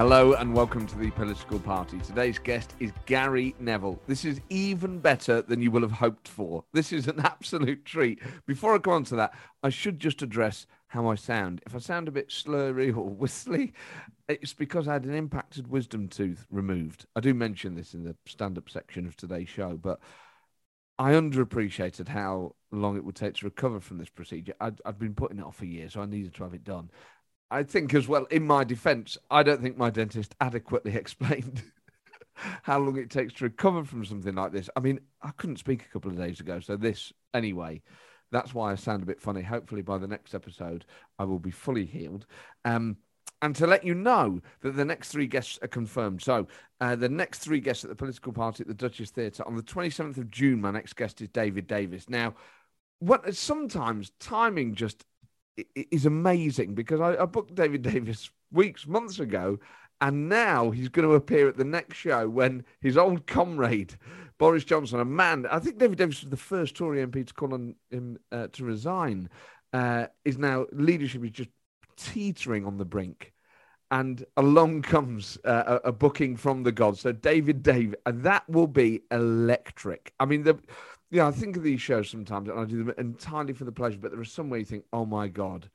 [0.00, 1.98] Hello and welcome to the Political Party.
[1.98, 4.00] Today's guest is Gary Neville.
[4.06, 6.64] This is even better than you will have hoped for.
[6.72, 8.18] This is an absolute treat.
[8.46, 11.60] Before I go on to that, I should just address how I sound.
[11.66, 13.74] If I sound a bit slurry or whistly,
[14.26, 17.04] it's because I had an impacted wisdom tooth removed.
[17.14, 20.00] I do mention this in the stand up section of today's show, but
[20.98, 24.54] I underappreciated how long it would take to recover from this procedure.
[24.62, 26.90] I'd, I'd been putting it off for years, so I needed to have it done.
[27.50, 31.62] I think as well, in my defense, I don't think my dentist adequately explained
[32.62, 34.70] how long it takes to recover from something like this.
[34.76, 37.82] I mean, I couldn't speak a couple of days ago, so this anyway.
[38.32, 39.42] That's why I sound a bit funny.
[39.42, 40.84] Hopefully, by the next episode,
[41.18, 42.26] I will be fully healed.
[42.64, 42.96] Um,
[43.42, 46.22] and to let you know that the next three guests are confirmed.
[46.22, 46.46] So,
[46.80, 49.62] uh, the next three guests at the political party at the Duchess Theatre on the
[49.62, 52.08] 27th of June, my next guest is David Davis.
[52.08, 52.34] Now,
[53.00, 55.04] what sometimes timing just
[55.74, 59.58] is amazing because I, I booked David Davis weeks, months ago,
[60.00, 63.94] and now he's going to appear at the next show when his old comrade
[64.38, 67.52] Boris Johnson, a man, I think David Davis was the first Tory MP to call
[67.52, 69.28] on him uh, to resign,
[69.74, 71.50] uh, is now leadership is just
[71.98, 73.34] teetering on the brink.
[73.90, 77.00] And along comes uh, a, a, booking from the gods.
[77.00, 80.14] So David Davis, and that will be electric.
[80.18, 80.58] I mean, the
[81.10, 83.98] yeah, I think of these shows sometimes, and I do them entirely for the pleasure.
[83.98, 85.68] But there are some where you think, "Oh my god,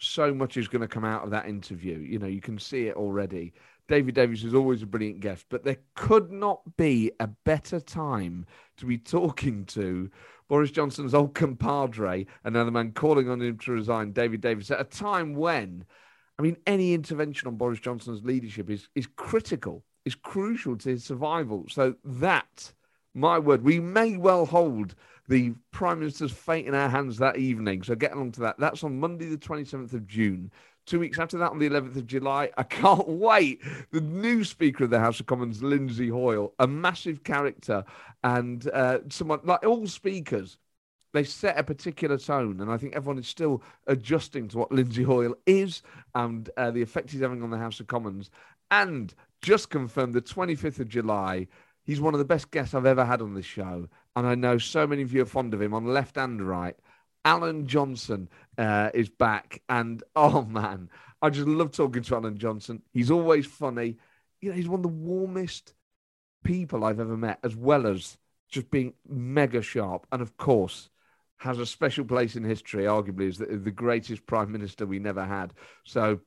[0.00, 2.86] so much is going to come out of that interview." You know, you can see
[2.86, 3.52] it already.
[3.88, 8.46] David Davis is always a brilliant guest, but there could not be a better time
[8.76, 10.10] to be talking to
[10.48, 14.84] Boris Johnson's old compadre, another man calling on him to resign, David Davis, at a
[14.84, 15.84] time when,
[16.38, 21.04] I mean, any intervention on Boris Johnson's leadership is is critical, is crucial to his
[21.04, 21.66] survival.
[21.68, 22.72] So that
[23.18, 24.94] my word, we may well hold
[25.28, 27.82] the Prime Minister's fate in our hands that evening.
[27.82, 28.58] So get along to that.
[28.58, 30.50] That's on Monday, the 27th of June.
[30.86, 33.60] Two weeks after that, on the 11th of July, I can't wait.
[33.92, 37.84] The new Speaker of the House of Commons, Lindsay Hoyle, a massive character
[38.24, 40.56] and uh, someone like all speakers,
[41.12, 42.60] they set a particular tone.
[42.60, 45.82] And I think everyone is still adjusting to what Lindsay Hoyle is
[46.14, 48.30] and uh, the effect he's having on the House of Commons.
[48.70, 51.46] And just confirmed the 25th of July,
[51.88, 54.58] He's one of the best guests I've ever had on this show, and I know
[54.58, 56.76] so many of you are fond of him on left and right.
[57.24, 58.28] Alan Johnson
[58.58, 60.90] uh, is back, and oh man,
[61.22, 62.82] I just love talking to Alan Johnson.
[62.92, 63.96] He's always funny.
[64.42, 65.72] You know, he's one of the warmest
[66.44, 68.18] people I've ever met, as well as
[68.50, 70.90] just being mega sharp, and of course
[71.38, 72.84] has a special place in history.
[72.84, 75.54] Arguably, is the, the greatest prime minister we never had.
[75.84, 76.20] So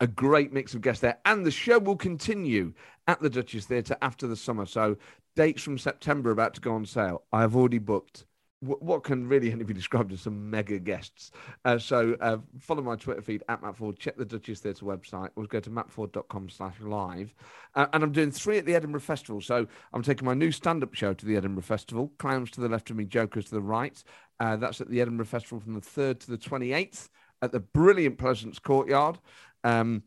[0.00, 1.18] a great mix of guests there.
[1.24, 2.72] And the show will continue
[3.06, 4.66] at the Duchess Theatre after the summer.
[4.66, 4.96] So
[5.36, 7.22] dates from September about to go on sale.
[7.32, 8.24] I have already booked
[8.60, 11.30] what can really only be described as some mega guests.
[11.64, 15.30] Uh, so uh, follow my Twitter feed at Matt Forde, check the Duchess Theatre website,
[15.36, 17.32] or go to mattforde.com slash live.
[17.76, 19.40] Uh, and I'm doing three at the Edinburgh Festival.
[19.40, 22.90] So I'm taking my new stand-up show to the Edinburgh Festival, Clowns to the left
[22.90, 24.02] of me, Jokers to the right.
[24.40, 27.08] Uh, that's at the Edinburgh Festival from the 3rd to the 28th
[27.42, 29.18] at the brilliant Pleasance Courtyard.
[29.64, 30.02] Um,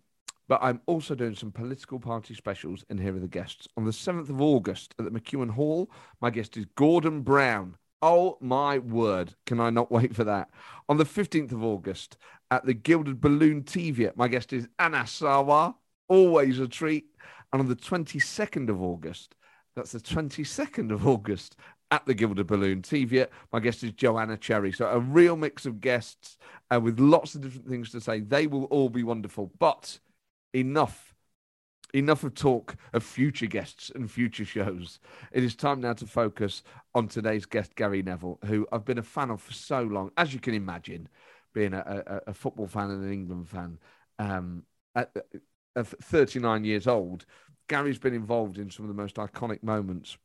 [0.47, 3.67] but I'm also doing some political party specials, and here are the guests.
[3.77, 5.89] On the 7th of August at the McEwan Hall,
[6.19, 7.77] my guest is Gordon Brown.
[8.01, 10.49] Oh my word, can I not wait for that?
[10.89, 12.17] On the 15th of August
[12.49, 15.75] at the Gilded Balloon Teviot, my guest is Anas Sarwar.
[16.09, 17.05] Always a treat.
[17.53, 19.35] And on the 22nd of August,
[19.75, 21.55] that's the 22nd of August
[21.91, 23.29] at the Gilded Balloon Teviot.
[23.51, 24.71] My guest is Joanna Cherry.
[24.71, 26.37] So a real mix of guests
[26.73, 28.21] uh, with lots of different things to say.
[28.21, 29.51] They will all be wonderful.
[29.59, 29.99] But
[30.53, 31.13] enough,
[31.93, 34.99] enough of talk of future guests and future shows.
[35.33, 36.63] It is time now to focus
[36.95, 40.33] on today's guest, Gary Neville, who I've been a fan of for so long, as
[40.33, 41.09] you can imagine,
[41.53, 43.77] being a, a, a football fan and an England fan.
[44.17, 44.63] Um,
[44.95, 45.15] at,
[45.75, 47.25] at 39 years old,
[47.67, 50.17] Gary's been involved in some of the most iconic moments.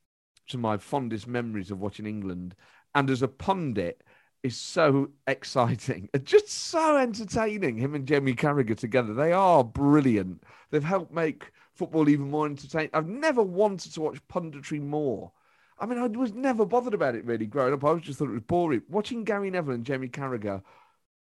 [0.55, 2.55] Of my fondest memories of watching England
[2.95, 4.03] and as a pundit
[4.43, 7.77] is so exciting, just so entertaining.
[7.77, 10.43] Him and Jamie Carragher together, they are brilliant.
[10.71, 12.91] They've helped make football even more entertaining.
[12.95, 15.33] I've never wanted to watch punditry more.
[15.79, 17.85] I mean, I was never bothered about it really growing up.
[17.85, 18.83] I just thought it was boring.
[18.89, 20.63] Watching Gary Neville and Jamie Carragher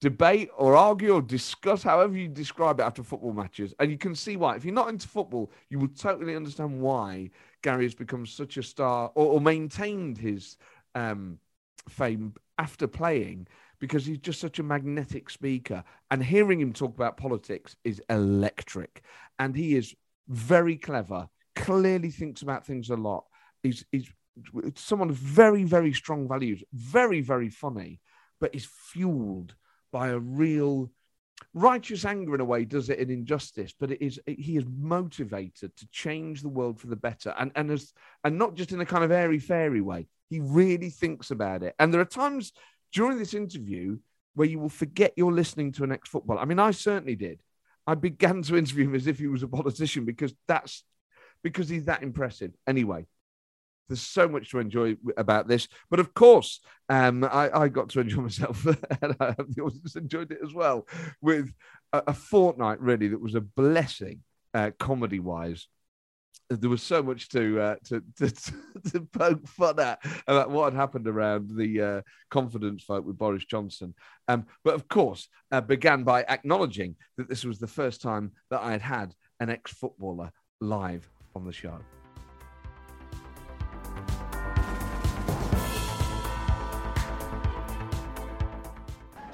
[0.02, 4.16] debate or argue or discuss, however you describe it after football matches, and you can
[4.16, 4.56] see why.
[4.56, 7.32] If you're not into football, you will totally understand why
[7.62, 10.58] Gary has become such a star or, or maintained his
[10.94, 11.40] um,
[11.90, 13.48] fame after playing
[13.80, 15.84] because he's just such a magnetic speaker.
[16.12, 19.04] And hearing him talk about politics is electric.
[19.40, 19.96] And he is
[20.28, 23.26] very clever, clearly thinks about things a lot.
[23.64, 24.10] He's, he's
[24.76, 28.00] someone with very, very strong values, very, very funny,
[28.40, 29.56] but is fueled
[29.96, 30.92] by a real
[31.54, 35.74] righteous anger in a way does it an injustice but it is he is motivated
[35.78, 37.34] to change the world for the better.
[37.40, 37.94] And and as
[38.26, 41.76] and not just in a kind of airy fairy way he really thinks about it.
[41.80, 42.52] And there are times
[42.92, 44.00] during this interview
[44.34, 46.42] where you will forget you're listening to an ex-footballer.
[46.42, 47.42] I mean i certainly did.
[47.88, 50.84] I began to interview him as if he was a politician because that's
[51.42, 52.52] because he's that impressive.
[52.68, 53.06] Anyway
[53.88, 55.68] there's so much to enjoy about this.
[55.90, 59.96] But of course, um, I, I, got to enjoy myself, and I hope the audience
[59.96, 60.88] enjoyed it as well,
[61.22, 61.54] with
[61.94, 64.22] a, a fortnight really that was a blessing,
[64.54, 65.68] uh, comedy wise.
[66.50, 68.34] There was so much to, uh, to, to
[68.92, 73.46] to poke fun at about what had happened around the uh, confidence vote with Boris
[73.46, 73.96] Johnson.
[74.28, 78.62] Um, but of course, uh, began by acknowledging that this was the first time that
[78.62, 81.80] I had had an ex-footballer live on the show.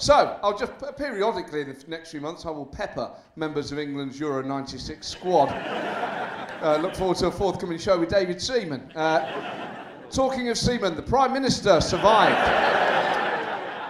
[0.01, 4.19] So, I'll just periodically in the next few months, I will pepper members of England's
[4.19, 5.49] Euro 96 squad.
[6.63, 8.91] uh, look forward to a forthcoming show with David Seaman.
[8.95, 9.69] Uh,
[10.09, 12.35] talking of Seaman, the Prime Minister survived.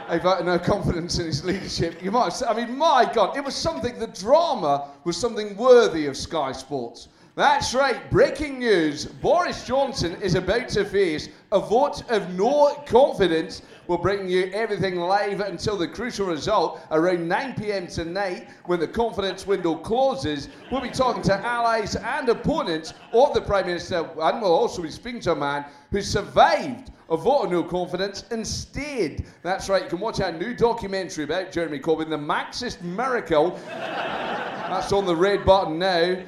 [0.10, 2.04] a vote of no confidence in his leadership.
[2.04, 6.08] You might say, I mean, my God, it was something, the drama was something worthy
[6.08, 7.08] of Sky Sports.
[7.36, 9.06] That's right, breaking news.
[9.06, 13.62] Boris Johnson is about to face a vote of no confidence
[13.92, 18.88] We'll bring you everything live until the crucial result around 9 pm tonight when the
[18.88, 20.48] confidence window closes.
[20.72, 24.90] We'll be talking to allies and opponents of the Prime Minister, and we'll also be
[24.90, 29.26] speaking to a man who survived a vote of no confidence and stayed.
[29.44, 33.60] That's right, you can watch our new documentary about Jeremy Corbyn, The Marxist Miracle.
[33.68, 36.24] That's on the red button now.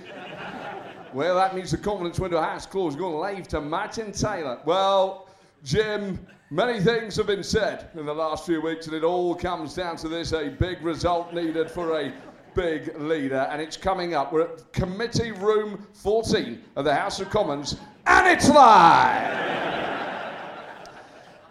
[1.14, 3.00] Well, that means the confidence window has closed.
[3.00, 4.60] Going live to Martin Tyler.
[4.66, 5.30] Well,
[5.64, 6.20] Jim,
[6.50, 9.96] Many things have been said in the last few weeks, and it all comes down
[9.98, 12.14] to this a big result needed for a
[12.54, 14.32] big leader, and it's coming up.
[14.32, 19.54] We're at committee room 14 of the House of Commons, and it's live!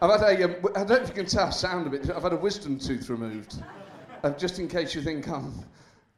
[0.03, 2.23] I've had a, um, I don't know if you can tell, sound a bit, I've
[2.23, 3.63] had a wisdom tooth removed.
[4.23, 5.65] Uh, just in case you think I'm,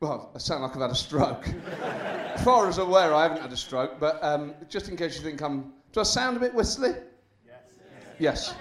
[0.01, 1.49] well, I sound like I've had a stroke.
[1.81, 5.17] as far as I'm aware, I haven't had a stroke, but um, just in case
[5.17, 6.95] you think I'm, do I sound a bit whistly?
[8.19, 8.55] Yes.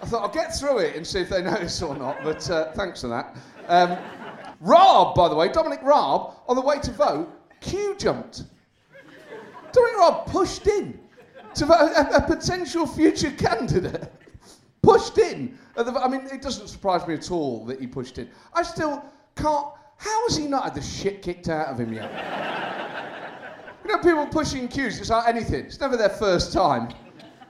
[0.00, 2.72] I thought I'll get through it and see if they notice or not, but uh,
[2.72, 3.36] thanks for that.
[3.66, 3.98] Um,
[4.60, 7.30] Raab, by the way, Dominic Raab, on the way to vote,
[7.60, 8.44] queue jumped.
[9.72, 10.98] Dominic Raab pushed in
[11.54, 14.10] to vote, a, a potential future candidate.
[14.82, 15.58] pushed in.
[15.76, 18.28] I mean, it doesn't surprise me at all that he pushed in.
[18.54, 19.04] I still
[19.36, 19.66] can't.
[19.96, 22.10] How has he not had the shit kicked out of him yet?
[23.88, 25.64] You know, people pushing queues, it's like anything.
[25.64, 26.90] It's never their first time.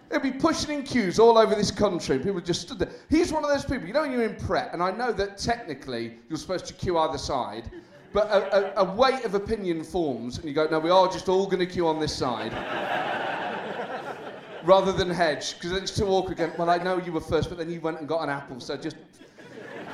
[0.09, 2.17] They'll be pushing in queues all over this country.
[2.21, 2.93] People just stood there.
[3.11, 5.37] He's one of those people, you know, when you're in Pret, and I know that
[5.37, 7.69] technically you're supposed to queue either side,
[8.13, 11.29] but a, a, a weight of opinion forms, and you go, no, we are just
[11.29, 12.53] all going to queue on this side.
[14.65, 16.53] Rather than hedge, because it's too awkward again.
[16.57, 18.77] Well, I know you were first, but then you went and got an apple, so
[18.77, 18.95] just.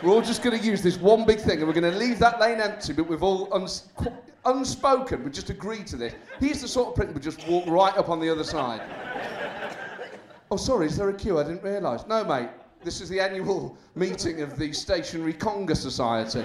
[0.02, 2.18] We're all just going to use this one big thing, and we're going to leave
[2.18, 3.88] that lane empty, but we've all uns-
[4.46, 6.14] unspoken, we just agreed to this.
[6.40, 8.82] He's the sort of prick that would just walk right up on the other side.
[10.50, 11.38] oh, sorry, is there a queue?
[11.38, 12.06] I didn't realise.
[12.06, 12.48] No, mate,
[12.82, 16.44] this is the annual meeting of the Stationary Conga Society.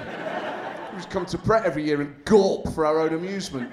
[0.96, 3.72] We come to Pret every year and gawp for our own amusement.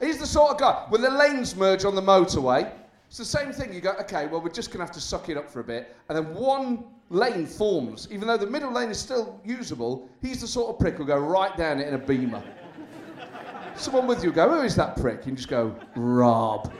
[0.00, 2.72] He's the sort of guy, when the lanes merge on the motorway,
[3.08, 3.74] it's the same thing.
[3.74, 5.64] You go, okay, well, we're just going to have to suck it up for a
[5.64, 5.94] bit.
[6.08, 8.06] And then one lane forms.
[8.10, 11.18] Even though the middle lane is still usable, he's the sort of prick who'll go
[11.18, 12.42] right down it in a beamer
[13.80, 15.26] someone with you go, who is that prick?
[15.26, 16.72] You just go, Raab.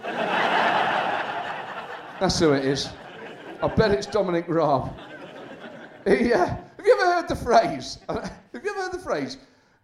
[2.20, 2.90] That's who it is.
[3.62, 4.92] I bet it's Dominic Raab.
[6.06, 7.98] He, uh, have you ever heard the phrase?
[8.08, 9.38] have you ever heard the phrase?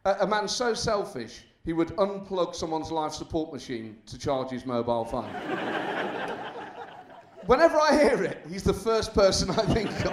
[0.05, 5.05] a man so selfish he would unplug someone's life support machine to charge his mobile
[5.05, 5.25] phone.
[7.47, 10.13] whenever I hear it, he's the first person I think of.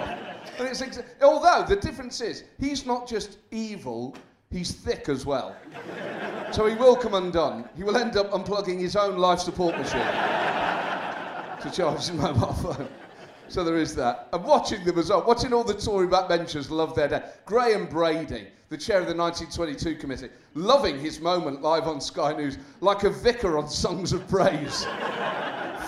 [0.58, 4.16] Exa- although the difference is, he's not just evil,
[4.50, 5.56] he's thick as well.
[6.52, 7.68] So he will come undone.
[7.76, 10.00] He will end up unplugging his own life support machine
[11.62, 12.88] to charge his mobile phone.
[13.48, 14.28] So there is that.
[14.32, 17.22] And watching the result, watching all the Tory backbenchers love their day.
[17.44, 22.58] Graham Brady, the chair of the 1922 committee, loving his moment live on Sky News,
[22.80, 24.86] like a vicar on Songs of Praise.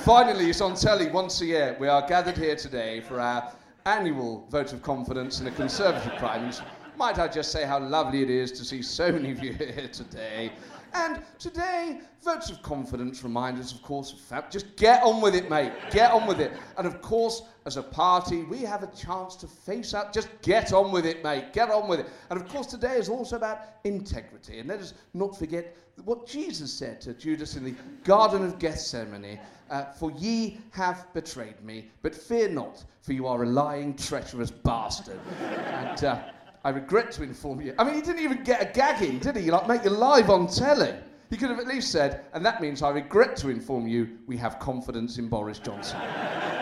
[0.05, 1.77] Finally, it's on telly once a year.
[1.81, 3.53] We are gathered here today for our
[3.87, 6.65] annual vote of confidence in a Conservative Prime Minister.
[6.97, 9.89] Might I just say how lovely it is to see so many of you here
[9.93, 10.51] today.
[10.95, 14.51] And today, votes of confidence remind us, of course, of fact.
[14.51, 15.73] Just get on with it, mate.
[15.91, 16.53] Get on with it.
[16.79, 20.11] And of course, as a party, we have a chance to face up.
[20.11, 21.53] Just get on with it, mate.
[21.53, 22.07] Get on with it.
[22.31, 24.59] And of course, today is also about integrity.
[24.61, 27.75] And let us not forget what Jesus said to Judas in the
[28.05, 29.39] Garden of Gethsemane
[29.69, 34.51] uh, For ye have betrayed me, but fear not, for you are a lying, treacherous
[34.51, 35.21] bastard.
[35.51, 36.23] and uh,
[36.67, 37.75] I regret to inform you.
[37.79, 39.53] I mean, he didn't even get a gag in, did he?
[39.53, 40.93] Like, make you live on telly.
[41.31, 44.37] He could have at least said, and that means I regret to inform you we
[44.39, 46.01] have confidence in Boris Johnson.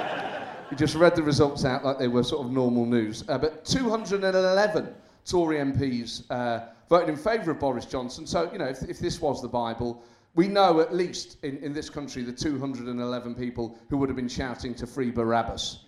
[0.71, 3.25] he just read the results out like they were sort of normal news.
[3.31, 4.95] Uh, but 211
[5.25, 8.27] Tory MPs uh, voted in favour of Boris Johnson.
[8.27, 10.03] So, you know, if, if this was the Bible,
[10.35, 14.29] we know at least in, in this country the 211 people who would have been
[14.29, 15.79] shouting to free Barabbas.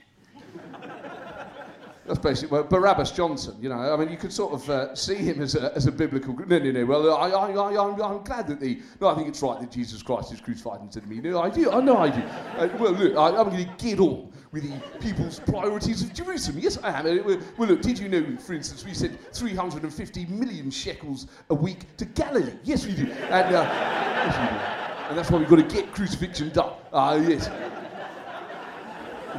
[2.06, 3.56] That's basically well, Barabbas Johnson.
[3.60, 5.92] You know, I mean, you could sort of uh, see him as a, as a
[5.92, 6.34] biblical.
[6.34, 6.86] No, no, no.
[6.86, 8.80] Well, I, I, I, I'm, glad that the.
[9.00, 11.20] No, I think it's right that Jesus Christ is crucified instead of me.
[11.20, 11.70] No, I do.
[11.70, 12.20] I know I do.
[12.20, 16.58] Uh, well, look, I, I'm going to get on with the people's priorities of Jerusalem.
[16.60, 17.06] Yes, I am.
[17.06, 21.54] Uh, well, well, look, did you know, for instance, we sent 350 million shekels a
[21.54, 22.54] week to Galilee?
[22.62, 23.10] Yes, we do.
[23.10, 24.62] And, uh, yes, we do.
[25.08, 26.72] and that's why we've got to get crucifixion done.
[26.92, 27.48] Ah, yes.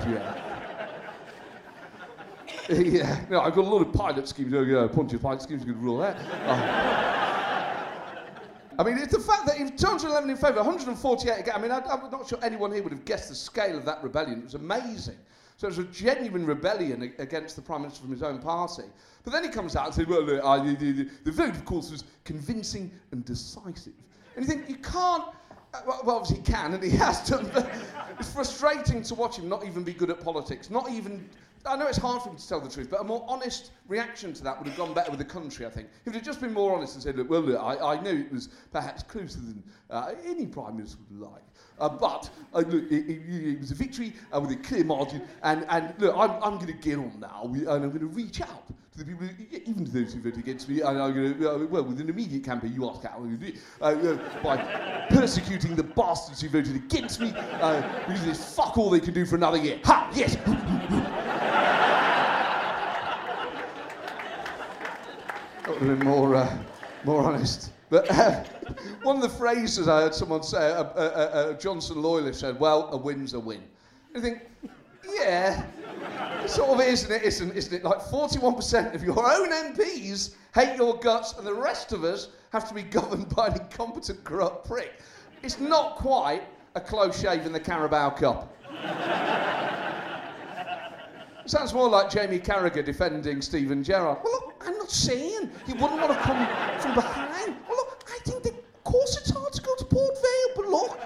[0.06, 0.47] Yeah.
[2.70, 4.54] yeah, no, I've got a lot of pilot schemes.
[4.54, 6.18] Oh, yeah, Pontius pilot schemes going to rule that.
[6.48, 7.04] Oh.
[8.80, 11.56] I mean, it's the fact that if 211 in favour, 148 again.
[11.56, 14.04] I mean, I, I'm not sure anyone here would have guessed the scale of that
[14.04, 14.40] rebellion.
[14.40, 15.16] It was amazing.
[15.56, 18.84] So it was a genuine rebellion against the Prime Minister from his own party.
[19.24, 21.66] But then he comes out and says, well, look, I, the, the, the vote, of
[21.66, 23.94] course, was convincing and decisive.
[24.36, 25.24] And you think, you can't.
[25.74, 27.72] uh, Well, well, obviously he can, and he has done, but
[28.20, 31.28] it's frustrating to watch him not even be good at politics, not even
[31.66, 34.34] I know it's hard for him to tell the truth, but a more honest reaction
[34.34, 35.90] to that would have gone better with the country, I think.
[36.06, 38.20] If he'd have just been more honest and said, look, well, look, I, I knew
[38.20, 41.42] it was perhaps closer than uh, any Prime Minister would like.
[41.80, 45.22] Uh, but uh, look, it, it, it was a victory uh, with a clear margin,
[45.44, 48.42] and, and look, I'm, I'm going to get on now, and I'm going to reach
[48.42, 49.28] out to the people,
[49.66, 52.10] even to those who voted against me, and I'm going to, uh, well, with an
[52.10, 54.58] immediate campaign, you ask how I'm going to do it, uh, by
[55.10, 59.26] persecuting the bastards who voted against me, uh, because there's fuck all they can do
[59.26, 59.80] for another year.
[59.84, 60.12] Ha!
[60.16, 60.38] Yes!
[65.68, 66.50] That would more,
[67.04, 67.72] more honest.
[67.90, 68.44] But uh,
[69.04, 72.90] one of the phrases I heard someone say, a, a, a, Johnson loyalist said, well,
[72.92, 73.64] a win's a win.
[74.14, 74.42] And think,
[75.16, 75.66] yeah,
[76.46, 77.84] sort of is, and it isn't, isn't it?
[77.84, 82.68] Like 41% of your own MPs hate your guts, and the rest of us have
[82.68, 85.00] to be governed by an incompetent, corrupt prick.
[85.44, 86.44] It's not quite
[86.76, 88.54] a close shave in the Carabao Cup.
[91.48, 94.18] Sounds more like Jamie Carragher defending Steven Gerrard.
[94.22, 96.46] Well, look, I'm not saying he wouldn't want to come
[96.82, 97.56] from behind.
[97.70, 100.68] Well, look, I think that, of course it's hard to go to Port Vale, but
[100.68, 101.00] look,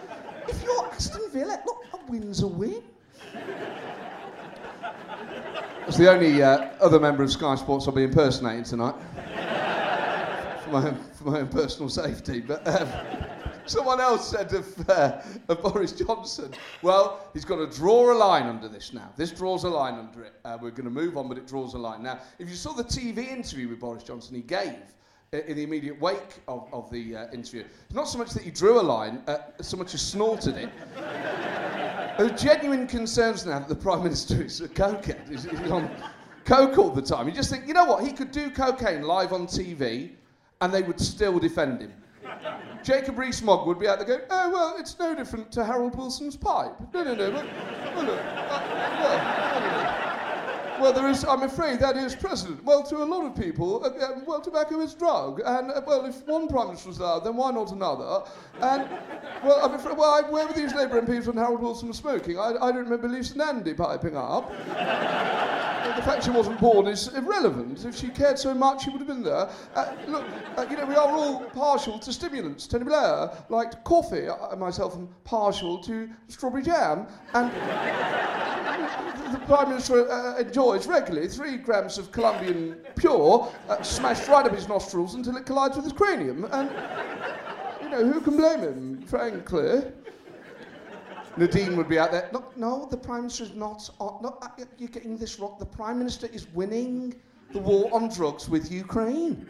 [0.48, 2.84] if you're Aston Villa, look, a win's a win.
[5.80, 8.94] That's the only uh, other member of Sky Sports I'll be impersonating tonight.
[10.64, 12.40] for, my own, for my own personal safety.
[12.40, 12.88] But um,
[13.66, 18.44] someone else said of, uh, of Boris Johnson, well, he's got to draw a line
[18.44, 19.12] under this now.
[19.18, 20.34] This draws a line under it.
[20.46, 22.04] Uh, we're going to move on, but it draws a line.
[22.04, 24.78] Now, if you saw the TV interview with Boris Johnson he gave,
[25.34, 27.64] in the immediate wake of, of the uh, interview.
[27.94, 30.70] Not so much that he drew a line, uh, so much as snorted it.
[32.38, 35.30] Genuine concerns now that the Prime Minister is a cokehead.
[35.30, 35.90] He's, he's on
[36.44, 37.30] coke all the time.
[37.30, 38.04] You just think, you know what?
[38.04, 40.12] He could do cocaine live on TV
[40.60, 41.94] and they would still defend him.
[42.84, 46.36] Jacob Rees-Mogg would be out there going, oh, well, it's no different to Harold Wilson's
[46.36, 46.74] pipe.
[46.94, 47.32] No, no, no.
[47.32, 47.46] Well,
[47.96, 48.64] well, uh,
[49.56, 50.11] well, no.
[50.82, 52.64] Well, there is, I'm afraid that is precedent.
[52.64, 55.40] Well, to a lot of people, uh, um, well, tobacco is drug.
[55.46, 58.24] And, uh, well, if one Prime Minister was allowed, then why not another?
[58.62, 58.90] And,
[59.44, 62.40] well, I'm afraid, well, I, where were these Labour MPs when Harold Wilson was smoking?
[62.40, 64.50] I, I don't remember Lisa Nandy piping up.
[64.50, 67.86] the fact she wasn't born is irrelevant.
[67.86, 69.52] If she cared so much, she would have been there.
[69.76, 70.26] Uh, look,
[70.58, 72.66] uh, you know, we are all partial to stimulants.
[72.66, 74.28] Tony Blair liked coffee.
[74.30, 77.06] I myself am partial to strawberry jam.
[77.36, 77.52] And
[79.32, 80.38] the Prime Minister uh,
[80.74, 85.46] enjoys regularly three grams of Colombian pure, uh, smashed right up his nostrils until it
[85.46, 86.46] collides with his cranium.
[86.52, 86.70] And,
[87.82, 89.84] you know, who can blame him, frankly?
[91.38, 92.30] Nadine would be out there.
[92.56, 93.90] No, the Prime Minister is not.
[94.00, 94.48] On, no, uh,
[94.78, 95.56] you're getting this wrong.
[95.60, 97.16] The Prime Minister is winning
[97.52, 99.48] the war on drugs with Ukraine.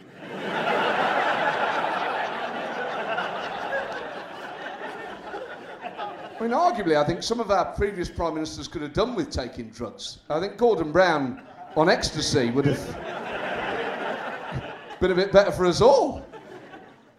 [6.41, 9.29] I mean, arguably, I think some of our previous prime ministers could have done with
[9.29, 10.21] taking drugs.
[10.27, 11.39] I think Gordon Brown
[11.75, 12.83] on ecstasy would have
[14.99, 16.25] been a bit better for us all.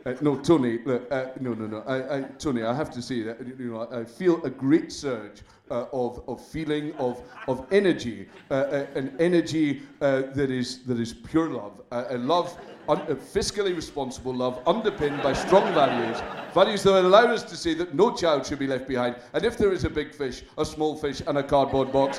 [0.04, 1.82] Uh, no, Tony, look, uh, no, no, no.
[1.86, 5.42] I, I, Tony, I have to say that you know, I feel a great surge
[5.70, 10.98] uh, of, of feeling of, of energy, uh, uh, an energy uh, that is that
[10.98, 16.20] is pure love, a love, un- fiscally responsible love, underpinned by strong values,
[16.52, 19.56] values that allow us to see that no child should be left behind, and if
[19.56, 22.18] there is a big fish, a small fish, and a cardboard box,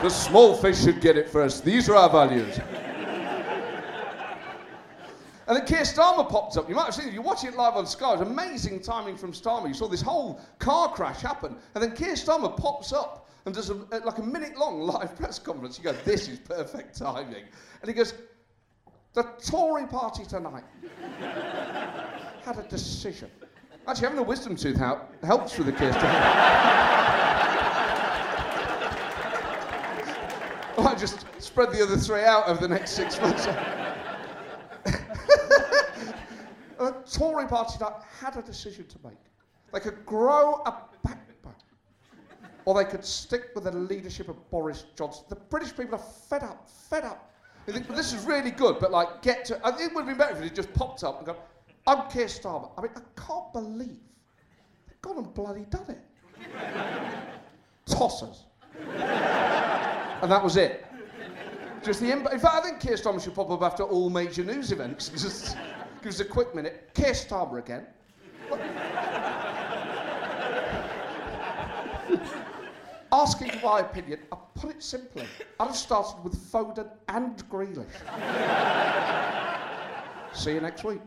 [0.00, 1.64] the small fish should get it first.
[1.64, 2.60] These are our values.
[5.46, 6.68] And then Keir Starmer popped up.
[6.68, 7.14] You might have seen it.
[7.14, 8.14] You're watching it live on Sky.
[8.14, 9.68] It was amazing timing from Starmer.
[9.68, 11.56] You saw this whole car crash happen.
[11.74, 15.38] And then Keir Starmer pops up and does a, like a minute long live press
[15.38, 15.78] conference.
[15.78, 17.44] You go, this is perfect timing.
[17.80, 18.14] And he goes,
[19.14, 20.64] the Tory party tonight
[22.44, 23.30] had a decision.
[23.86, 26.32] Actually, having a wisdom tooth out helps with the Keir Starmer.
[30.86, 33.46] I just spread the other three out over the next six months
[36.78, 39.18] a Tory party that had a decision to make.
[39.72, 41.54] They could grow a backbone,
[42.64, 45.24] or they could stick with the leadership of Boris Johnson.
[45.28, 47.32] The British people are fed up, fed up.
[47.66, 49.60] They think, well, this is really good, but like, get to.
[49.66, 51.36] I think it would have been better if he just popped up and gone,
[51.86, 52.70] I'm Keir Starmer.
[52.78, 53.98] I mean, I can't believe
[54.86, 56.00] they've gone and bloody done it.
[57.86, 58.44] Tossers.
[60.22, 60.86] and that was it.
[61.84, 62.10] Just the.
[62.10, 65.08] In fact, I think Keir Starmer should pop up after all major news events.
[65.10, 65.56] Just
[66.06, 66.88] Give us a quick minute.
[66.94, 67.84] Keir Starmer again.
[73.10, 75.24] Asking for my opinion, I put it simply.
[75.58, 77.90] I'd have started with Foden and Grealish.
[80.32, 81.00] See you next week.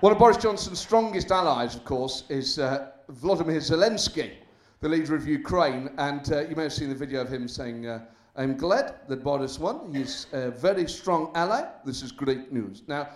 [0.00, 4.32] One of Boris Johnson's strongest allies, of course, is uh, Vladimir Zelensky,
[4.80, 5.88] the leader of Ukraine.
[5.98, 8.00] And uh, you may have seen the video of him saying, uh,
[8.36, 9.94] I'm glad that Boris won.
[9.94, 11.66] He's a very strong ally.
[11.84, 12.82] This is great news.
[12.88, 13.08] Now,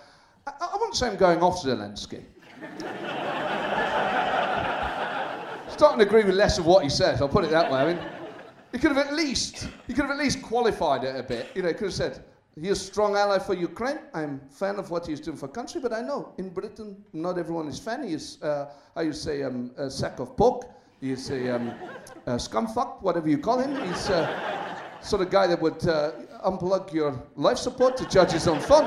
[0.47, 2.23] I, I wouldn't say I'm going off Zelensky.
[5.69, 7.21] Starting to agree with less of what he says.
[7.21, 7.79] I'll put it that way.
[7.79, 7.99] I mean,
[8.71, 11.49] he could have at least he could have at least qualified it a bit.
[11.53, 12.23] You know, he could have said,
[12.55, 13.99] "He's a strong ally for Ukraine.
[14.13, 17.67] I'm fan of what he's doing for country, but I know in Britain not everyone
[17.67, 18.07] is fan.
[18.07, 20.65] He's uh, how you say um, a sack of pork.
[21.01, 21.69] He's a, um,
[22.25, 23.71] a scumfuck, whatever you call him.
[23.87, 24.58] He's uh,
[25.01, 26.11] sort of guy that would uh,
[26.45, 28.85] unplug your life support to charge his own phone,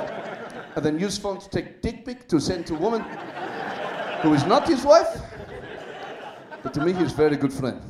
[0.77, 3.03] and then use phone to take dick pic to send to a woman
[4.23, 5.21] who is not his wife.
[6.63, 7.81] But to me, he's a very good friend.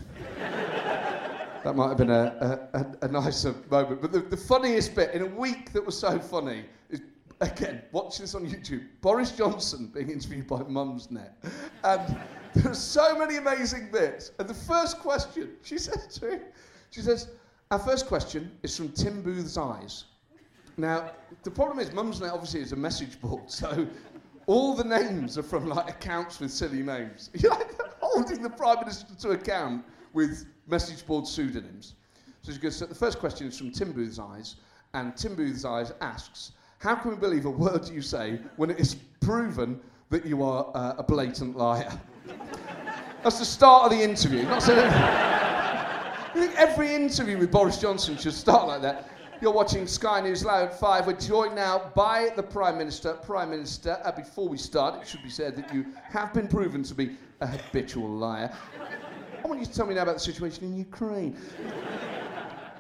[1.65, 4.03] That might have been a, a, a, nicer moment.
[4.03, 7.01] But the, the funniest bit in a week that was so funny is
[7.41, 8.85] again, watch this on YouTube.
[9.01, 11.31] Boris Johnson being interviewed by Mumsnet.
[11.85, 12.19] And
[12.55, 14.33] there's so many amazing bits.
[14.39, 16.41] And the first question she says to him,
[16.91, 17.29] she says,
[17.73, 20.05] our first question is from Tim Booth's Eyes.
[20.77, 23.87] Now, the problem is, Mumsnet obviously is a message board, so
[24.47, 27.31] all the names are from like accounts with silly names.
[27.35, 31.95] You're like holding the Prime Minister to account with message board pseudonyms.
[32.43, 34.57] So, so the first question is from Tim Booth's Eyes,
[34.93, 38.81] and Tim Booth's Eyes asks, How can we believe a word you say when it
[38.81, 39.81] is proven
[40.11, 41.99] that you are uh, a blatant liar?
[43.23, 44.43] That's the start of the interview.
[44.43, 45.39] Not saying
[46.33, 49.11] I think every interview with Boris Johnson should start like that.
[49.43, 51.07] You're watching Sky News Live at 5.
[51.07, 53.13] We're joined now by the Prime Minister.
[53.13, 56.83] Prime Minister, uh, before we start, it should be said that you have been proven
[56.85, 58.51] to be a habitual liar.
[59.45, 61.37] I want you to tell me now about the situation in Ukraine.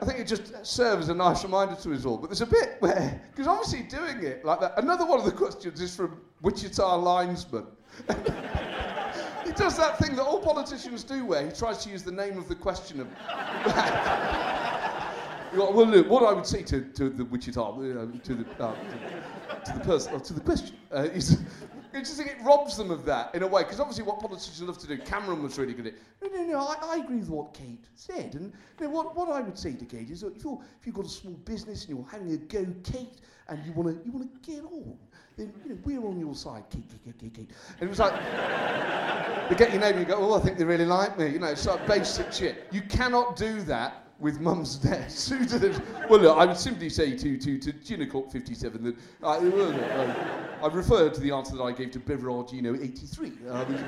[0.01, 2.17] I think it just serves as a nice reminder to us all.
[2.17, 5.33] But there's a bit where, because obviously doing it like that, another one of the
[5.33, 7.67] questions is from Wichita linesman.
[9.57, 12.49] does that thing that all politicians do where he tries to use the name of
[12.49, 13.09] the question of
[15.55, 19.73] well, look, what I would say to, to the Wichita, uh, to, the, uh, to,
[19.73, 21.41] to, the person, to the question, uh, is
[21.95, 24.79] I just it robs them of that in a way, because obviously what politicians love
[24.79, 25.93] to do, Cameron was really good at.
[25.93, 25.99] It.
[26.23, 26.59] No, no, no.
[26.59, 29.75] I, I agree with what Kate said, and you know, what, what I would say
[29.75, 32.39] to Kate is, if you're if you've got a small business and you're having a
[32.39, 34.97] go, Kate, and you want to you want to get on,
[35.43, 37.51] then you know, we're on your side, Kate, Kate, Kate, Kate, Kate.
[37.81, 38.15] And it was like,
[39.49, 41.29] they get your name and you go, oh, I think they really like me.
[41.29, 42.67] You know, it's like basic shit.
[42.71, 45.81] You cannot do that with Mumsnet.
[46.11, 50.67] well, look, I would simply say to, to, to Gina Court 57 that I, I,
[50.69, 53.33] I refer to the answer that I gave to Beverardino 83.
[53.51, 53.85] I mean,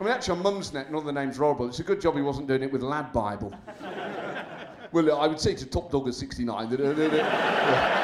[0.00, 1.68] I mean, actually, on Mumsnet, none of the names are horrible.
[1.68, 3.54] It's a good job he wasn't doing it with Lad Bible.
[4.92, 6.80] well, I would say to Top Dogger 69 that.
[6.80, 7.97] Uh, uh,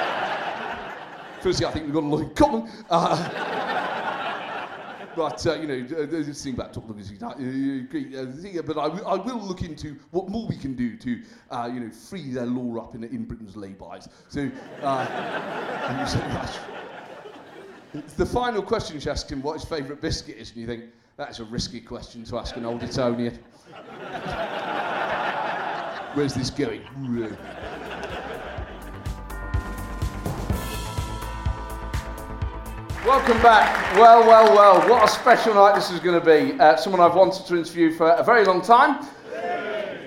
[1.44, 2.70] firstly, I think we've got a lot in common.
[2.88, 4.30] Uh,
[5.16, 9.16] but uh, you know, uh, this thing about top music, uh, uh, but I, I
[9.16, 12.82] will look into what more we can do to, uh, you know, free their law
[12.82, 14.08] up in, in Britain's lay-bys.
[14.28, 14.50] So,
[14.82, 16.60] uh.
[18.16, 21.38] The final question she asks him what his favourite biscuit is, and you think that's
[21.38, 23.38] a risky question to ask an old Etonian.
[26.14, 26.82] Where's this going?
[33.04, 33.94] Welcome back.
[33.96, 34.88] Well, well, well.
[34.88, 36.58] What a special night this is going to be.
[36.58, 39.06] Uh, someone I've wanted to interview for a very long time.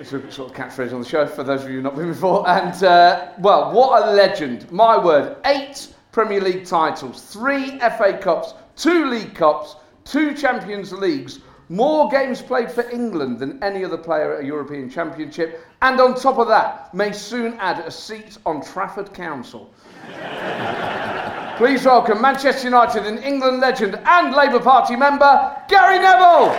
[0.00, 2.08] It's a sort of catchphrase on the show for those of you who've not been
[2.08, 2.48] before.
[2.48, 4.72] And, uh, well, what a legend.
[4.72, 5.36] My word.
[5.44, 12.42] Eight Premier League titles, three FA Cups, two League Cups, two Champions Leagues, more games
[12.42, 15.64] played for England than any other player at a European Championship.
[15.82, 19.72] And on top of that, may soon add a seat on Trafford Council.
[21.58, 26.54] Please welcome Manchester United and England legend and Labour Party member, Gary Neville.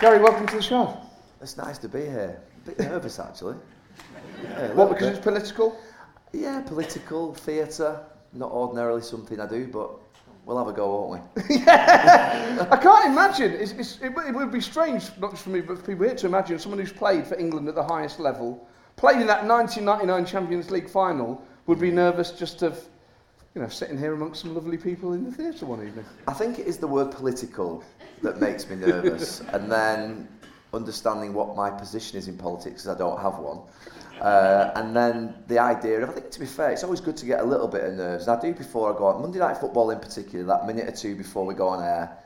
[0.00, 0.96] Gary, welcome to the show.
[1.42, 2.40] It's nice to be here.
[2.40, 3.56] A bit nervous, actually.
[4.42, 5.16] Yeah, what, because bit.
[5.16, 5.78] it's political?
[6.32, 8.00] Yeah, political, theatre.
[8.32, 9.90] Not ordinarily something I do, but
[10.46, 11.56] We'll have a go, won't we?
[11.56, 12.66] yeah.
[12.70, 13.52] I can't imagine.
[13.52, 16.14] It's, it's, it, it, would be strange, not just for me, but for people here,
[16.14, 20.26] to imagine someone who's played for England at the highest level, played in that 1999
[20.26, 22.78] Champions League final, would be nervous just of,
[23.54, 26.04] you know, sitting here amongst some lovely people in the theatre one evening.
[26.28, 27.82] I think it is the word political
[28.22, 30.28] that makes me nervous, and then
[30.74, 33.60] understanding what my position is in politics, because I don't have one.
[34.20, 37.26] Uh, and then the idea of, I think to be fair, it's always good to
[37.26, 38.26] get a little bit of nerves.
[38.26, 40.92] And I do before I go on, Monday Night Football in particular, that minute or
[40.92, 42.16] two before we go on air,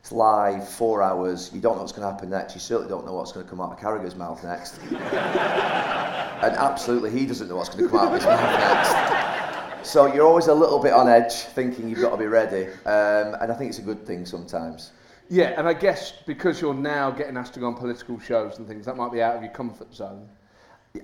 [0.00, 3.04] it's live, four hours, you don't know what's going to happen next, you certainly don't
[3.04, 4.78] know what's going to come out of Carragher's mouth next.
[4.90, 9.88] and absolutely, he doesn't know what's going to come out of his mouth next.
[9.90, 12.66] So you're always a little bit on edge, thinking you've got to be ready.
[12.86, 14.92] Um, and I think it's a good thing sometimes.
[15.28, 18.66] Yeah, and I guess because you're now getting asked to go on political shows and
[18.66, 20.28] things, that might be out of your comfort zone.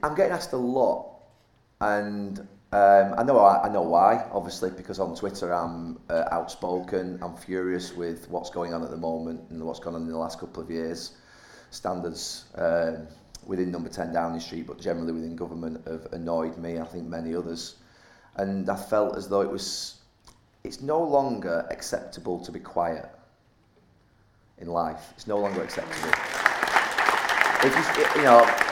[0.02, 1.20] I'm getting asked a lot,
[1.80, 2.40] and
[2.72, 4.26] um, I know I, I know why.
[4.32, 7.18] Obviously, because on Twitter I'm uh, outspoken.
[7.22, 10.18] I'm furious with what's going on at the moment and what's gone on in the
[10.18, 11.12] last couple of years.
[11.70, 13.06] Standards uh,
[13.46, 16.78] within Number 10 Downing Street, but generally within government, have annoyed me.
[16.80, 17.76] I think many others,
[18.36, 20.00] and I felt as though it was.
[20.64, 23.08] It's no longer acceptable to be quiet
[24.58, 25.12] in life.
[25.14, 26.10] It's no longer acceptable.
[27.62, 28.65] If you, you know,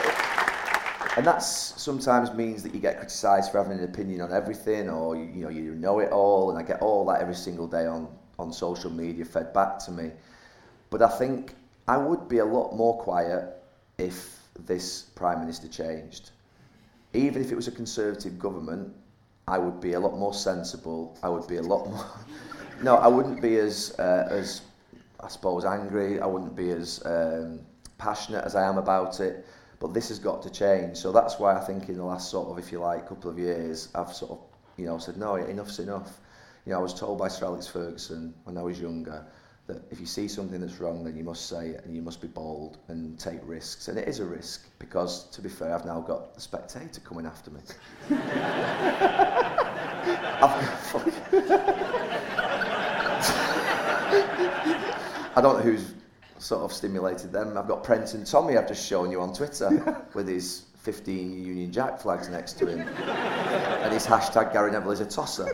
[1.17, 5.15] and that sometimes means that you get criticised for having an opinion on everything, or
[5.15, 8.07] you, know you know it all, and I get all that every single day on
[8.37, 10.11] on social media fed back to me.
[10.89, 11.55] But I think
[11.87, 13.63] I would be a lot more quiet
[13.97, 16.31] if this prime minister changed.
[17.13, 18.93] Even if it was a conservative government,
[19.47, 21.17] I would be a lot more sensible.
[21.23, 22.05] I would be a lot more.
[22.83, 24.61] no, I wouldn't be as uh, as
[25.21, 26.19] I suppose angry.
[26.19, 27.61] I wouldn't be as um,
[27.97, 29.45] passionate as I am about it.
[29.79, 30.97] But this has got to change.
[30.97, 33.37] So that's why I think in the last sort of, if you like, couple of
[33.37, 34.39] years, I've sort of,
[34.77, 36.19] you know, said, no, enough's enough.
[36.65, 39.25] You know, I was told by Sir Alex Ferguson when I was younger
[39.67, 42.21] that if you see something that's wrong, then you must say it and you must
[42.21, 43.87] be bold and take risks.
[43.87, 47.25] And it is a risk because, to be fair, I've now got the spectator coming
[47.25, 47.61] after me.
[55.37, 55.94] I don't know who's
[56.45, 57.57] sort of stimulated them.
[57.57, 61.99] I've got Prenton Tommy I've just shown you on Twitter with his 15 Union Jack
[61.99, 65.49] flags next to him and his hashtag Gary Neville is a tosser.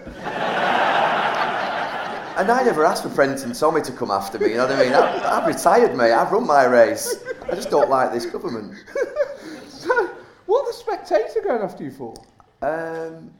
[2.36, 4.84] and I never asked for Prenton Tommy to come after me, you know what I
[4.84, 4.93] mean?
[4.93, 6.12] I, I've retired, mate.
[6.12, 7.23] I've run my race.
[7.49, 8.75] I just don't like this government.
[9.69, 10.08] So,
[10.45, 12.13] what the Spectator going after you for?
[12.62, 13.32] Um,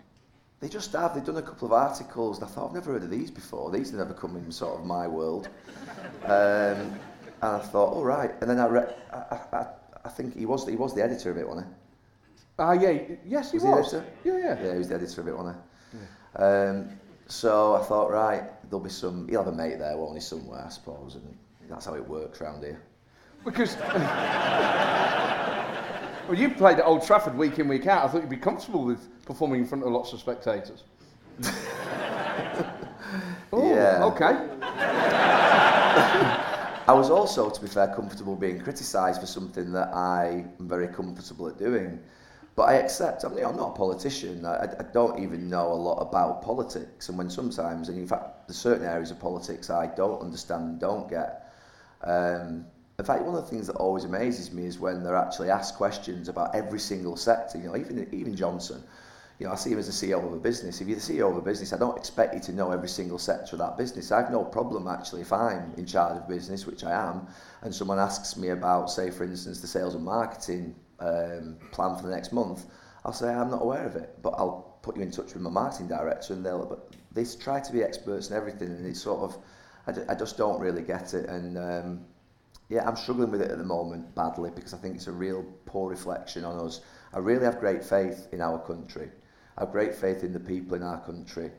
[0.60, 1.14] they just have.
[1.14, 3.70] They've done a couple of articles, and I thought, I've never heard of these before.
[3.70, 5.50] These have never come in sort of my world.
[6.26, 7.00] Um,
[7.42, 8.32] And I thought, all right.
[8.42, 9.66] And then I read, I, I,
[10.06, 11.74] I think he was, he was the editor of it, wasn't he?
[12.60, 12.92] Ah, yeah,
[13.26, 13.94] yes, he Was was.
[13.94, 14.12] editor?
[14.24, 14.64] Yeah, yeah.
[14.64, 15.62] Yeah, he was the editor of it, wasn't he?
[16.44, 16.90] Um,
[17.28, 20.64] so I thought, right, there'll be some, he'll have a mate there, won't he, somewhere,
[20.66, 21.16] I suppose.
[21.16, 21.38] And
[21.70, 22.82] that's how it works around here.
[23.44, 23.76] Because.
[26.28, 28.06] well, you played at Old Trafford week in, week out.
[28.06, 30.84] I thought you'd be comfortable with performing in front of lots of spectators.
[33.52, 34.04] oh, Yeah.
[34.04, 34.36] Okay.
[36.92, 40.90] I was also, to be fair, comfortable being criticised for something that I am very
[40.90, 42.02] comfortable at doing.
[42.58, 44.46] But I accept, I'm, you know, I'm not a politician.
[44.46, 47.08] I, I don't even know a lot about politics.
[47.08, 50.80] And when sometimes, and in fact, there's certain areas of politics I don't understand and
[50.82, 51.54] don't get.
[52.04, 52.66] Um,
[53.00, 55.76] in fact, one of the things that always amazes me is when they're actually asked
[55.76, 57.58] questions about every single sector.
[57.58, 58.84] You know, even even Johnson.
[59.42, 60.82] You know, I see him as a CEO of a business.
[60.82, 63.18] If you're the CEO of a business, I don't expect you to know every single
[63.18, 64.12] sector of that business.
[64.12, 67.28] I have no problem actually if I'm in charge of business, which I am,
[67.64, 72.04] and someone asks me about, say, for instance, the sales and marketing um, plan for
[72.04, 72.68] the next month.
[73.04, 75.50] I'll say I'm not aware of it, but I'll put you in touch with my
[75.50, 76.64] marketing director, and they'll.
[76.64, 79.38] But they try to be experts in everything, and it's sort of,
[80.08, 81.58] I, just don't really get it, and.
[81.58, 82.06] Um,
[82.70, 85.44] yeah, I'm struggling with it at the moment badly because I think it's a real
[85.66, 86.80] poor reflection on us.
[87.14, 89.12] I really have great faith in our country.
[89.62, 91.52] Have great faith in the people in our country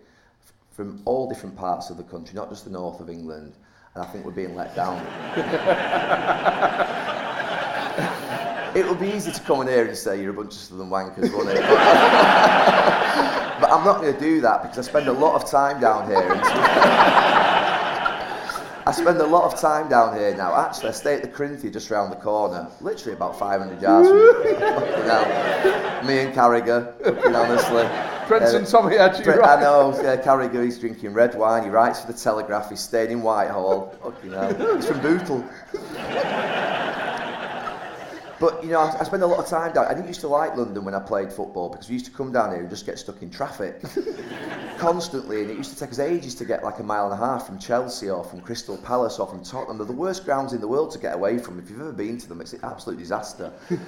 [0.73, 3.53] from all different parts of the country, not just the north of England.
[3.95, 4.97] And I think we're being let down.
[8.77, 10.91] it would be easy to come in here and say you're a bunch of southern
[10.91, 11.65] wankers, wouldn't it?
[13.63, 16.11] But I'm not going to do that because I spend a lot of time down
[16.11, 16.19] here.
[18.85, 20.55] I spend a lot of time down here now.
[20.55, 24.19] Actually, I stay at the Corinthia just round the corner, literally about 500 yards from
[24.19, 24.43] you
[26.09, 26.93] me and Carragher,
[27.35, 27.89] honestly.
[28.27, 29.59] Prince Uh, and Tommy had you right.
[29.59, 33.13] I know, yeah, Carragher, he's drinking red wine, he writes for the Telegraph, he's staying
[33.13, 33.95] in Whitehall.
[34.03, 34.77] Fucking hell.
[34.77, 35.45] He's from Bootle.
[38.43, 39.87] But, you know, I, I spend a lot of time down.
[39.87, 42.33] I didn't used to like London when I played football because we used to come
[42.33, 43.81] down here and just get stuck in traffic
[44.79, 45.43] constantly.
[45.43, 47.47] And it used to take us ages to get like a mile and a half
[47.47, 49.79] from Chelsea or from Crystal Palace or from Tottenham.
[49.79, 51.61] They're the worst grounds in the world to get away from.
[51.61, 53.53] If you've ever been to them, it's an absolute disaster.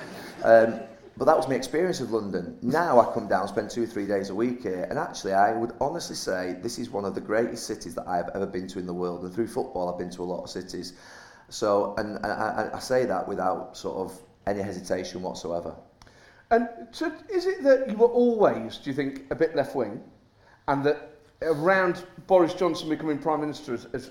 [0.45, 0.81] Um,
[1.17, 2.59] but that was my experience of London.
[2.61, 5.53] Now I come down, spend two or three days a week here, and actually I
[5.53, 8.69] would honestly say this is one of the greatest cities that I have ever been
[8.69, 9.23] to in the world.
[9.25, 10.93] And through football, I've been to a lot of cities.
[11.49, 15.75] So, and, and I, I say that without sort of any hesitation whatsoever.
[16.51, 20.03] And so is it that you were always, do you think, a bit left wing,
[20.69, 21.11] and that
[21.43, 24.11] around Boris Johnson becoming Prime Minister has, has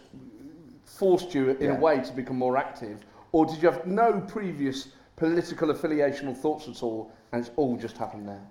[0.86, 1.78] forced you in Yeah.
[1.78, 3.00] a way to become more active,
[3.32, 7.78] or did you have no previous political affiliation or thoughts at all, and it's all
[7.78, 8.42] just happened now?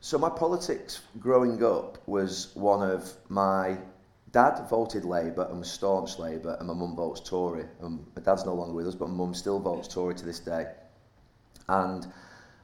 [0.00, 3.78] So my politics growing up was one of my
[4.32, 7.64] dad voted Labour and was staunch Labour, and my mum votes Tory.
[7.80, 10.66] My dad's no longer with us, but my mum still votes Tory to this day.
[11.68, 12.06] And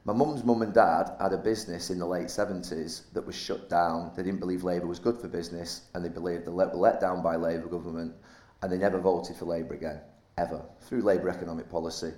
[0.03, 3.69] my mum's mum and dad had a business in the late 70s that was shut
[3.69, 4.11] down.
[4.15, 7.21] They didn't believe Labour was good for business, and they believed they were let down
[7.21, 8.15] by Labour government,
[8.61, 10.01] and they never voted for Labour again,
[10.37, 12.13] ever, through Labour economic policy.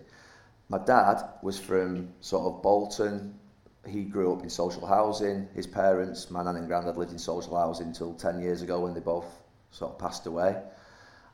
[0.70, 3.38] My dad was from sort of Bolton.
[3.86, 5.50] He grew up in social housing.
[5.54, 8.94] His parents, my nan and granddad, lived in social housing until 10 years ago when
[8.94, 9.26] they both
[9.72, 10.56] sort of passed away.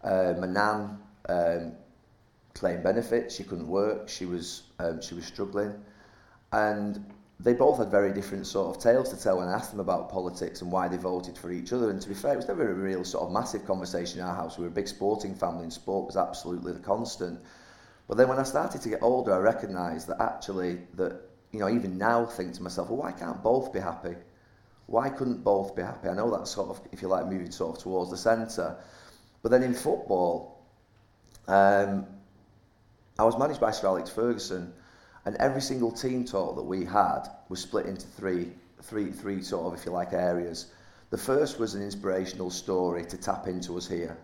[0.04, 1.74] Uh, my nan um,
[2.54, 3.36] claimed benefits.
[3.36, 4.10] She couldn't work.
[4.10, 5.74] She was um, she was struggling,
[6.52, 7.06] and
[7.40, 10.10] they both had very different sort of tales to tell when I asked them about
[10.10, 11.90] politics and why they voted for each other.
[11.90, 14.36] And to be fair, it was never a real sort of massive conversation in our
[14.36, 14.58] house.
[14.58, 17.40] We were a big sporting family, and sport was absolutely the constant.
[18.08, 21.70] But then when I started to get older, I recognised that actually that you know
[21.70, 24.16] even now I think to myself, well, why can't both be happy?
[24.88, 26.10] Why couldn't both be happy?
[26.10, 28.76] I know that's sort of, if you like, moving sort of towards the centre.
[29.44, 30.66] But then in football,
[31.48, 32.08] um,
[33.20, 34.72] I was managed by Sir Alex Ferguson,
[35.26, 38.54] and every single team talk that we had was split into three,
[38.84, 40.68] three, three sort of, if you like, areas.
[41.10, 44.18] The first was an inspirational story to tap into us here.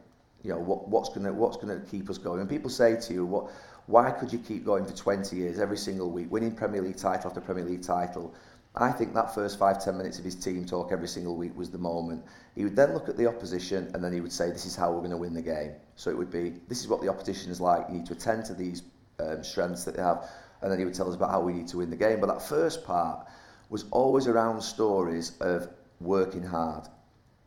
[0.44, 2.40] You know, what, what's going to what's gonna keep us going?
[2.40, 3.52] And people say to you, what,
[3.88, 7.28] why could you keep going for 20 years every single week, winning Premier League title
[7.28, 8.34] after Premier League title?
[8.78, 11.70] I think that first five, ten minutes of his team talk every single week was
[11.70, 12.24] the moment.
[12.56, 14.92] He would then look at the opposition and then he would say, this is how
[14.92, 15.72] we're going to win the game.
[15.96, 17.86] So it would be, this is what the opposition is like.
[17.88, 18.84] You need to attend to these
[19.20, 20.30] um, strengths that they have.
[20.62, 22.20] And then he would tell us about how we need to win the game.
[22.20, 23.28] But that first part
[23.70, 25.70] was always around stories of
[26.02, 26.88] working hard.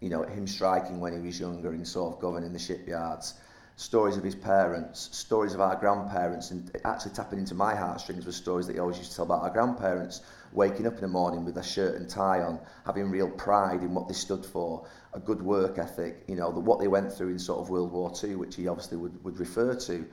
[0.01, 3.35] You know, him striking when he was younger sort of Govan the shipyards.
[3.77, 8.33] Stories of his parents, stories of our grandparents, and actually tapping into my heartstrings were
[8.33, 11.45] stories that he always used to tell about our grandparents waking up in the morning
[11.45, 15.21] with a shirt and tie on, having real pride in what they stood for, a
[15.21, 18.13] good work ethic, you know, that what they went through in sort of World War
[18.23, 20.07] II, which he obviously would, would refer to.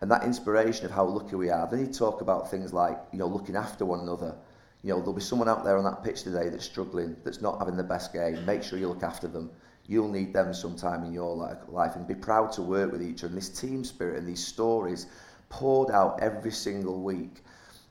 [0.00, 1.68] and that inspiration of how lucky we are.
[1.68, 4.34] Then you talk about things like, you know, looking after one another.
[4.82, 7.58] You know, there'll be someone out there on that pitch today that's struggling, that's not
[7.58, 8.44] having the best game.
[8.46, 9.50] Make sure you look after them.
[9.88, 11.34] You'll need them sometime in your
[11.68, 13.28] life and be proud to work with each other.
[13.28, 15.06] And this team spirit and these stories
[15.48, 17.42] poured out every single week.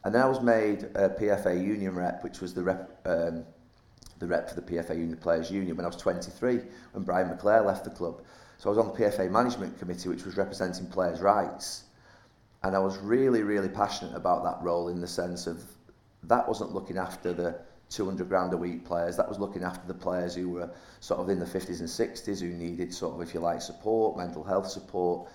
[0.04, 3.44] And then I was made a PFA union rep, which was the rep, um,
[4.20, 6.62] the rep for the PFA Union Players Union when I was 23,
[6.94, 8.22] when Brian McClair left the club.
[8.58, 11.84] So I was on the PFA Management Committee, which was representing players' rights.
[12.64, 15.64] And I was really, really passionate about that role in the sense of
[16.24, 19.94] that wasn't looking after the 200 grand a week players, that was looking after the
[19.94, 23.34] players who were sort of in the 50s and 60s who needed sort of, if
[23.34, 25.30] you like, support, mental health support.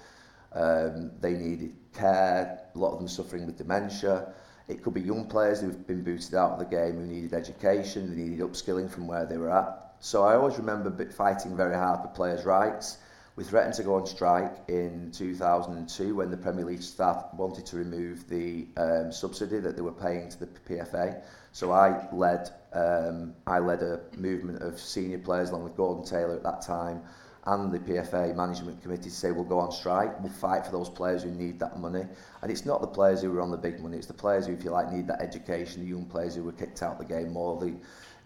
[0.52, 4.34] Um, they needed care, a lot of them suffering with dementia.
[4.68, 8.10] It could be young players who've been booted out of the game who needed education,
[8.10, 9.94] they needed upskilling from where they were at.
[10.00, 12.98] So I always remember fighting very hard for players' rights.
[13.34, 17.76] We threatened to go on strike in 2002 when the Premier League staff wanted to
[17.76, 21.22] remove the um, subsidy that they were paying to the PFA.
[21.52, 26.34] So I led um, I led a movement of senior players along with Gordon Taylor
[26.34, 27.02] at that time
[27.44, 31.24] and the PFA management committee say we'll go on strike, we'll fight for those players
[31.24, 32.04] who need that money.
[32.40, 34.52] And it's not the players who are on the big money, it's the players who,
[34.52, 37.32] if you like, need that education, the young players who were kicked out the game
[37.32, 37.74] more, the,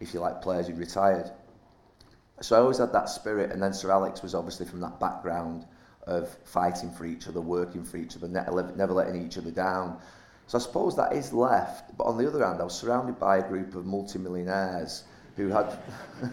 [0.00, 1.31] if you like, players who retired.
[2.42, 5.64] So I always had that spirit, and then Sir Alex was obviously from that background
[6.07, 9.98] of fighting for each other, working for each other, never letting each other down.
[10.46, 11.96] So I suppose that is left.
[11.96, 15.05] But on the other hand, I was surrounded by a group of multimillionaires
[15.37, 15.79] who had.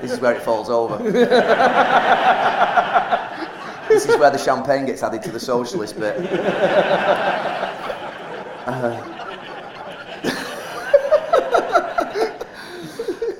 [0.00, 0.98] this is where it falls over.
[3.88, 6.16] this is where the champagne gets added to the socialist bit.
[8.64, 9.02] Uh,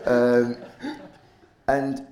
[0.07, 0.57] um,
[1.69, 2.07] and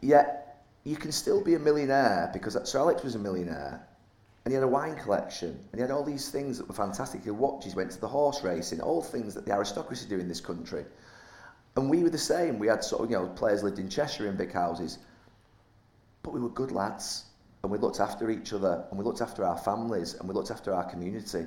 [0.00, 3.86] yet, you can still be a millionaire because Sir Alex was a millionaire
[4.44, 7.24] and he had a wine collection and he had all these things that were fantastic.
[7.24, 10.40] He watches, went to the horse racing, all things that the aristocracy do in this
[10.40, 10.84] country.
[11.76, 12.58] And we were the same.
[12.58, 14.98] We had sort of, you know, players lived in Cheshire in big houses,
[16.22, 17.24] but we were good lads.
[17.62, 18.84] And we looked after each other.
[18.90, 20.14] And we looked after our families.
[20.14, 21.46] And we looked after our community.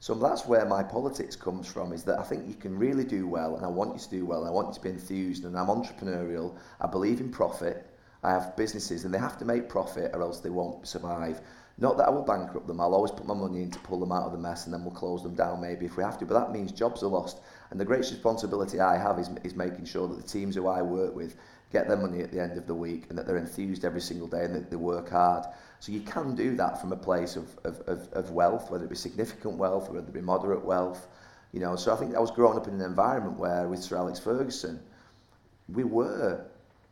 [0.00, 3.26] So that's where my politics comes from, is that I think you can really do
[3.26, 5.46] well, and I want you to do well, and I want you to be enthused,
[5.46, 7.86] and I'm entrepreneurial, I believe in profit,
[8.22, 11.40] I have businesses, and they have to make profit or else they won't survive.
[11.78, 14.12] Not that I will bankrupt them, I'll always put my money in to pull them
[14.12, 16.26] out of the mess, and then we'll close them down maybe if we have to,
[16.26, 17.40] but that means jobs are lost.
[17.74, 20.80] And the greatest responsibility I have is, is making sure that the teams who I
[20.80, 21.34] work with
[21.72, 24.28] get their money at the end of the week, and that they're enthused every single
[24.28, 25.44] day, and that they work hard.
[25.80, 28.90] So you can do that from a place of, of, of, of wealth, whether it
[28.90, 31.08] be significant wealth or whether it be moderate wealth.
[31.50, 33.96] You know, so I think I was growing up in an environment where with Sir
[33.96, 34.78] Alex Ferguson,
[35.68, 36.44] we were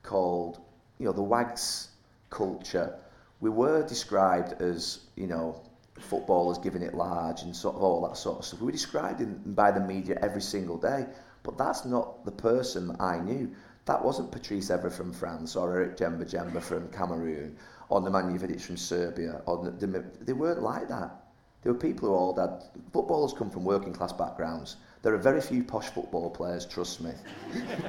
[0.03, 0.59] called,
[0.99, 1.91] you know, the wags
[2.31, 2.99] culture.
[3.39, 5.63] We were described as, you know,
[6.01, 8.61] footballers giving it large and sort of all that sort of stuff.
[8.61, 11.07] We were described in, by the media every single day,
[11.43, 13.51] but that's not the person that I knew.
[13.85, 17.57] That wasn't Patrice Evra from France or Eric Djemba-Djemba from Cameroon
[17.89, 19.43] or Nemanja Vidic from Serbia.
[19.47, 21.25] Or the, they weren't like that.
[21.63, 24.77] There were people who all had footballers come from working class backgrounds.
[25.03, 27.11] There are very few posh football players, trust me.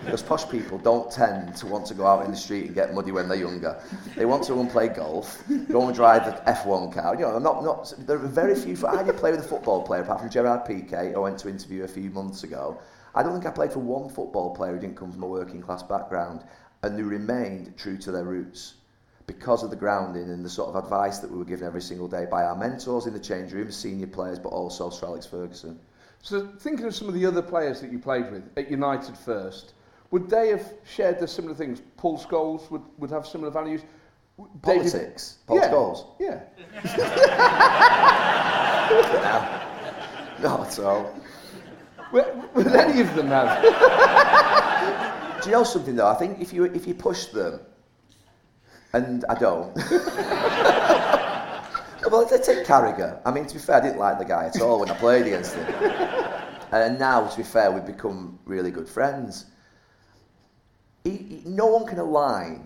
[0.04, 2.96] because posh people don't tend to want to go out in the street and get
[2.96, 3.80] muddy when they're younger.
[4.16, 7.14] They want to go and play golf, go and drive the F1 car.
[7.14, 8.76] You know, not, not, there are very few.
[8.88, 11.84] I didn't play with a football player apart from Gerard Piqué, I went to interview
[11.84, 12.80] a few months ago.
[13.14, 15.62] I don't think I played for one football player who didn't come from a working
[15.62, 16.44] class background
[16.82, 18.74] and who remained true to their roots
[19.28, 22.08] because of the grounding and the sort of advice that we were given every single
[22.08, 25.80] day by our mentors in the change room, senior players, but also Sir Alex Ferguson.
[26.24, 29.74] So thinking of some of the other players that you played with at United first,
[30.10, 31.82] would they have shared the similar things?
[31.98, 33.82] Paul Scholes would, would have similar values.
[34.62, 35.40] Politics.
[35.48, 35.48] David...
[35.48, 35.70] Paul yeah.
[35.70, 36.06] Scholes.
[36.20, 36.40] Yeah.
[40.40, 40.50] no.
[40.50, 41.14] Not at all.
[42.14, 43.62] Would any of them have?
[45.44, 46.08] Do you know something though?
[46.08, 47.60] I think if you if you push them,
[48.94, 49.76] and I don't.
[52.12, 53.20] well, let's take Carragher.
[53.26, 55.28] I mean, to be fair, I didn't like the guy at all when I played
[55.28, 56.30] against him.
[56.74, 59.46] And now, to be fair, we've become really good friends.
[61.04, 62.66] He, he, no one can align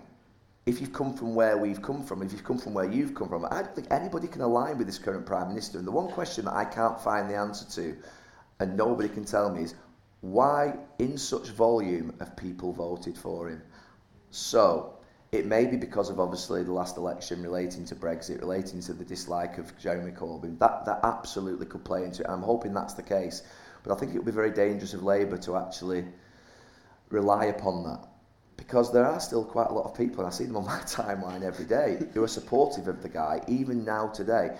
[0.64, 3.28] if you've come from where we've come from, if you've come from where you've come
[3.28, 3.44] from.
[3.44, 5.76] I don't think anybody can align with this current Prime Minister.
[5.76, 7.96] And the one question that I can't find the answer to,
[8.60, 9.74] and nobody can tell me, is
[10.22, 13.60] why, in such volume, have people voted for him?
[14.30, 14.94] So,
[15.30, 19.04] it may be because of obviously the last election relating to Brexit, relating to the
[19.04, 20.58] dislike of Jeremy Corbyn.
[20.58, 22.30] That that absolutely could play into it.
[22.30, 23.42] I'm hoping that's the case,
[23.82, 26.04] but I think it would be very dangerous of Labour to actually
[27.10, 28.08] rely upon that
[28.56, 30.78] because there are still quite a lot of people, and I see them on my
[30.80, 34.56] timeline every day, who are supportive of the guy, even now today.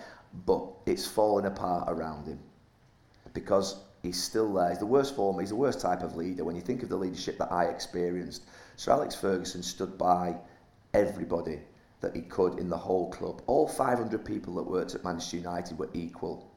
[0.47, 2.39] but it's falling apart around him
[3.33, 4.71] because he's still there.
[4.71, 5.39] He's the worst form.
[5.41, 6.45] He's the worst type of leader.
[6.45, 8.43] When you think of the leadership that I experienced,
[8.77, 10.37] Sir Alex Ferguson stood by
[10.99, 11.61] everybody
[12.01, 13.43] that he could in the whole club.
[13.47, 16.51] All 500 people that worked at Manchester United were equal.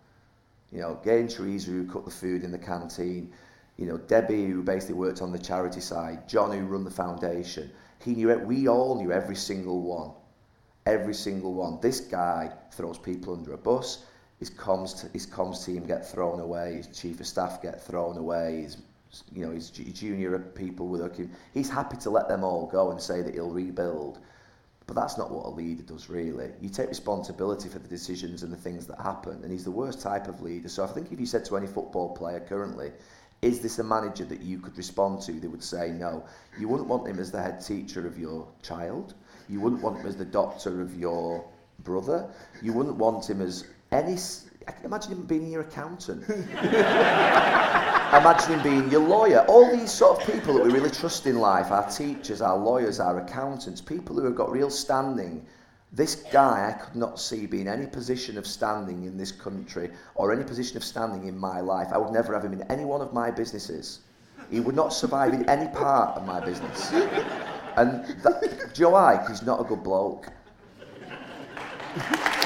[0.72, 3.32] You know, Gain Teresa who cooked the food in the canteen,
[3.78, 7.72] you know, Debbie who basically worked on the charity side, John who run the foundation.
[8.04, 8.46] He knew it.
[8.46, 10.12] We all knew every single one.
[10.86, 11.80] Every single one.
[11.82, 14.06] This guy throws people under a bus.
[14.40, 16.76] His comms, his comms team get thrown away.
[16.76, 18.62] His chief of staff get thrown away.
[18.64, 18.78] His,
[19.32, 21.30] you know, his junior people working.
[21.54, 24.20] He's happy to let them all go and say that he'll rebuild.
[24.88, 26.50] But that's not what a leader does, really.
[26.60, 30.02] You take responsibility for the decisions and the things that happen, and he's the worst
[30.02, 30.68] type of leader.
[30.68, 32.92] So I think if you said to any football player currently,
[33.42, 35.34] is this a manager that you could respond to?
[35.34, 36.24] They would say no.
[36.60, 39.16] You wouldn't want him as the head teacher of your child.
[39.50, 41.44] You wouldn't want him as the doctor of your
[41.80, 42.30] brother.
[42.62, 44.18] You wouldn't want him as any.
[44.84, 46.28] Imagine him being your accountant.
[46.60, 46.60] imagine
[48.60, 49.46] him being your lawyer.
[49.48, 53.00] All these sort of people that we really trust in life our teachers, our lawyers,
[53.00, 55.46] our accountants, people who have got real standing
[55.94, 60.32] this guy I could not see being any position of standing in this country or
[60.32, 61.90] any position of standing in my life.
[61.92, 64.00] I would never have him in any one of my businesses.
[64.50, 66.92] He would not survive in any part of my business.
[67.76, 70.28] And that, Joe Ike is not a good bloke.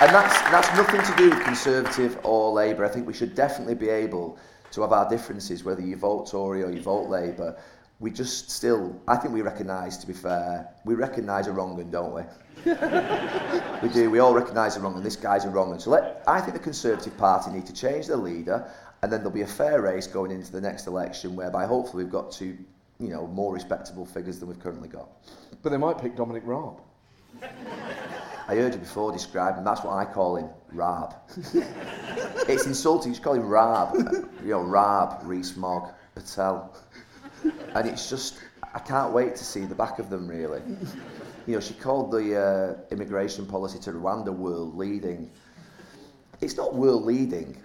[0.00, 2.84] and that's, that's nothing to do with Conservative or Labour.
[2.84, 4.38] I think we should definitely be able
[4.72, 7.56] to have our differences, whether you vote Tory or you vote Labour,
[7.98, 11.92] we just still, I think we recognise, to be fair, we recognise a wrong and
[11.92, 12.22] don't we?
[13.82, 15.82] we do, we all recognise a wrong and this guy's a wrong and.
[15.82, 18.70] So let, I think the Conservative Party need to change their leader
[19.02, 22.12] and then there'll be a fair race going into the next election whereby hopefully we've
[22.12, 22.56] got two,
[22.98, 25.10] you know, more respectable figures than we've currently got.
[25.62, 26.80] But they might pick Dominic Raab.
[28.50, 31.14] I heard you before describe him, that's what I call him, Rab.
[32.48, 33.94] it's insulting, you should call him Rab.
[34.42, 36.76] You know, Raab, Rees-Mogg, Patel.
[37.44, 38.40] and it's just
[38.74, 40.62] I can't wait to see the back of them really.
[41.46, 45.30] You know, she called the uh, immigration policy to Rwanda world leading.
[46.40, 47.56] It's not world leading.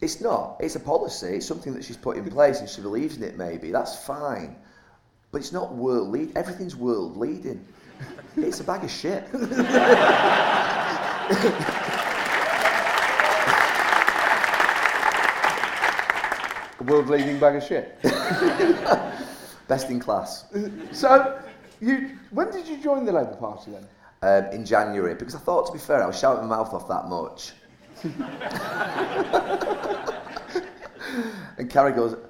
[0.00, 0.56] It's not.
[0.58, 1.36] It's a policy.
[1.36, 3.70] It's something that she's put in place and she believes in it maybe.
[3.70, 4.56] That's fine.
[5.30, 6.36] But it's not world lead.
[6.36, 7.64] Everything's world leading.
[8.36, 9.24] It's a bag of shit.
[16.80, 18.00] A world leading bag of shit.
[19.68, 20.46] Best in class.
[20.92, 21.40] So,
[21.80, 23.86] you when did you join the Labour Party then?
[24.20, 26.88] Um, in January, because I thought, to be fair, I was shouting my mouth off
[26.88, 27.52] that much.
[31.58, 32.27] and Carrie goes, what are you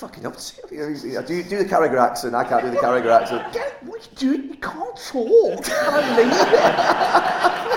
[0.00, 0.74] fucking up to?
[0.74, 2.34] You Do you do the Carragher accent?
[2.34, 3.52] I can't do the Carragher accent.
[3.52, 4.48] Get, what are you doing?
[4.48, 5.70] You can't talk.
[5.70, 6.30] I'm leaving.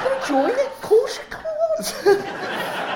[0.03, 0.67] Going to join it?
[0.67, 2.29] Of course you can't.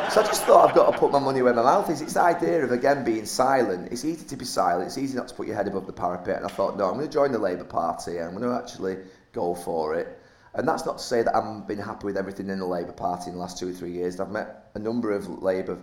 [0.07, 2.01] So I just thought I've got to put my money where my mouth is.
[2.01, 3.91] It's the idea of again being silent.
[3.91, 4.88] It's easy to be silent.
[4.88, 6.38] It's easy not to put your head above the parapet.
[6.38, 8.17] And I thought, no, I'm going to join the Labour Party.
[8.17, 8.99] I'm going to actually
[9.34, 10.17] go for it.
[10.53, 13.30] And that's not to say that I've been happy with everything in the Labour Party
[13.30, 14.19] in the last two or three years.
[14.21, 15.78] I've met a number of Labour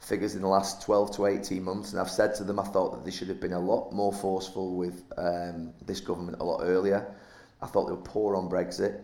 [0.00, 2.92] figures in the last 12 to 18 months, and I've said to them I thought
[2.92, 6.60] that they should have been a lot more forceful with um, this government a lot
[6.62, 7.14] earlier.
[7.60, 9.00] I thought they were poor on Brexit.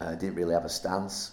[0.00, 1.32] Uh, didn't really have a stance.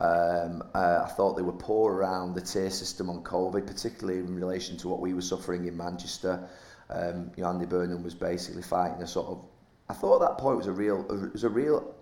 [0.00, 4.34] Um, uh, I thought they were poor around the tier system on COVID, particularly in
[4.34, 6.48] relation to what we were suffering in Manchester.
[6.90, 9.44] Um, you know, Andy Burnham was basically fighting a sort of.
[9.88, 11.94] I thought that point was a real, it was a real,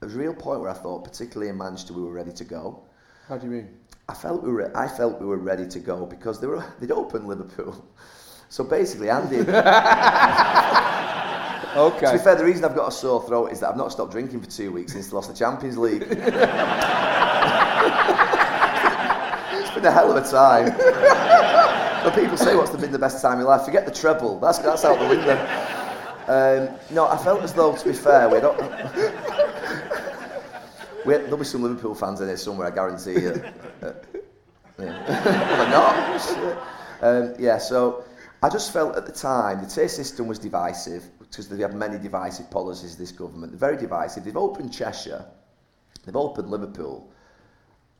[0.00, 2.82] was a real point where I thought, particularly in Manchester, we were ready to go.
[3.30, 3.68] How do you mean?
[4.08, 6.90] I felt we were, I felt we were ready to go because they were, they'd
[6.90, 7.86] opened Liverpool.
[8.48, 9.36] So basically, Andy.
[9.38, 9.52] Okay.
[12.06, 14.10] To be fair, the reason I've got a sore throat is that I've not stopped
[14.10, 16.02] drinking for two weeks since they lost the Champions League.
[16.02, 16.10] it's
[19.70, 20.74] been a hell of a time.
[22.02, 23.64] But people say what's been the best time of your life.
[23.64, 24.40] Forget the treble.
[24.40, 25.38] That's that's out the window.
[26.26, 28.58] Um, no, I felt as though, to be fair, we don't.
[31.04, 32.68] There'll be some Liverpool fans in here somewhere.
[32.68, 33.42] I guarantee you.
[33.82, 33.92] Uh,
[34.78, 35.06] yeah.
[35.58, 36.66] well, not.
[37.02, 37.56] Um, yeah.
[37.56, 38.04] So
[38.42, 41.98] I just felt at the time the tier system was divisive because they have many
[41.98, 43.52] divisive policies, this government.
[43.52, 44.24] They're very divisive.
[44.24, 45.24] They've opened Cheshire,
[46.04, 47.10] they've opened Liverpool,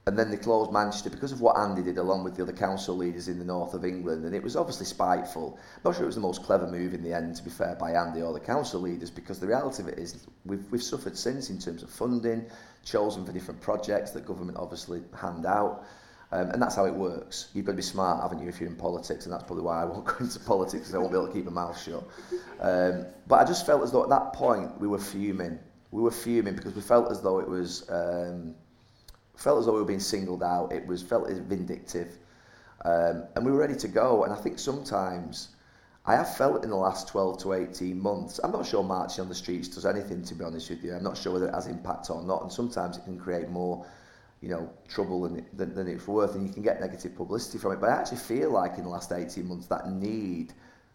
[0.06, 2.96] and then they closed Manchester because of what Andy did along with the other council
[2.96, 4.24] leaders in the north of England.
[4.24, 5.58] And it was obviously spiteful.
[5.76, 7.76] I'm not sure it was the most clever move in the end, to be fair,
[7.78, 11.18] by Andy or the council leaders, because the reality of it is we've, we've suffered
[11.18, 12.46] since in terms of funding,
[12.84, 15.84] chosen for different projects that government obviously hand out.
[16.32, 17.48] Um, and that's how it works.
[17.54, 19.82] You've got to be smart, haven't you, if you're in politics, and that's probably why
[19.82, 22.04] I won't go into politics because I won't be able to keep my mouth shut.
[22.60, 25.58] Um, but I just felt as though at that point we were fuming.
[25.90, 28.54] We were fuming because we felt as though it was um,
[29.36, 30.72] felt as though we were being singled out.
[30.72, 32.16] It was felt as vindictive,
[32.84, 34.22] um, and we were ready to go.
[34.22, 35.48] And I think sometimes
[36.06, 38.40] I have felt in the last 12 to 18 months.
[38.42, 40.94] I'm not sure marching on the streets does anything, to be honest with you.
[40.94, 43.86] I'm not sure whether it has impact or not, and sometimes it can create more
[44.40, 47.72] you know, trouble than, than, than it's worth, and you can get negative publicity from
[47.72, 47.80] it.
[47.80, 50.54] But I actually feel like in the last 18 months that need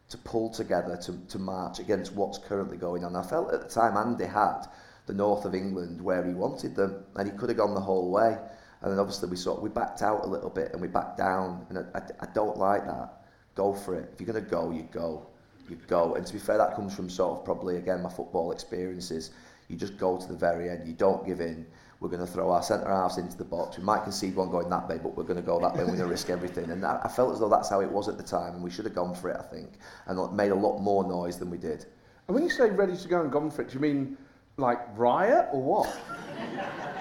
[0.10, 3.16] to pull together to, to march against what's currently going on.
[3.16, 4.66] I felt at the time Andy had
[5.06, 8.10] the north of England where he wanted them, and he could have gone the whole
[8.10, 8.38] way.
[8.82, 11.66] And then obviously we sort we backed out a little bit and we backed down,
[11.70, 13.25] and I, I, I don't like that.
[13.56, 14.12] Go for it.
[14.14, 15.28] If you're going to go, you go.
[15.70, 16.16] You go.
[16.16, 19.32] And to be fair, that comes from sort of probably again my football experiences.
[19.68, 20.88] You just go to the very end.
[20.88, 21.66] You don't give in
[22.00, 23.78] we're going to throw our centre halves into the box.
[23.78, 25.80] We might concede one going that way, but we're going to go that way.
[25.80, 26.70] We're going to risk everything.
[26.70, 28.86] And I, felt as though that's how it was at the time, and we should
[28.86, 29.70] have gone for it, I think,
[30.08, 31.86] and made a lot more noise than we did.
[32.28, 34.18] And when you say ready to go and gone for it, do you mean
[34.58, 35.98] like riot or what?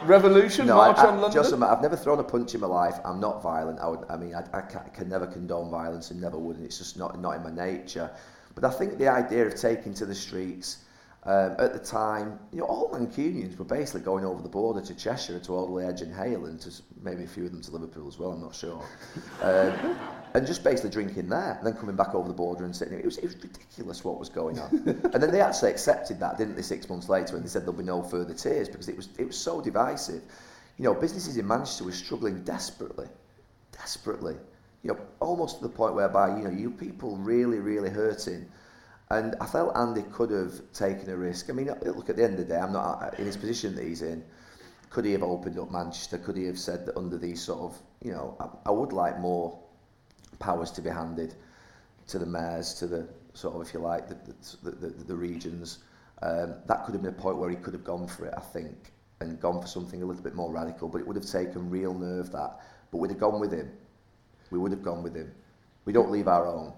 [0.07, 1.43] Revolution, no, march I, I, on London?
[1.43, 2.97] Just, I've never thrown a punch in my life.
[3.05, 3.81] I'm not violent.
[3.81, 6.57] I, would, I mean, I, I, can, I can never condone violence and never would.
[6.57, 8.11] And it's just not, not in my nature.
[8.55, 10.85] But I think the idea of taking to the streets
[11.27, 14.95] um, at the time, you know, all Mancunians were basically going over the border to
[14.95, 16.71] Cheshire, to Alderley Edge and Hale, and to
[17.01, 18.85] maybe a few of them to Liverpool as well, I'm not sure.
[19.43, 19.99] Um,
[20.35, 22.99] and just basically drinking there, and then coming back over the border and sitting.
[22.99, 24.71] It was, it was ridiculous what was going on.
[25.13, 27.75] and then they actually accepted that, didn't they, six months later, and they said there'll
[27.75, 30.23] be no further tiers because it was, it was so divisive.
[30.79, 33.07] You know, businesses in Manchester were struggling desperately,
[33.73, 34.37] desperately.
[34.83, 38.47] You know, almost to the point whereby, you know, you people really, really hurting
[39.11, 41.51] And I felt Andy could have taken a risk.
[41.51, 43.75] I mean, look, at the end of the day, I'm not uh, in his position
[43.77, 44.25] that he's in.
[44.91, 46.19] Could he have opened up Manchester?
[46.19, 49.19] Could he have said that under these sort of, you know, I, I would like
[49.19, 49.59] more
[50.39, 51.35] powers to be handed
[52.09, 54.17] to the mayors, to the sort of, if you like, the,
[54.63, 55.79] the, the, the regions.
[56.23, 58.41] Um, that could have been a point where he could have gone for it, I
[58.41, 60.89] think, and gone for something a little bit more radical.
[60.89, 62.61] But it would have taken real nerve that.
[62.91, 63.71] But we'd have gone with him.
[64.51, 65.33] We would have gone with him.
[65.85, 66.73] We don't leave our own.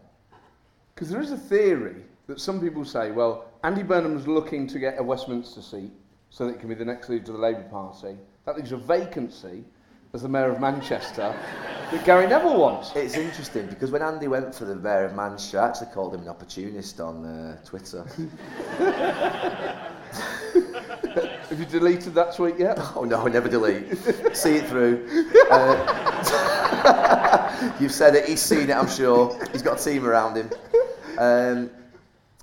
[0.94, 4.98] Because there is a theory that some people say, well, Andy Burnham's looking to get
[4.98, 5.92] a Westminster seat
[6.30, 8.16] so that he can be the next leader of the Labour Party.
[8.44, 9.64] That leaves a vacancy
[10.12, 11.34] as the Mayor of Manchester
[11.90, 12.92] that Gary Neville wants.
[12.96, 16.22] It's interesting because when Andy went for the Mayor of Manchester, I actually called him
[16.22, 18.04] an opportunist on uh, Twitter.
[21.48, 22.78] Have you deleted that tweet yet?
[22.96, 23.96] Oh no, never delete.
[24.36, 25.32] See it through.
[26.88, 28.24] Uh, you've said it.
[28.26, 28.76] He's seen it.
[28.76, 29.36] I'm sure.
[29.52, 30.50] He's got a team around him.
[31.18, 31.70] Um,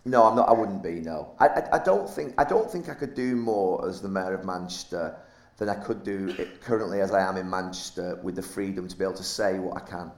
[0.06, 0.50] no, I'm not.
[0.50, 1.00] I wouldn't be.
[1.00, 2.34] No, I, I, I don't think.
[2.38, 5.16] I don't think I could do more as the mayor of Manchester
[5.58, 8.98] than I could do it currently as I am in Manchester with the freedom to
[8.98, 10.12] be able to say what I can,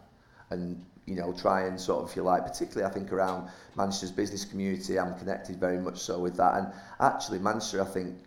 [0.50, 4.12] and you know try and sort of, if you like, particularly I think around Manchester's
[4.12, 4.98] business community.
[5.00, 8.18] I'm connected very much so with that, and actually Manchester, I think.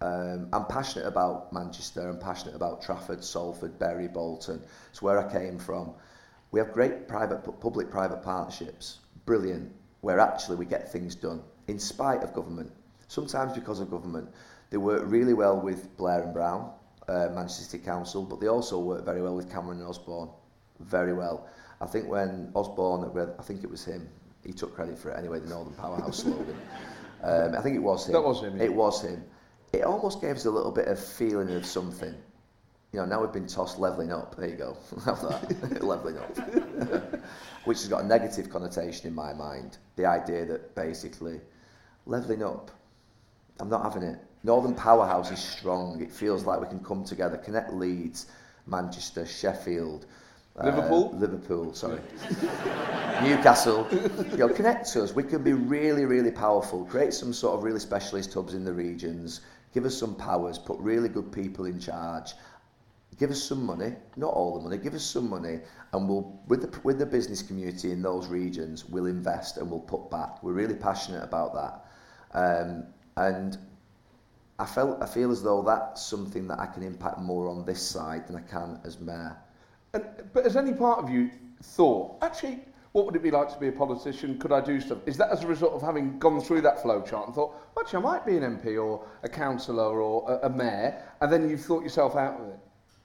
[0.00, 2.08] Um, I'm passionate about Manchester.
[2.08, 4.60] I'm passionate about Trafford, Salford, Bury, Bolton.
[4.90, 5.92] It's where I came from.
[6.50, 8.98] We have great private, public-private partnerships.
[9.26, 9.70] Brilliant
[10.02, 12.70] where actually we get things done in spite of government.
[13.08, 14.28] Sometimes because of government.
[14.70, 16.70] They work really well with Blair and Brown,
[17.08, 20.28] uh, Manchester City Council, but they also work very well with Cameron and Osborne.
[20.80, 21.46] Very well.
[21.80, 24.08] I think when Osborne, I think it was him,
[24.44, 26.56] he took credit for it anyway, the Northern Powerhouse slogan.
[27.22, 28.14] Um, I think it was him.
[28.14, 28.56] That was him.
[28.56, 28.64] Yeah.
[28.64, 29.24] It was him.
[29.72, 32.14] It almost gave us a little bit of feeling of something.
[32.92, 34.36] You know, now we've been tossed levelling up.
[34.36, 34.76] There you go.
[35.04, 35.82] Have that.
[35.82, 36.36] levelling up.
[37.64, 39.78] which has got a negative connotation in my mind.
[39.96, 41.40] The idea that basically
[42.06, 42.70] levelling up,
[43.60, 44.18] I'm not having it.
[44.44, 46.02] Northern Powerhouse is strong.
[46.02, 48.26] It feels like we can come together, connect Leeds,
[48.66, 50.06] Manchester, Sheffield,
[50.62, 52.00] Liverpool, uh, Liverpool, sorry,
[53.22, 53.86] Newcastle.
[54.32, 55.14] You know, connect us.
[55.14, 56.84] We can be really, really powerful.
[56.84, 59.40] Create some sort of really specialist hubs in the regions.
[59.72, 60.58] Give us some powers.
[60.58, 62.34] Put really good people in charge
[63.18, 65.60] give us some money, not all the money, give us some money,
[65.92, 69.80] and we'll with the with the business community in those regions, we'll invest and we'll
[69.80, 70.42] put back.
[70.42, 71.84] We're really passionate about that,
[72.38, 72.84] um,
[73.16, 73.58] and
[74.58, 77.82] I felt I feel as though that's something that I can impact more on this
[77.82, 79.36] side than I can as mayor.
[79.94, 81.30] And, but has any part of you
[81.62, 82.60] thought actually?
[82.92, 84.38] What would it be like to be a politician?
[84.38, 84.98] Could I do stuff?
[85.06, 88.00] Is that as a result of having gone through that flow chart and thought, actually,
[88.00, 91.62] I might be an MP or a councillor or a, a mayor, and then you've
[91.64, 92.58] thought yourself out of it?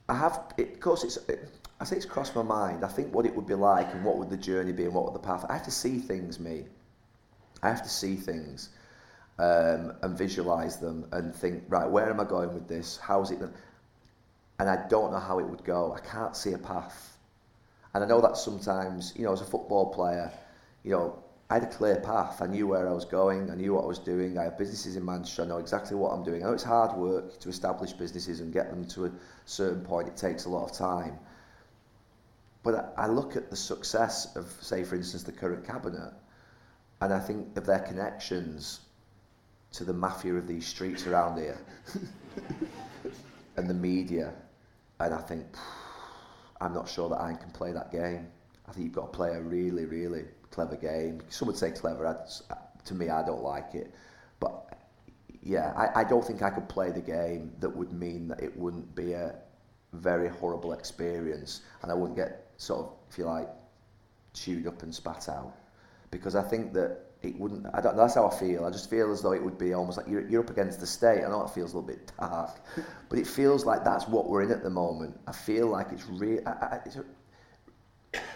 [0.10, 1.50] I have, it, of course, it's, it,
[1.80, 2.84] I say it's crossed my mind.
[2.84, 5.06] I think what it would be like and what would the journey be and what
[5.06, 5.46] would the path.
[5.50, 6.66] I have to see things, me.
[7.62, 8.70] I have to see things
[9.40, 12.98] um, and visualize them and think, right, where am I going with this?
[12.98, 13.40] How's it?
[13.40, 13.54] going?
[14.60, 15.94] and I don't know how it would go.
[15.94, 17.18] I can't see a path.
[17.94, 20.32] And I know that sometimes, you know, as a football player,
[20.84, 22.42] you know, I had a clear path.
[22.42, 23.50] I knew where I was going.
[23.50, 24.38] I knew what I was doing.
[24.38, 25.44] I have businesses in Manchester.
[25.44, 26.44] I know exactly what I'm doing.
[26.44, 29.12] I know it's hard work to establish businesses and get them to a
[29.46, 30.10] certain point.
[30.10, 31.18] It takes a lot of time.
[32.64, 36.12] But I, look at the success of, say, for instance, the current cabinet,
[37.00, 38.82] and I think of their connections
[39.72, 41.58] to the mafia of these streets around here
[43.56, 44.34] and the media.
[45.00, 45.46] And I think,
[46.60, 48.28] I'm not sure that I can play that game.
[48.68, 51.22] I think you've got to play a really, really clever game.
[51.30, 52.08] Some would say clever.
[52.08, 53.94] I, to me, I don't like it.
[54.40, 54.78] But
[55.42, 58.56] yeah, I, I don't think I could play the game that would mean that it
[58.58, 59.36] wouldn't be a
[59.94, 63.50] very horrible experience and I wouldn't get sort of, if you like,
[64.34, 65.54] chewed up and spat out.
[66.12, 68.66] Because I think that it wouldn't, I don't, know, that's how I feel.
[68.66, 70.88] I just feel as though it would be almost like you're, you're up against the
[70.88, 71.24] state.
[71.24, 72.60] I know it feels a little bit dark,
[73.10, 75.20] but it feels like that's what we're in at the moment.
[75.28, 76.42] I feel like it's real.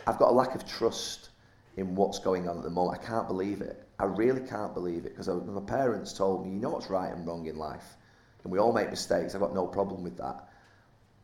[0.07, 1.29] I've got a lack of trust
[1.77, 3.01] in what's going on at the moment.
[3.01, 3.87] I can't believe it.
[3.99, 7.25] I really can't believe it because my parents told me, you know what's right and
[7.25, 7.95] wrong in life,
[8.43, 9.35] and we all make mistakes.
[9.35, 10.47] I've got no problem with that.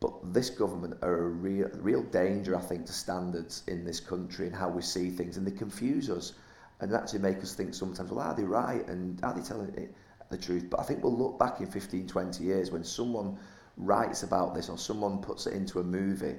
[0.00, 4.46] But this government are a real, real danger, I think, to standards in this country
[4.46, 6.34] and how we see things, and they confuse us
[6.80, 9.92] and actually make us think sometimes, well, are they right and are they telling it,
[10.30, 10.68] the truth?
[10.70, 13.38] But I think we'll look back in 15, 20 years when someone
[13.76, 16.36] writes about this or someone puts it into a movie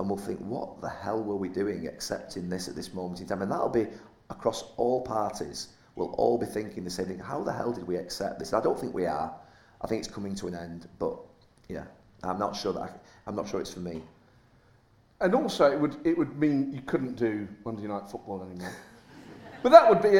[0.00, 3.26] and we'll think, what the hell were we doing accepting this at this moment in
[3.26, 3.42] time?
[3.42, 3.86] And that'll be
[4.30, 5.68] across all parties.
[5.94, 7.18] We'll all be thinking the same thing.
[7.18, 8.54] How the hell did we accept this?
[8.54, 9.30] I don't think we are.
[9.82, 10.88] I think it's coming to an end.
[10.98, 11.18] But
[11.68, 11.84] yeah,
[12.22, 12.90] I'm not sure that I,
[13.26, 14.02] I'm not sure it's for me.
[15.20, 18.72] And also, it would it would mean you couldn't do Monday night football anymore.
[19.62, 20.18] But that would be,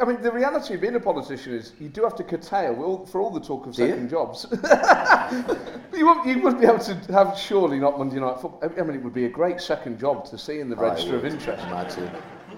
[0.00, 3.20] I mean, the reality of being a politician is you do have to curtail for
[3.20, 4.46] all the talk of second jobs.
[5.94, 8.60] you, would, you would be able to have surely not Monday night football.
[8.62, 11.24] I mean, it would be a great second job to see in the register of
[11.24, 11.62] interest.
[11.66, 12.10] Imagine,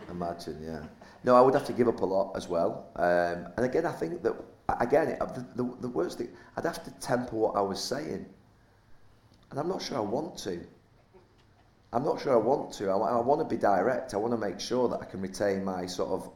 [0.08, 0.82] imagine, yeah.
[1.24, 2.86] No, I would have to give up a lot as well.
[2.96, 4.34] Um, and again, I think that,
[4.80, 8.24] again, the, the, the worst thing, I'd have to temper what I was saying.
[9.50, 10.60] And I'm not sure I want to.
[11.92, 12.90] I'm not sure I want to.
[12.90, 14.14] I, I want to be direct.
[14.14, 16.30] I want to make sure that I can retain my sort of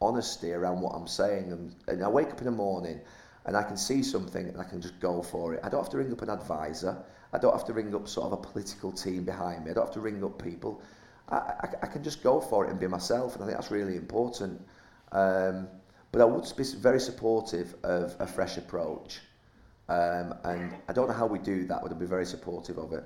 [0.00, 1.52] honesty around what I'm saying.
[1.52, 3.00] And, and I wake up in the morning
[3.44, 5.60] and I can see something and I can just go for it.
[5.62, 6.96] I don't have to ring up an advisor.
[7.32, 9.70] I don't have to ring up sort of a political team behind me.
[9.72, 10.80] I don't have to ring up people.
[11.28, 13.34] I, I, I can just go for it and be myself.
[13.34, 14.60] And I think that's really important.
[15.12, 15.68] Um,
[16.12, 19.20] but I would be very supportive of a fresh approach.
[19.88, 22.92] Um, and I don't know how we do that, but I'd be very supportive of
[22.92, 23.04] it.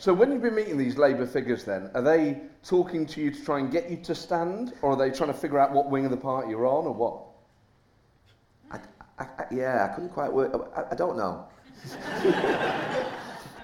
[0.00, 3.44] So when you've been meeting these Labour figures then, are they talking to you to
[3.44, 6.04] try and get you to stand, or are they trying to figure out what wing
[6.04, 7.24] of the party you're on, or what?
[8.70, 8.78] I,
[9.18, 10.72] I, I, yeah, I couldn't quite work.
[10.90, 11.48] I, don't know.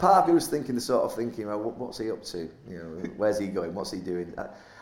[0.01, 2.39] Part of me was thinking the sort of thinking, well, what's he up to?
[2.69, 3.73] You know, where's he going?
[3.73, 4.35] What's he doing?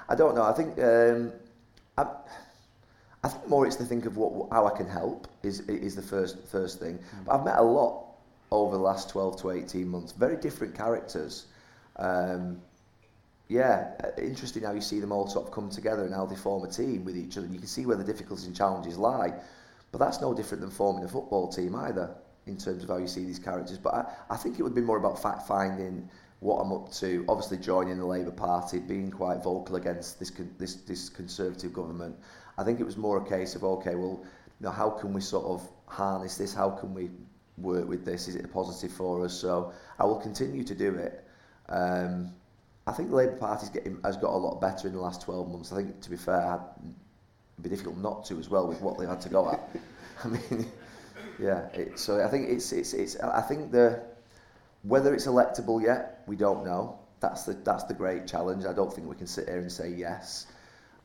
[0.09, 0.45] I, don't know.
[0.45, 1.33] I think um,
[1.99, 6.03] I, think more it's to think of what how I can help is is the
[6.03, 6.99] first first thing.
[7.27, 8.12] But I've met a lot
[8.53, 10.13] over the last 12 to 18 months.
[10.13, 11.47] Very different characters.
[11.97, 12.61] Um,
[13.49, 16.37] yeah, uh, interesting how you see them all sort of come together and how they
[16.37, 17.47] form a team with each other.
[17.47, 19.33] You can see where the difficulties and challenges lie,
[19.91, 22.15] but that's no different than forming a football team either
[22.47, 23.79] in terms of how you see these characters.
[23.79, 26.09] But I, I think it would be more about fact finding
[26.41, 27.25] what I'm up to.
[27.29, 32.17] Obviously, joining the Labour Party, being quite vocal against this this this Conservative government.
[32.59, 34.25] I think it was more a case of okay, well,
[34.61, 36.53] you know, how can we sort of harness this?
[36.53, 37.11] How can we
[37.63, 38.29] work with this?
[38.29, 39.35] Is it a positive for us?
[39.35, 41.25] So I will continue to do it.
[41.69, 42.33] Um,
[42.87, 43.67] I think the Labour Party
[44.05, 45.73] has got a lot better in the last 12 months.
[45.73, 46.61] I think, to be fair,
[47.55, 49.69] it'd be difficult not to as well with what they had to go at.
[50.25, 50.67] I mean,
[51.39, 51.69] yeah.
[51.69, 53.17] It, so I think it's it's it's.
[53.17, 54.03] I think the
[54.83, 56.99] whether it's electable yet, we don't know.
[57.21, 58.65] That's the that's the great challenge.
[58.65, 60.47] I don't think we can sit here and say yes.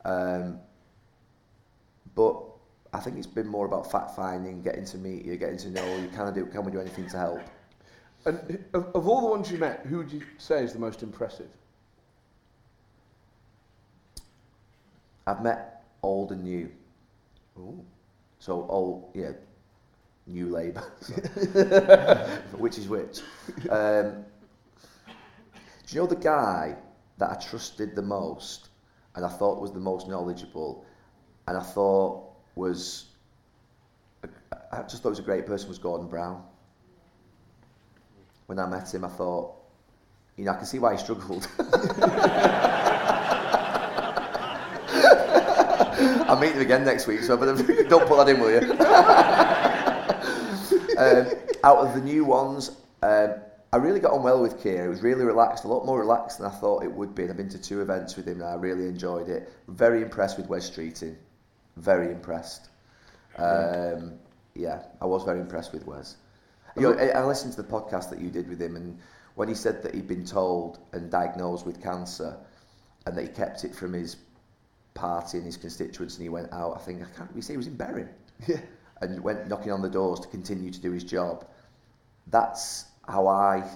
[0.04, 0.58] Um,
[2.14, 2.42] but
[2.92, 5.96] I think it's been more about fact finding, getting to meet you, getting to know
[5.96, 6.08] you.
[6.08, 6.46] Can I do?
[6.46, 7.40] Can we do anything to help?
[8.24, 11.02] And of, of all the ones you met, who would you say is the most
[11.02, 11.48] impressive?
[15.26, 16.70] I've met old and new.
[17.58, 17.84] Ooh.
[18.38, 19.32] So old, yeah,
[20.26, 20.80] new Labour.
[22.56, 23.20] which is which?
[23.68, 24.24] Um,
[25.86, 26.76] do you know the guy
[27.18, 28.68] that I trusted the most,
[29.16, 30.84] and I thought was the most knowledgeable,
[31.46, 32.27] and I thought
[32.58, 33.06] was,
[34.72, 36.42] I just thought he was a great person, was Gordon Brown.
[38.46, 39.54] When I met him, I thought,
[40.36, 41.48] you know, I can see why he struggled.
[46.28, 47.56] I'll meet him again next week, so but
[47.88, 48.72] don't put that in, will you?
[50.98, 51.26] um,
[51.64, 53.34] out of the new ones, um,
[53.72, 54.86] I really got on well with Keir.
[54.86, 57.28] It was really relaxed, a lot more relaxed than I thought it would be.
[57.28, 59.52] I've been to two events with him and I really enjoyed it.
[59.68, 61.16] Very impressed with Wes Streeting.
[61.78, 62.68] Very impressed.
[63.36, 64.14] Um,
[64.54, 66.16] yeah, I was very impressed with Wes.
[66.76, 68.98] You know, I, listened to the podcast that you did with him, and
[69.36, 72.36] when he said that he'd been told and diagnosed with cancer,
[73.06, 74.16] and that he kept it from his
[74.94, 76.76] party and his constituents, and he went out.
[76.76, 77.34] I think I can't.
[77.34, 78.06] We say he was in Bury,
[78.46, 78.58] Yeah.
[79.00, 81.46] and went knocking on the doors to continue to do his job.
[82.26, 83.68] That's how I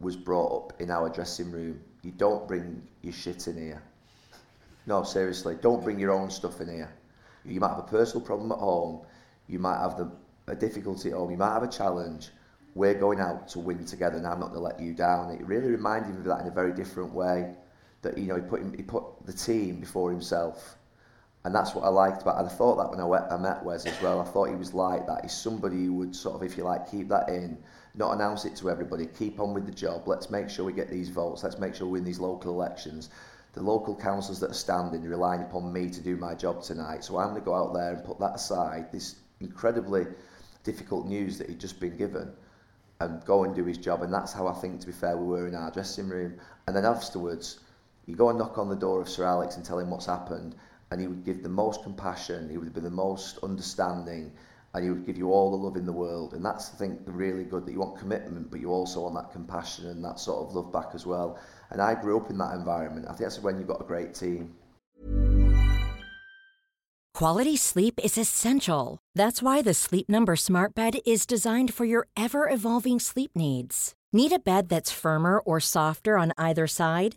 [0.00, 1.80] was brought up in our dressing room.
[2.02, 3.82] You don't bring your shit in here.
[4.86, 6.92] No, seriously, don't bring your own stuff in here.
[7.44, 9.04] You might have a personal problem at home.
[9.46, 10.10] You might have the,
[10.46, 11.30] a difficulty at home.
[11.30, 12.30] You might have a challenge.
[12.74, 15.30] We're going out to win together, and I'm not going to let you down.
[15.30, 17.54] It really reminded me of that in a very different way.
[18.02, 20.76] That you know, he put him, he put the team before himself,
[21.44, 22.22] and that's what I liked.
[22.22, 24.20] And I thought that when I, went, I met Wes as well.
[24.20, 25.22] I thought he was like that.
[25.22, 27.58] He's somebody who would sort of, if you like, keep that in,
[27.94, 29.06] not announce it to everybody.
[29.06, 30.08] Keep on with the job.
[30.08, 31.44] Let's make sure we get these votes.
[31.44, 33.10] Let's make sure we win these local elections.
[33.52, 37.04] The local councillors that are standing relying upon me to do my job tonight.
[37.04, 38.90] So I'm going to go out there and put that aside.
[38.90, 40.06] This incredibly
[40.64, 42.32] difficult news that he'd just been given
[43.00, 44.02] and go and do his job.
[44.02, 46.38] And that's how I think, to be fair, we were in our dressing room.
[46.66, 47.58] And then afterwards,
[48.06, 50.54] you go and knock on the door of Sir Alex and tell him what's happened,
[50.90, 54.32] and he would give the most compassion, he would be the most understanding,
[54.74, 56.34] and he would give you all the love in the world.
[56.34, 59.32] And that's, I think, really good that you want commitment, but you also want that
[59.32, 61.38] compassion and that sort of love back as well.
[61.70, 63.06] And I grew up in that environment.
[63.06, 64.54] I think that's when you've got a great team.
[67.14, 68.98] Quality sleep is essential.
[69.14, 73.92] That's why the Sleep Number Smart Bed is designed for your ever evolving sleep needs.
[74.14, 77.16] Need a bed that's firmer or softer on either side?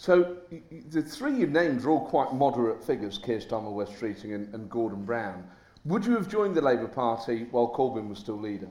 [0.00, 0.38] So
[0.88, 4.70] the three you named are all quite moderate figures, Keir Starmer, Wes Streeting and, and
[4.70, 5.46] Gordon Brown.
[5.84, 8.68] Would you have joined the Labour Party while Corbyn was still leader?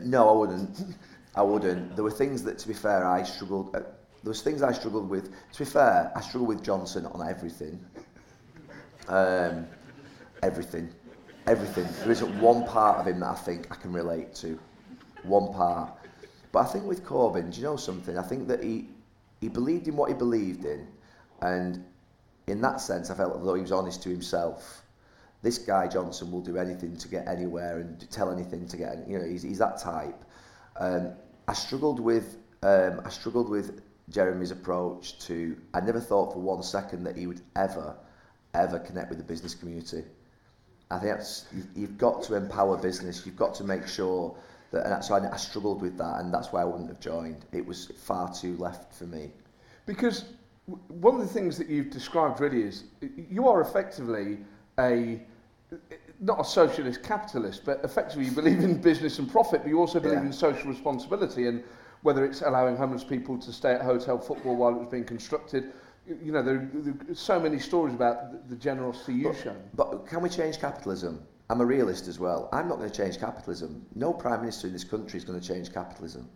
[0.00, 0.94] No, I wouldn't.
[1.34, 1.96] I wouldn't.
[1.96, 3.74] There were things that, to be fair, I struggled.
[3.74, 5.24] Uh, there was things I struggled with.
[5.54, 7.84] To be fair, I struggled with Johnson on everything.
[9.08, 9.66] Um,
[10.44, 10.88] everything,
[11.48, 11.88] everything.
[12.02, 14.56] There isn't one part of him that I think I can relate to.
[15.24, 15.97] One part.
[16.52, 18.16] But I think with Corbyn, do you know something?
[18.18, 18.88] I think that he
[19.40, 20.86] he believed in what he believed in,
[21.40, 21.84] and
[22.46, 24.82] in that sense, I felt as though he was honest to himself.
[25.42, 29.06] This guy Johnson will do anything to get anywhere and tell anything to get.
[29.06, 30.24] You know, he's he's that type.
[30.76, 31.12] Um,
[31.46, 33.80] I struggled with um, I struggled with
[34.10, 35.56] Jeremy's approach to.
[35.74, 37.94] I never thought for one second that he would ever,
[38.54, 40.04] ever connect with the business community.
[40.90, 41.46] I think that's
[41.76, 43.24] you've got to empower business.
[43.26, 44.36] You've got to make sure
[44.72, 44.86] that.
[44.86, 47.44] And so I, I struggled with that, and that's why I wouldn't have joined.
[47.52, 49.30] It was far too left for me.
[49.86, 50.24] Because
[50.88, 52.84] one of the things that you've described really is
[53.30, 54.38] you are effectively
[54.78, 55.20] a
[56.20, 60.00] not a socialist capitalist, but effectively you believe in business and profit, but you also
[60.00, 60.26] believe Yeah.
[60.26, 61.62] in social responsibility and
[62.02, 65.72] whether it's allowing homeless people to stay at hotel football while it was being constructed.
[66.06, 69.62] You know, there, there are so many stories about the, the generosity you've shown.
[69.74, 71.22] But can we change capitalism?
[71.50, 72.48] I'm a realist as well.
[72.52, 73.86] I'm not going to change capitalism.
[73.94, 76.28] No prime minister in this country is going to change capitalism.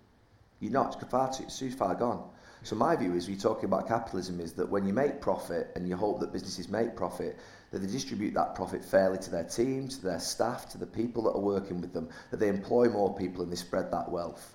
[0.60, 0.96] You're not.
[1.00, 2.30] It's far too, too far gone.
[2.62, 5.88] So my view is, we're talking about capitalism, is that when you make profit and
[5.88, 7.36] you hope that businesses make profit,
[7.72, 11.24] that they distribute that profit fairly to their teams, to their staff, to the people
[11.24, 14.54] that are working with them, that they employ more people and they spread that wealth.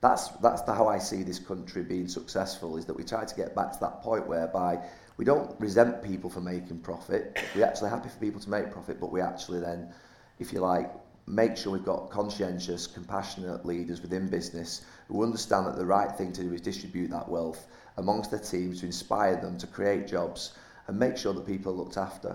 [0.00, 2.76] That's that's the, how I see this country being successful.
[2.76, 4.80] Is that we try to get back to that point whereby
[5.16, 7.38] we don't resent people for making profit.
[7.54, 9.92] We're actually happy for people to make profit, but we actually then,
[10.38, 10.90] if you like,
[11.26, 16.32] make sure we've got conscientious, compassionate leaders within business who understand that the right thing
[16.32, 17.66] to do is distribute that wealth
[17.98, 20.54] amongst their teams to inspire them to create jobs
[20.88, 22.34] and make sure that people are looked after.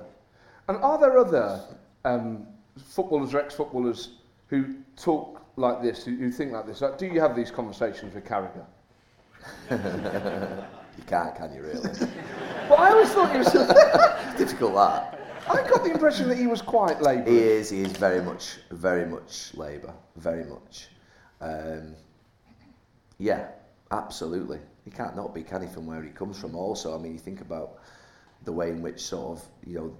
[0.70, 1.62] And are there other
[2.06, 2.48] um,
[2.78, 4.10] footballers or ex-footballers
[4.48, 6.82] who talk like this, who, who think like this.
[6.82, 8.66] Like, do you have these conversations with Carragher?
[10.98, 11.90] You can't, can you really?
[12.70, 13.52] Well, I always thought he was.
[14.38, 15.18] Difficult that.
[15.50, 17.32] I got the impression that he was quite Labour.
[17.32, 17.70] He is.
[17.70, 19.94] He is very much, very much Labour.
[20.18, 20.90] Very much.
[21.40, 21.96] Um,
[23.20, 23.48] yeah,
[23.92, 24.60] absolutely.
[24.84, 26.56] He can't not be, can he, from where he comes from?
[26.56, 27.80] Also, I mean, you think about
[28.44, 29.96] the way in which sort of you know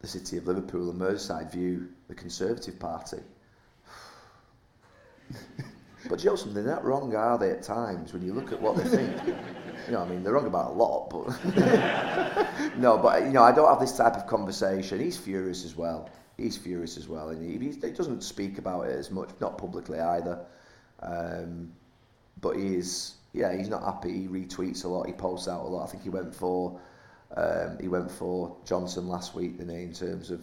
[0.00, 3.18] the city of Liverpool and Merseyside view the Conservative Party.
[6.08, 7.50] but you know something, they're not wrong, are they?
[7.50, 9.36] At times, when you look at what they think.
[9.86, 13.52] You know, I mean, they're wrong about a lot, but no, but you know, I
[13.52, 14.98] don't have this type of conversation.
[14.98, 16.10] He's furious as well.
[16.36, 20.00] He's furious as well, and he, he doesn't speak about it as much, not publicly
[20.00, 20.44] either.
[21.02, 21.72] Um,
[22.40, 24.12] but he is, yeah, he's not happy.
[24.12, 25.06] He retweets a lot.
[25.06, 25.84] He posts out a lot.
[25.84, 26.80] I think he went for,
[27.36, 30.40] um, he went for Johnson last week, didn't he, in terms of.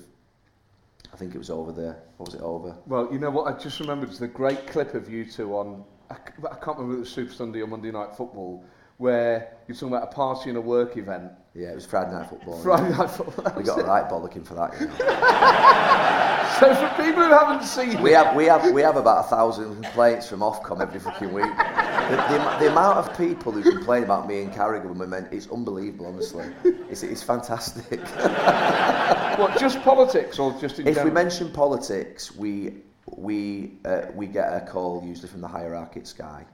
[1.14, 2.01] I think it was over there.
[2.18, 2.76] What was it over?
[2.88, 3.53] Well, you know what?
[3.53, 5.84] I just remembered it's the great clip of you two on.
[6.09, 8.64] I can't remember if it was Super Sunday or Monday Night Football,
[9.04, 11.32] where you're talking about a party and a work event.
[11.54, 12.60] Yeah, it was Friday night football.
[12.64, 13.54] Friday Night Football.
[13.58, 13.88] We got a it.
[13.88, 14.80] right bollocking for that.
[14.80, 16.39] You know.
[16.60, 19.28] So for people who haven't seen We it, have we have we have about a
[19.28, 21.45] thousand complaints from Ofcom every fucking week.
[21.45, 25.34] The, the, the amount of people who complain about me and Carragher when we meant
[25.34, 26.06] it's unbelievable.
[26.06, 26.45] Honestly,
[26.89, 27.99] it's it's fantastic.
[29.39, 34.62] what just politics or just if we mention politics, we we uh, we get a
[34.62, 36.45] call usually from the hierarchy at Sky.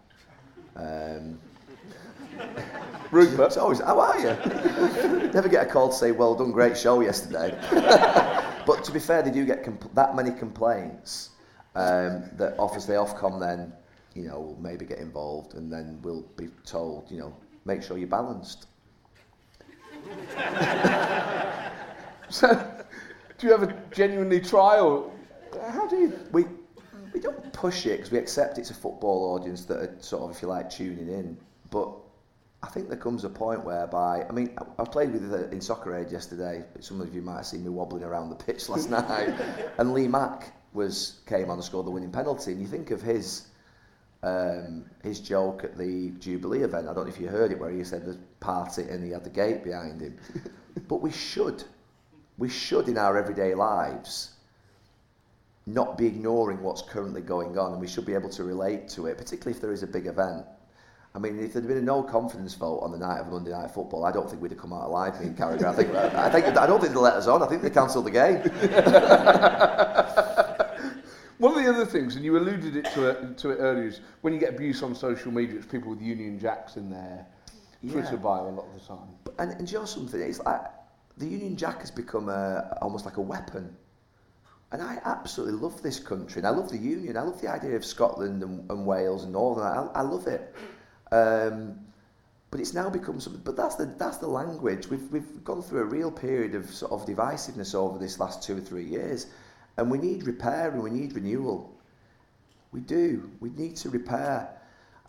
[0.78, 1.38] Um,
[3.12, 3.48] Rupert.
[3.48, 5.32] it's always how are you?
[5.34, 7.58] Never get a call to say well done, great show yesterday.
[8.66, 11.32] but to be fair, they do get compl- that many complaints
[11.76, 13.74] um, that obviously Ofcom then
[14.14, 17.36] you know will maybe get involved and then we'll be told you know
[17.66, 18.68] make sure you're balanced.
[22.30, 22.54] So,
[23.38, 25.12] do you ever genuinely try, or
[25.72, 26.20] how do you?
[26.32, 26.46] we
[27.14, 30.36] we don't push it because we accept it's a football audience that are sort of,
[30.36, 31.38] if you like, tuning in.
[31.72, 31.92] But
[32.62, 35.96] I think there comes a point whereby, I mean, I, I played with in Soccer
[35.96, 36.66] Aid yesterday.
[36.82, 39.34] Some of you might have seen me wobbling around the pitch last night,
[39.78, 42.52] and Lee Mack was came on and scored the winning penalty.
[42.52, 43.48] And you think of his
[44.24, 46.88] um, his joke at the Jubilee event.
[46.88, 49.24] I don't know if you heard it, where he said the party and he had
[49.24, 50.18] the gate behind him.
[50.88, 51.64] but we should,
[52.38, 54.32] we should in our everyday lives
[55.66, 59.06] not be ignoring what's currently going on, and we should be able to relate to
[59.06, 60.46] it, particularly if there is a big event.
[61.16, 63.72] I mean, if there'd been a no confidence vote on the night of Monday Night
[63.72, 65.66] Football, I don't think we'd have come out alive, me and Carragher.
[65.66, 67.42] I think, I think, I don't think they let us on.
[67.42, 68.38] I think they cancelled the game.
[71.40, 74.02] One of the other things, and you alluded it to it, to it earlier, is
[74.22, 77.26] when you get abuse on social media, it's people with Union Jacks in their
[77.82, 78.18] Twitter Yeah.
[78.18, 79.08] bio a lot of the time.
[79.40, 80.20] And, and you know something?
[80.22, 80.62] It's like
[81.18, 83.74] the Union Jack has become a, almost like a weapon.
[84.74, 87.16] And I absolutely love this country, and I love the Union.
[87.18, 89.64] I love the idea of Scotland and, and Wales and Northern.
[89.64, 90.54] I, I love it.
[91.12, 91.80] Um,
[92.52, 93.42] but it's now become something.
[93.44, 94.88] But that's the that's the language.
[94.88, 98.58] We've we've gone through a real period of sort of divisiveness over this last two
[98.58, 99.28] or three years,
[99.78, 101.76] and we need repair and we need renewal.
[102.72, 103.32] We do.
[103.40, 104.50] We need to repair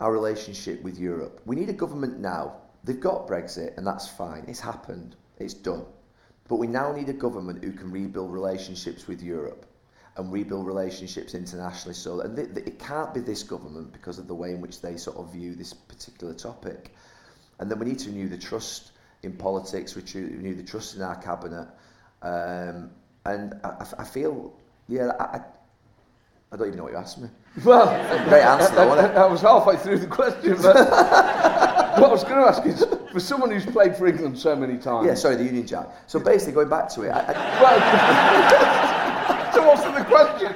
[0.00, 1.40] our relationship with Europe.
[1.44, 2.56] We need a government now.
[2.84, 4.44] They've got Brexit, and that's fine.
[4.48, 5.16] It's happened.
[5.38, 5.84] It's done.
[6.48, 9.66] But we now need a government who can rebuild relationships with Europe
[10.16, 11.94] and rebuild relationships internationally.
[11.94, 14.80] So and th- th- it can't be this government because of the way in which
[14.80, 16.92] they sort of view this particular topic.
[17.58, 18.92] And then we need to renew the trust
[19.22, 21.68] in politics, we renew renew the trust in our cabinet.
[22.22, 22.90] Um,
[23.26, 24.52] and I, I- I feel,
[24.88, 25.40] yeah, I, I,
[26.52, 27.28] I don't even know what you asked me.
[27.64, 27.86] Well,
[28.28, 29.16] Great answer, though, wasn't it?
[29.18, 30.74] I was halfway through the question, but
[31.98, 34.78] what I was going to ask is, for someone who's played for England so many
[34.78, 35.88] times, Yeah, sorry, the Union Jack.
[36.06, 40.54] So basically, going back to it, I, I, Well, so what's the question?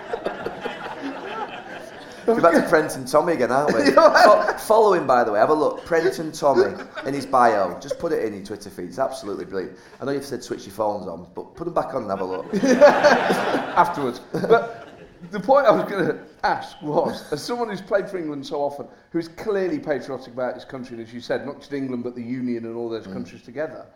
[2.27, 3.91] we're back to Prent and Tommy again, aren't we?
[3.93, 5.39] Fo- follow him, by the way.
[5.39, 5.85] Have a look.
[5.85, 6.75] Prent and Tommy
[7.07, 7.79] in his bio.
[7.81, 8.87] Just put it in your Twitter feed.
[8.87, 9.79] It's absolutely brilliant.
[10.01, 12.21] I know you've said switch your phones on, but put them back on and have
[12.21, 12.55] a look.
[12.55, 14.21] afterwards.
[14.33, 14.89] But
[15.31, 18.57] the point I was going to ask was, as someone who's played for England so
[18.57, 22.15] often, who's clearly patriotic about his country, and as you said, not just England but
[22.15, 23.13] the Union and all those mm.
[23.13, 23.87] countries together,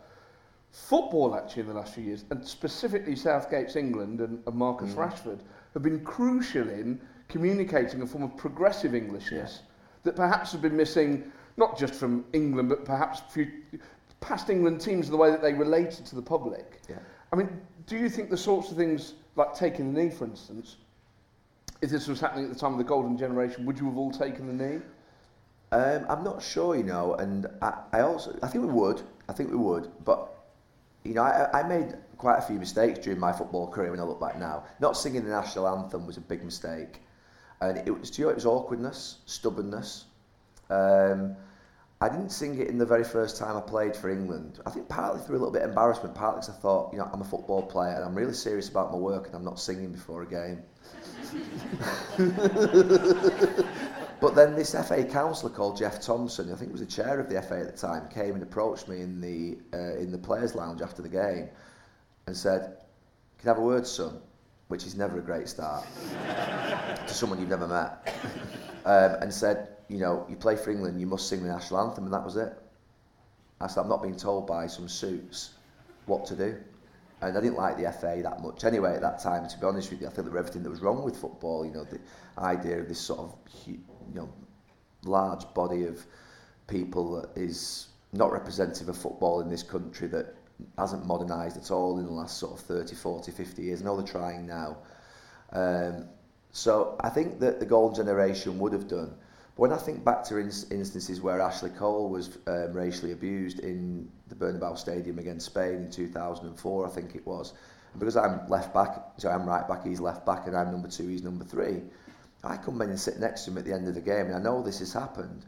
[0.71, 5.39] football actually in the last few years, and specifically Southgate's England and, and Marcus Rashford,
[5.73, 9.61] have been crucial in communicating a form of progressive Englishness
[10.03, 13.51] that perhaps has been missing, not just from England, but perhaps few,
[14.21, 16.81] past England teams in the way that they related to the public.
[16.89, 16.97] Yeah.
[17.31, 17.49] I mean,
[17.85, 20.77] do you think the sorts of things like taking the knee, for instance,
[21.81, 24.11] if this was happening at the time of the golden generation, would you have all
[24.11, 24.81] taken the knee?
[25.71, 29.01] Um, I'm not sure, you know, and I, I also I think we would.
[29.29, 30.38] I think we would, but
[31.03, 34.03] you know, I, I made quite a few mistakes during my football career when I
[34.03, 34.65] look back now.
[34.79, 37.01] Not singing the national anthem was a big mistake.
[37.61, 40.05] and it was, you know, it was awkwardness, stubbornness.
[40.69, 41.35] Um,
[42.01, 44.59] I didn't sing it in the very first time I played for England.
[44.65, 47.09] I think partly through a little bit of embarrassment, partly because I thought, you know,
[47.11, 49.91] I'm a football player and I'm really serious about my work and I'm not singing
[49.91, 50.63] before a game.
[54.21, 57.29] but then this FA councillor called Geoff Thompson, I think he was the chair of
[57.29, 60.55] the FA at the time, came and approached me in the uh, in the players'
[60.55, 61.49] lounge after the game,
[62.27, 62.77] and said,
[63.39, 64.19] "Can I have a word, son?"
[64.67, 65.85] Which is never a great start
[67.07, 68.13] to someone you've never met,
[68.85, 72.05] um, and said, "You know, you play for England, you must sing the national anthem,"
[72.05, 72.53] and that was it.
[73.61, 75.51] I said, "I'm not being told by some suits
[76.05, 76.57] what to do."
[77.21, 79.47] and I didn't like the FA that much anyway at that time.
[79.47, 81.65] To be honest with you, I think there was everything that was wrong with football.
[81.65, 81.99] You know, the
[82.37, 83.35] idea of this sort of
[84.09, 84.29] you know
[85.03, 86.05] large body of
[86.67, 90.35] people that is not representative of football in this country that
[90.77, 93.81] hasn't modernised at all in the last sort of 30, 40, 50 years.
[93.81, 94.77] I know they're trying now.
[95.53, 96.05] Um,
[96.51, 99.13] so I think that the golden generation would have done.
[99.55, 103.59] But when I think back to in instances where Ashley Cole was um, racially abused
[103.59, 107.53] in the Bernabeu Stadium against Spain in 2004, I think it was,
[107.97, 111.07] because I'm left back, so I'm right back, he's left back, and I'm number two,
[111.07, 111.81] he's number three,
[112.43, 114.35] I come in and sit next to him at the end of the game, and
[114.35, 115.45] I know this has happened.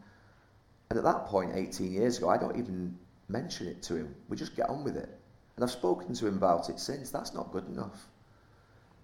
[0.90, 2.98] And at that point, 18 years ago, I don't even
[3.30, 4.16] mention it to him.
[4.28, 5.10] We just get on with it.
[5.56, 7.12] And I've spoken to him about it since.
[7.12, 8.08] That's not good enough.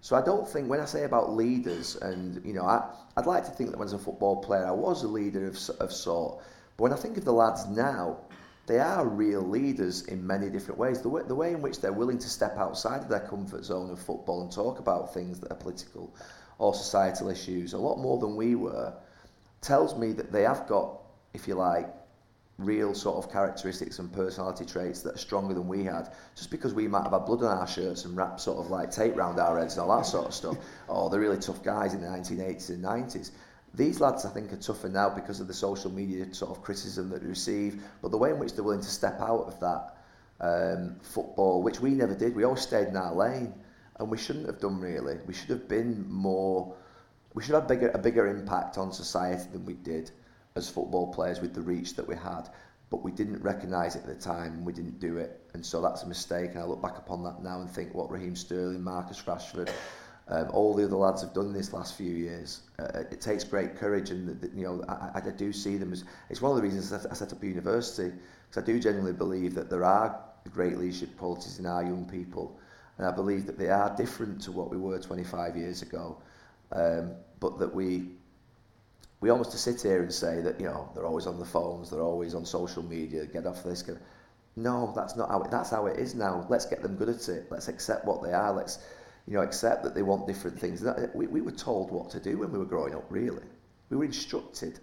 [0.00, 3.44] So I don't think when I say about leaders, and you know, I, I'd like
[3.44, 5.92] to think that when I was a football player, I was a leader of, of
[5.92, 6.42] sort.
[6.76, 8.18] But when I think of the lads now,
[8.66, 11.00] they are real leaders in many different ways.
[11.00, 13.90] The way, the way in which they're willing to step outside of their comfort zone
[13.90, 16.14] of football and talk about things that are political
[16.58, 18.92] or societal issues a lot more than we were
[19.60, 21.00] tells me that they have got,
[21.34, 21.88] if you like,
[22.58, 26.12] real sort of characteristics and personality traits that are stronger than we had.
[26.34, 28.90] Just because we might have had blood on our shirts and wrap sort of like
[28.90, 30.56] tape round our heads and all that sort of stuff,
[30.88, 33.30] or the really tough guys in the 1980s and 90s.
[33.74, 37.10] These lads, I think, are tougher now because of the social media sort of criticism
[37.10, 39.94] that they receive, but the way in which they're willing to step out of that
[40.40, 43.54] um, football, which we never did, we always stayed in our lane,
[43.98, 45.18] and we shouldn't have done really.
[45.26, 46.74] We should have been more,
[47.34, 50.10] we should have bigger, a bigger impact on society than we did
[50.56, 52.48] as football players with the reach that we had.
[52.90, 55.40] But we didn't recognise it at the time and we didn't do it.
[55.52, 56.52] And so that's a mistake.
[56.52, 59.70] And I look back upon that now and think what Raheem Sterling, Marcus Rashford,
[60.30, 62.60] um, all the other lads have done this last few years.
[62.78, 66.42] Uh, it takes great courage, and you know I, I do see them as it's
[66.42, 68.12] one of the reasons I set up a university
[68.48, 70.20] because I do genuinely believe that there are
[70.52, 72.58] great leadership qualities in our young people,
[72.98, 76.18] and I believe that they are different to what we were 25 years ago,
[76.72, 78.10] um, but that we
[79.20, 81.90] we almost to sit here and say that you know they're always on the phones,
[81.90, 83.82] they're always on social media, get off this.
[83.82, 83.96] Get...
[84.56, 86.46] No, that's not how it, that's how it is now.
[86.48, 87.46] Let's get them good at it.
[87.50, 88.52] Let's accept what they are.
[88.52, 88.78] Let's
[89.26, 90.84] you know accept that they want different things.
[91.14, 93.04] We, we were told what to do when we were growing up.
[93.10, 93.44] Really,
[93.90, 94.80] we were instructed.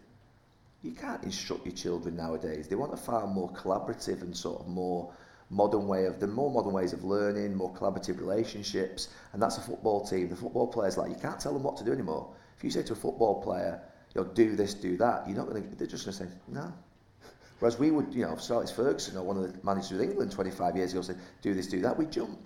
[0.84, 2.68] You can't instruct your children nowadays.
[2.68, 5.12] They want a far more collaborative and sort of more
[5.50, 9.62] modern way of the more modern ways of learning, more collaborative relationships, and that's a
[9.62, 10.30] football team.
[10.30, 12.34] The football players like you can't tell them what to do anymore.
[12.58, 13.82] If you say to a football player,
[14.14, 15.28] you know, do this, do that.
[15.28, 16.74] You're not going to, they're just going to say, no.
[17.60, 20.76] Whereas we would, you know, Sir Ferguson, or one of the managers of England 25
[20.76, 22.40] years ago, said, do this, do that, we jump.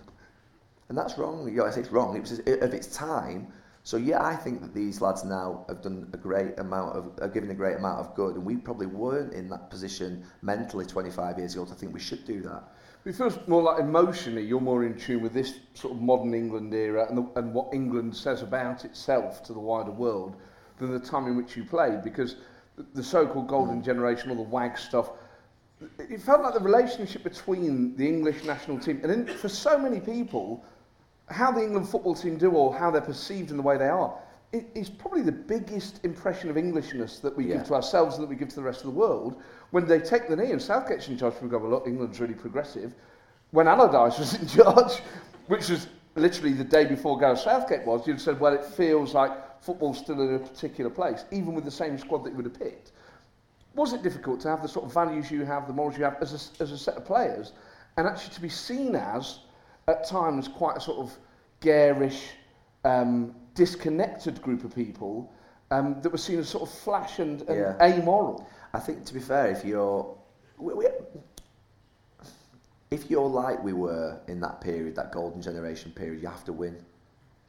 [0.88, 1.48] And that's wrong.
[1.48, 2.16] You know, I say it's wrong.
[2.16, 3.52] It was of its time.
[3.82, 7.28] So yeah, I think that these lads now have done a great amount of, are
[7.28, 11.38] given a great amount of good, and we probably weren't in that position mentally 25
[11.38, 12.64] years ago to think we should do that.
[13.04, 16.74] It feels more like emotionally you're more in tune with this sort of modern England
[16.74, 20.36] era and, the, and what England says about itself to the wider world
[20.78, 22.36] than the time in which you played because
[22.94, 23.84] the so-called golden mm.
[23.84, 25.10] generation, all the WAG stuff,
[25.98, 29.98] it felt like the relationship between the English national team and in, for so many
[29.98, 30.62] people,
[31.28, 34.14] how the England football team do or how they're perceived in the way they are,
[34.52, 37.56] is probably the biggest impression of Englishness that we yeah.
[37.56, 39.40] give to ourselves and that we give to the rest of the world.
[39.70, 42.34] When they take the knee and Southgate's in charge, we go, well, look, England's really
[42.34, 42.92] progressive.
[43.52, 45.00] When Allardyce was in charge,
[45.46, 45.86] which was
[46.16, 49.98] literally the day before Gareth Southgate was, you'd have said, well, it feels like football's
[49.98, 52.92] still in a particular place, even with the same squad that you would have picked.
[53.74, 56.16] Was it difficult to have the sort of values you have, the morals you have
[56.20, 57.52] as a, as a set of players,
[57.96, 59.40] and actually to be seen as,
[59.86, 61.16] at times, quite a sort of
[61.60, 62.30] garish,
[62.84, 65.32] um, disconnected group of people
[65.70, 67.76] um, that were seen as sort of flash and, and yeah.
[67.80, 68.48] amoral?
[68.72, 70.16] I think, to be fair, if you're...
[70.58, 70.86] We, we,
[72.90, 76.52] if you're like we were in that period, that golden generation period, you have to
[76.52, 76.76] win.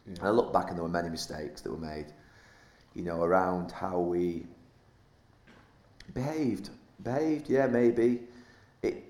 [0.06, 0.14] Yeah.
[0.20, 2.14] And I look back and there were many mistakes that were made,
[2.94, 4.46] you know, around how we
[6.14, 6.70] behaved.
[7.04, 8.22] Behaved, yeah, maybe.
[8.84, 9.04] It,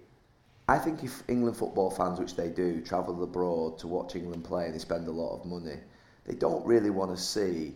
[0.69, 4.65] I think if England football fans, which they do, travel abroad to watch England play
[4.65, 5.79] and they spend a lot of money,
[6.25, 7.75] they don't really want to see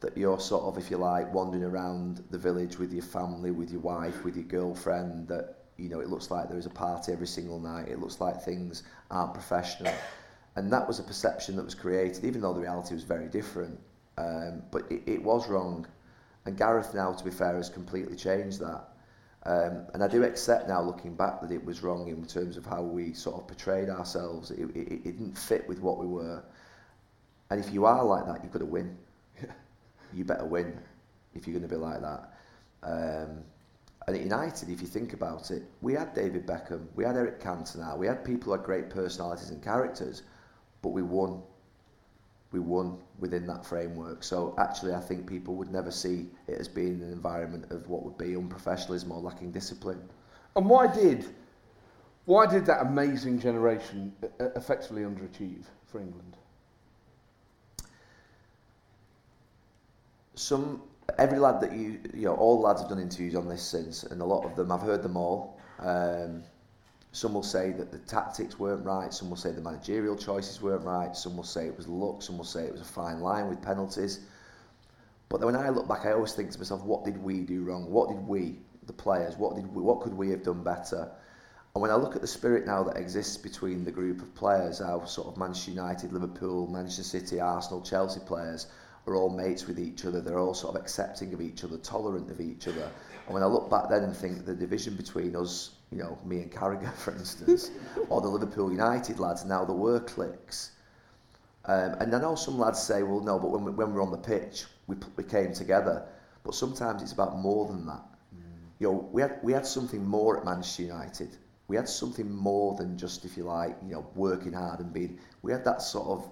[0.00, 3.70] that you're sort of, if you like, wandering around the village with your family, with
[3.70, 7.12] your wife, with your girlfriend, that, you know, it looks like there is a party
[7.12, 7.88] every single night.
[7.88, 9.94] It looks like things aren't professional.
[10.56, 13.78] And that was a perception that was created, even though the reality was very different.
[14.18, 15.86] Um, but it, it was wrong.
[16.44, 18.88] And Gareth now, to be fair, has completely changed that.
[19.44, 22.66] Um, and I do accept now, looking back, that it was wrong in terms of
[22.66, 24.50] how we sort of portrayed ourselves.
[24.50, 26.42] It, it, it didn't fit with what we were.
[27.52, 28.96] And if you are like that, you've got to win.
[30.14, 30.80] you better win
[31.34, 32.32] if you're going to be like that.
[32.82, 33.44] Um,
[34.06, 37.42] and at United, if you think about it, we had David Beckham, we had Eric
[37.42, 40.22] Cantona, we had people who had great personalities and characters,
[40.80, 41.42] but we won.
[42.52, 44.24] We won within that framework.
[44.24, 48.02] So actually, I think people would never see it as being an environment of what
[48.02, 50.00] would be unprofessionalism or lacking discipline.
[50.56, 51.26] And why did,
[52.24, 56.38] why did that amazing generation effectively underachieve for England?
[60.34, 60.82] Some
[61.18, 64.20] every lad that you you know all lads have done interviews on this since and
[64.20, 65.58] a lot of them I've heard them all.
[65.78, 66.42] Um,
[67.14, 70.84] some will say that the tactics weren't right some will say the managerial choices weren't
[70.84, 73.48] right some will say it was luck some will say it was a fine line
[73.48, 74.20] with penalties.
[75.28, 77.64] But then when I look back I always think to myself what did we do
[77.64, 77.90] wrong?
[77.90, 81.10] What did we the players what did we, what could we have done better?
[81.74, 84.82] And when I look at the spirit now that exists between the group of players,
[84.82, 88.66] our sort of Manchester United, Liverpool, Manchester City, Arsenal, Chelsea players,
[89.06, 90.20] are all mates with each other.
[90.20, 92.90] They're all sort of accepting of each other, tolerant of each other.
[93.26, 96.38] And when I look back then and think the division between us, you know, me
[96.38, 97.70] and Carragher, for instance,
[98.08, 100.72] or the Liverpool United lads, now there were cliques.
[101.64, 104.10] Um, and I know some lads say, well, no, but when, we, when we're on
[104.10, 106.04] the pitch, we, we came together.
[106.44, 108.02] But sometimes it's about more than that.
[108.34, 108.40] Mm.
[108.80, 111.36] You know, we had, we had something more at Manchester United.
[111.68, 115.18] We had something more than just, if you like, you know, working hard and being.
[115.42, 116.30] We had that sort of.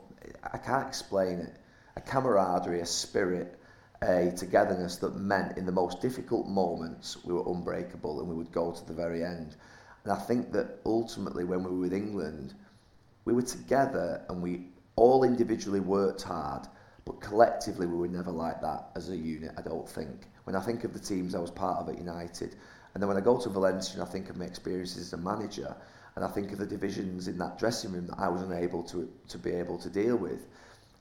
[0.53, 1.60] I can't explain it
[1.97, 3.59] a camaraderie, a spirit,
[4.03, 8.53] a togetherness that meant in the most difficult moments we were unbreakable and we would
[8.53, 9.57] go to the very end.
[10.05, 12.55] And I think that ultimately when we were with England,
[13.25, 16.67] we were together and we all individually worked hard,
[17.05, 20.29] but collectively we were never like that as a unit, I don't think.
[20.45, 22.57] When I think of the teams I was part of at United,
[22.95, 25.19] and then when I go to Valencia and I think of my experiences as a
[25.19, 25.77] manager,
[26.17, 29.09] and I think of the divisions in that dressing room that I was unable to,
[29.29, 30.47] to be able to deal with,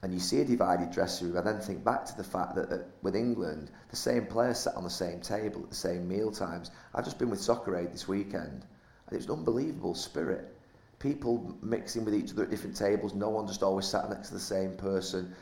[0.02, 2.70] and you see a divided dressing room, I then think back to the fact that,
[2.70, 6.32] that with England, the same players sat on the same table at the same meal
[6.32, 6.72] times.
[6.95, 8.66] I've just been with Soccer Aid this weekend,
[9.08, 10.56] and it was an unbelievable spirit.
[11.00, 14.34] People mixing with each other at different tables, no one just always sat next to
[14.36, 15.34] the same person.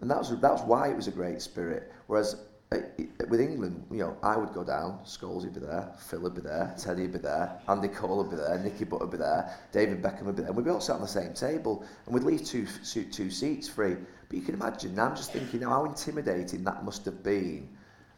[0.00, 1.92] And that was, that was why it was a great spirit.
[2.06, 2.36] Whereas
[2.70, 6.40] with England, you know, I would go down, Scholes would be there, Phil would be
[6.40, 9.56] there, Teddy would be there, Andy Cole would be there, Nicky Butt would be there,
[9.72, 12.14] David Beckham would be there, and we'd be all sat on the same table, and
[12.14, 13.96] we'd leave two, two seats free.
[14.28, 17.68] But you can imagine, now I'm just thinking now how intimidating that must have been.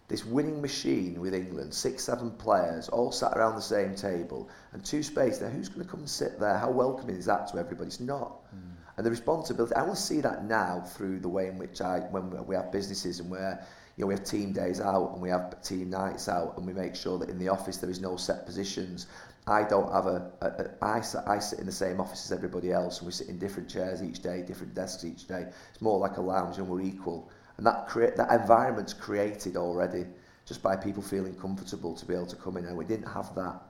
[0.09, 4.83] This winning machine with England, six, seven players, all sat around the same table, and
[4.83, 5.51] two spaces there.
[5.51, 6.57] Who's going to come and sit there?
[6.57, 7.89] How welcoming is that to everybody?
[7.89, 8.47] It's not.
[8.55, 8.79] Mm.
[8.97, 11.99] And the responsibility, I want to see that now through the way in which I,
[12.11, 13.65] when we have businesses and where
[13.99, 16.73] you know, we have team days out and we have team nights out and we
[16.73, 19.09] make sure that in the office there is no set positions.
[19.49, 22.71] I don't have a, a, a I, I sit in the same office as everybody
[22.71, 25.47] else and we sit in different chairs each day, different desks each day.
[25.73, 27.29] It's more like a lounge and we're equal.
[27.57, 30.05] And that create that environment's created already
[30.47, 33.35] just by people feeling comfortable to be able to come in and we didn't have
[33.35, 33.61] that.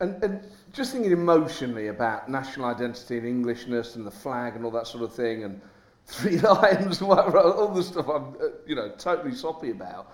[0.00, 0.40] And, and
[0.72, 5.04] just thinking emotionally about national identity and Englishness and the flag and all that sort
[5.04, 5.60] of thing and
[6.06, 10.12] Three Lions, all the stuff I'm, uh, you know, totally soppy about.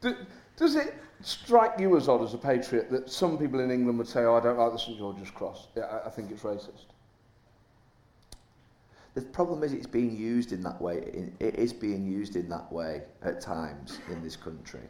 [0.00, 0.16] Do,
[0.56, 4.08] does it strike you as odd as a patriot that some people in England would
[4.08, 5.68] say, oh, I don't like the St George's Cross.
[5.76, 6.86] Yeah, I, I think it's racist.
[9.14, 11.32] The problem is it's being used in that way.
[11.40, 14.80] It is being used in that way at times in this country.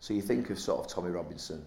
[0.00, 1.64] So you think of sort of Tommy Robinson,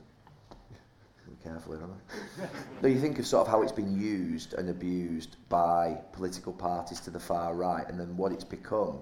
[1.43, 1.87] careful here,
[2.81, 6.99] no, you think of sort of how it's been used and abused by political parties
[7.01, 8.99] to the far right, and then what it's become.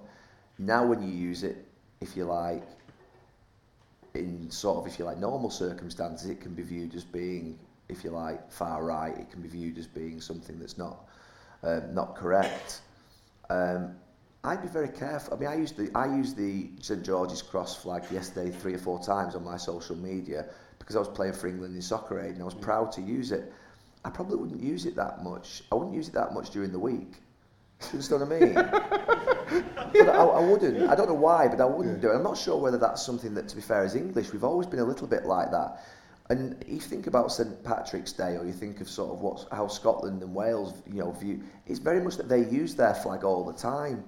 [0.57, 1.65] Now, when you use it,
[2.01, 2.63] if you like,
[4.13, 7.59] in sort of, if you like, normal circumstances, it can be viewed as being,
[7.89, 9.17] if you like, far right.
[9.17, 11.07] It can be viewed as being something that's not,
[11.63, 12.81] um, not correct.
[13.49, 13.95] Um,
[14.43, 15.33] I'd be very careful.
[15.33, 18.77] I mean, I used the I used the St George's Cross flag yesterday three or
[18.77, 20.45] four times on my social media
[20.87, 22.61] because I was playing for England in soccer aid and I was mm.
[22.61, 23.51] proud to use it.
[24.05, 25.61] I probably wouldn't use it that much.
[25.69, 27.15] I wouldn't use it that much during the week.
[27.81, 28.57] You understand what I mean?
[30.07, 30.89] I, I, wouldn't.
[30.89, 32.15] I don't know why, but I wouldn't do it.
[32.15, 34.31] I'm not sure whether that's something that, to be fair, is English.
[34.31, 35.83] We've always been a little bit like that.
[36.29, 39.45] And if you think about St Patrick's Day, or you think of sort of what
[39.51, 41.41] how Scotland and Wales, you know, view.
[41.65, 44.05] It's very much that they use their flag all the time.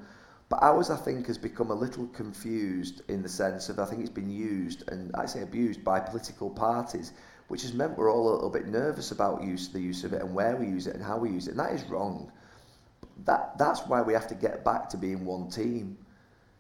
[0.50, 4.02] But ours, I think, has become a little confused in the sense of I think
[4.02, 7.14] it's been used and I say abused by political parties,
[7.50, 10.22] which has meant we're all a little bit nervous about use the use of it
[10.24, 12.32] and where we use it and how we use it, and that is wrong.
[13.26, 15.98] That that's why we have to get back to being one team.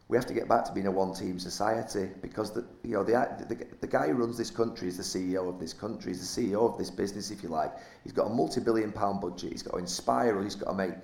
[0.07, 3.13] We have to get back to being a one-team society because the you know the,
[3.47, 6.11] the the guy who runs this country is the CEO of this country.
[6.11, 7.71] He's the CEO of this business, if you like.
[8.03, 9.51] He's got a multi-billion pound budget.
[9.51, 10.43] He's got to inspire.
[10.43, 10.95] He's got to make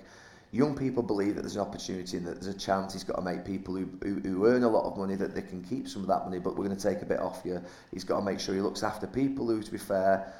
[0.52, 3.22] young people believe that there's an opportunity and that there's a chance he's got to
[3.22, 6.02] make people who, who, who earn a lot of money that they can keep some
[6.02, 7.60] of that money but we're going to take a bit off you.
[7.92, 10.32] He's got to make sure he looks after people who to be fair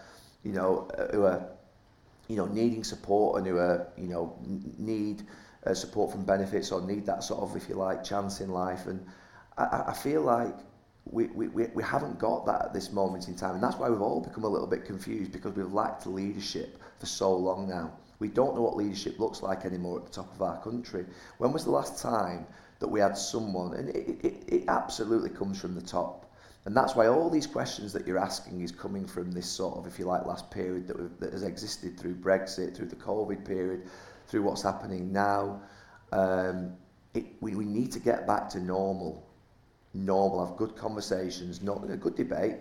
[0.45, 1.49] you know uh, who are
[2.29, 4.37] you know needing support and who are you know
[4.79, 5.23] need
[5.67, 8.87] uh, support from benefits or need that sort of if you like chance in life.
[8.87, 9.05] And
[9.59, 10.55] I, I feel like
[11.05, 13.55] we, we, we haven't got that at this moment in time.
[13.55, 17.07] And that's why we've all become a little bit confused because we've lacked leadership for
[17.07, 20.43] so long now we don't know what leadership looks like anymore at the top of
[20.43, 21.05] our country.
[21.39, 22.47] When was the last time
[22.79, 26.23] that we had someone, and it, it, it absolutely comes from the top.
[26.65, 29.87] And that's why all these questions that you're asking is coming from this sort of,
[29.87, 33.89] if you like, last period that, that has existed through Brexit, through the COVID period,
[34.27, 35.63] through what's happening now.
[36.13, 36.73] Um,
[37.15, 39.25] it, we, we need to get back to normal.
[39.95, 42.57] Normal, have good conversations, not a good debate.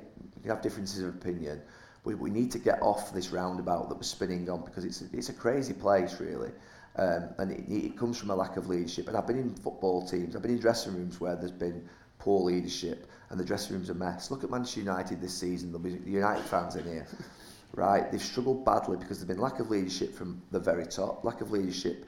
[0.45, 1.60] Can have differences of opinion,
[2.06, 5.30] we, we need to get off this roundabout that we're spinning on because it's, it's
[5.30, 6.52] a crazy place, really.
[6.98, 9.07] Um, and it, it comes from a lack of leadership.
[9.07, 12.41] And I've been in football teams, I've been in dressing rooms where there's been poor
[12.41, 14.32] leadership and the dressing room's a mess.
[14.32, 17.07] Look at Manchester United this season, there'll be United fans in here.
[17.73, 21.41] right, they've struggled badly because there's been lack of leadership from the very top, lack
[21.41, 22.06] of leadership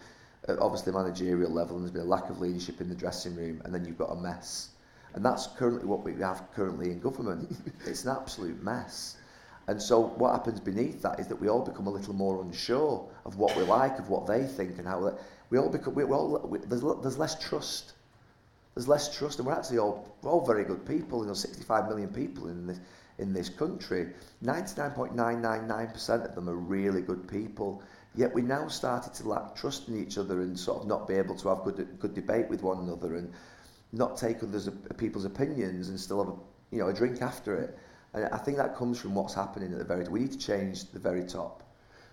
[0.47, 3.61] at obviously managerial level, and there's been a lack of leadership in the dressing room,
[3.65, 4.69] and then you've got a mess.
[5.13, 7.53] And that's currently what we have currently in government.
[7.85, 9.16] it's an absolute mess.
[9.67, 13.05] And so what happens beneath that is that we all become a little more unsure
[13.25, 15.17] of what we like, of what they think, and how
[15.49, 15.93] we all become.
[15.93, 17.93] We, we all we, there's there's less trust.
[18.75, 21.21] There's less trust, and we're actually all we're all very good people.
[21.21, 22.79] You know, 65 million people in this
[23.17, 24.07] in this country.
[24.43, 27.81] 99.999% of them are really good people.
[28.15, 31.15] Yet we now started to lack trust in each other and sort of not be
[31.15, 33.33] able to have good good debate with one another and
[33.91, 36.37] not take others people's opinions and still have a,
[36.71, 37.77] you know a drink after it.
[38.17, 40.07] And I think that comes from what's happening at the very.
[40.07, 41.63] We need to change the very top.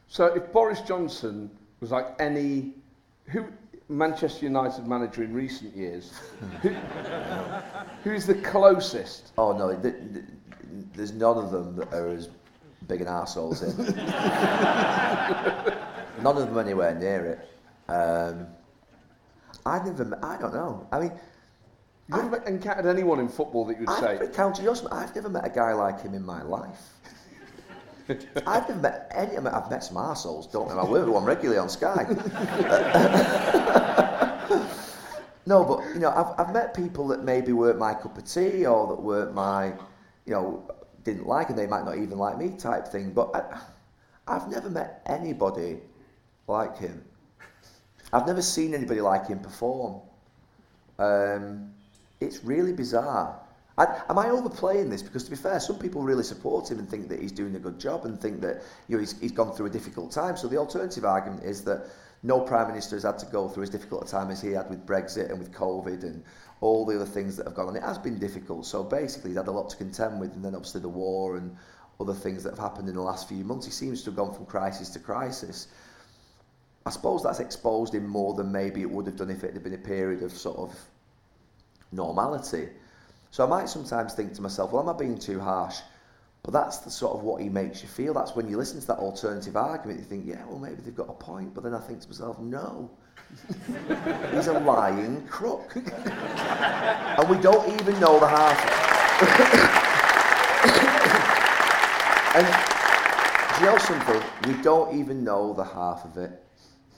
[0.08, 1.50] So if Boris Johnson
[1.80, 2.74] was like any
[3.26, 3.46] who
[3.88, 6.12] Manchester United manager in recent years,
[6.62, 6.68] who,
[8.04, 9.32] who is the closest?
[9.38, 10.24] Oh no, the, the,
[10.94, 12.28] there's none of them that are as
[12.86, 13.96] big an arseholes in.
[16.22, 17.48] none of them anywhere near it.
[17.90, 18.46] Um,
[19.66, 20.86] I never, I don't know.
[20.92, 21.12] I mean,
[22.08, 23.94] you have never encountered anyone in football that you'd say.
[23.94, 24.12] I've say?
[24.12, 24.92] Never encountered Yossman.
[24.92, 26.94] I've never met a guy like him in my life.
[28.46, 29.36] I've never met any.
[29.36, 30.74] I mean, I've met some arseholes, don't I?
[30.74, 32.04] I work with one regularly on Sky.
[35.46, 38.66] no, but you know, I've, I've met people that maybe weren't my cup of tea
[38.66, 39.68] or that weren't my,
[40.26, 40.70] you know,
[41.04, 43.12] didn't like and they might not even like me type thing.
[43.12, 43.60] But I,
[44.28, 45.78] I've never met anybody
[46.46, 47.02] like him.
[48.12, 50.02] I've never seen anybody like him perform.
[50.98, 51.72] Um,
[52.20, 53.40] it's really bizarre.
[53.76, 55.02] I, am I overplaying this?
[55.02, 57.58] Because to be fair, some people really support him and think that he's doing a
[57.58, 60.36] good job and think that you know he's, he's gone through a difficult time.
[60.36, 61.86] So the alternative argument is that
[62.22, 64.70] no prime minister has had to go through as difficult a time as he had
[64.70, 66.22] with Brexit and with COVID and
[66.60, 67.76] all the other things that have gone on.
[67.76, 68.64] It has been difficult.
[68.64, 71.54] So basically, he's had a lot to contend with, and then obviously the war and
[72.00, 73.66] other things that have happened in the last few months.
[73.66, 75.68] He seems to have gone from crisis to crisis.
[76.86, 79.62] I suppose that's exposed him more than maybe it would have done if it had
[79.62, 80.78] been a period of sort of
[81.94, 82.68] normality.
[83.30, 85.76] So I might sometimes think to myself, well, am I being too harsh?
[86.42, 88.14] But that's the sort of what he makes you feel.
[88.14, 91.08] That's when you listen to that alternative argument, you think, yeah, well, maybe they've got
[91.08, 91.54] a point.
[91.54, 92.90] But then I think to myself, no.
[94.32, 95.72] He's a lying crook.
[95.76, 98.60] and we don't even know the half.
[102.36, 102.46] and
[103.58, 104.22] do you know something?
[104.46, 106.43] We don't even know the half of it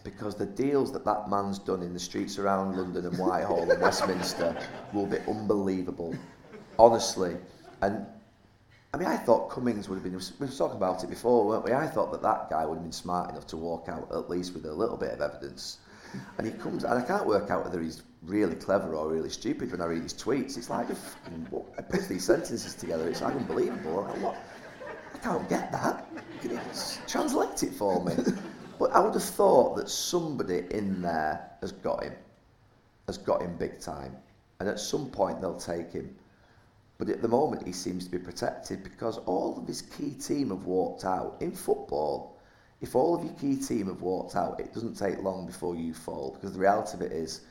[0.06, 3.82] because the deals that that man's done in the streets around London and Whitehall and
[3.82, 4.56] Westminster
[4.92, 6.14] will be unbelievable,
[6.78, 7.36] honestly.
[7.82, 8.06] And
[8.94, 10.12] I mean, I thought Cummings would have been.
[10.12, 11.72] We were talking about it before, weren't we?
[11.72, 14.54] I thought that that guy would have been smart enough to walk out at least
[14.54, 15.78] with a little bit of evidence.
[16.38, 19.72] And he comes, and I can't work out whether he's really clever or really stupid
[19.72, 20.56] when I read his tweets.
[20.56, 24.04] It's like, I put these sentences together, it's unbelievable.
[24.04, 24.36] Like, what?
[25.14, 26.06] I can't get that.
[26.40, 26.60] Can you
[27.06, 28.14] translate it for me?
[28.78, 32.14] But I would have thought that somebody in there has got him,
[33.06, 34.16] has got him big time,
[34.60, 36.14] and at some point they'll take him.
[36.98, 40.50] But at the moment he seems to be protected because all of his key team
[40.50, 41.36] have walked out.
[41.40, 42.38] In football,
[42.80, 45.94] if all of your key team have walked out, it doesn't take long before you
[45.94, 47.42] fall because the reality of it is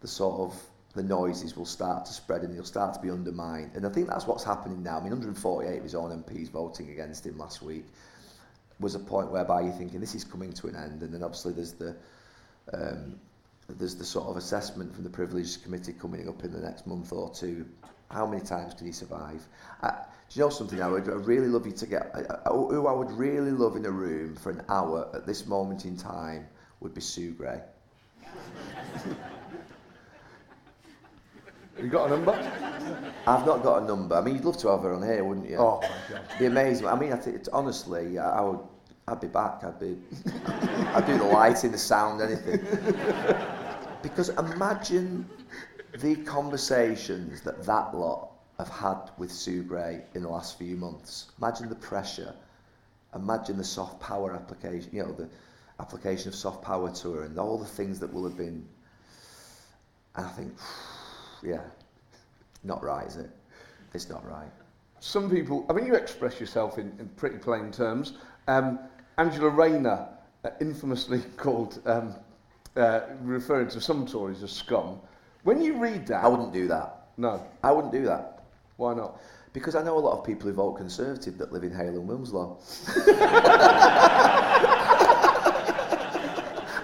[0.00, 0.62] the sort of
[0.94, 3.70] the noises will start to spread and he'll start to be undermined.
[3.74, 4.98] And I think that's what's happening now.
[4.98, 7.86] I mean, 148 of his own MPs voting against him last week
[8.82, 11.52] was a point whereby you're thinking this is coming to an end, and then obviously
[11.52, 11.96] there's the
[12.72, 13.18] um,
[13.68, 17.12] there's the sort of assessment from the privileged committee coming up in the next month
[17.12, 17.64] or two.
[18.10, 19.46] How many times can he survive?
[19.82, 20.82] Uh, do you know something?
[20.82, 22.14] I would I'd really love you to get.
[22.14, 25.86] Uh, who I would really love in a room for an hour at this moment
[25.86, 26.46] in time
[26.80, 27.60] would be Sue Gray.
[31.80, 32.32] You got a number?
[33.26, 34.14] I've not got a number.
[34.14, 35.56] I mean, you'd love to have her on here, wouldn't you?
[35.56, 36.22] Oh my god.
[36.38, 36.86] Be amazing.
[36.86, 38.60] I mean, I think it's, honestly, I, I would.
[39.08, 39.64] I'd be back.
[39.64, 39.96] I'd be.
[40.94, 42.64] I'd do the lighting, the sound, anything.
[44.02, 45.28] Because imagine
[45.98, 51.32] the conversations that that lot have had with Sue Gray in the last few months.
[51.38, 52.34] Imagine the pressure.
[53.14, 54.90] Imagine the soft power application.
[54.92, 55.28] You know the
[55.80, 58.66] application of soft power to her and all the things that will have been.
[60.14, 60.52] And I think,
[61.42, 61.62] yeah,
[62.62, 63.30] not right, is it?
[63.94, 64.50] It's not right.
[65.00, 68.14] Some people, I mean, you express yourself in, in pretty plain terms.
[68.46, 68.78] Um,
[69.18, 70.08] Angela Rayner,
[70.44, 72.14] uh, infamously called, um,
[72.76, 75.00] uh, referring to some Tories as scum.
[75.44, 77.08] When you read that, I wouldn't do that.
[77.16, 78.44] no, I wouldn't do that.
[78.76, 79.20] why not?
[79.52, 82.08] Because I know a lot of people who vote Conservative that live in Hale and
[82.08, 82.56] Wilmslow.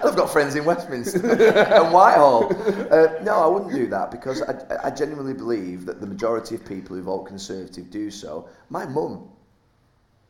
[0.01, 1.17] I've got friends in Westminster
[1.73, 2.53] and Whitehall.
[2.91, 6.63] Uh, no, I wouldn't do that because I, I genuinely believe that the majority of
[6.65, 8.47] people who vote Conservative do so.
[8.69, 9.29] My mum,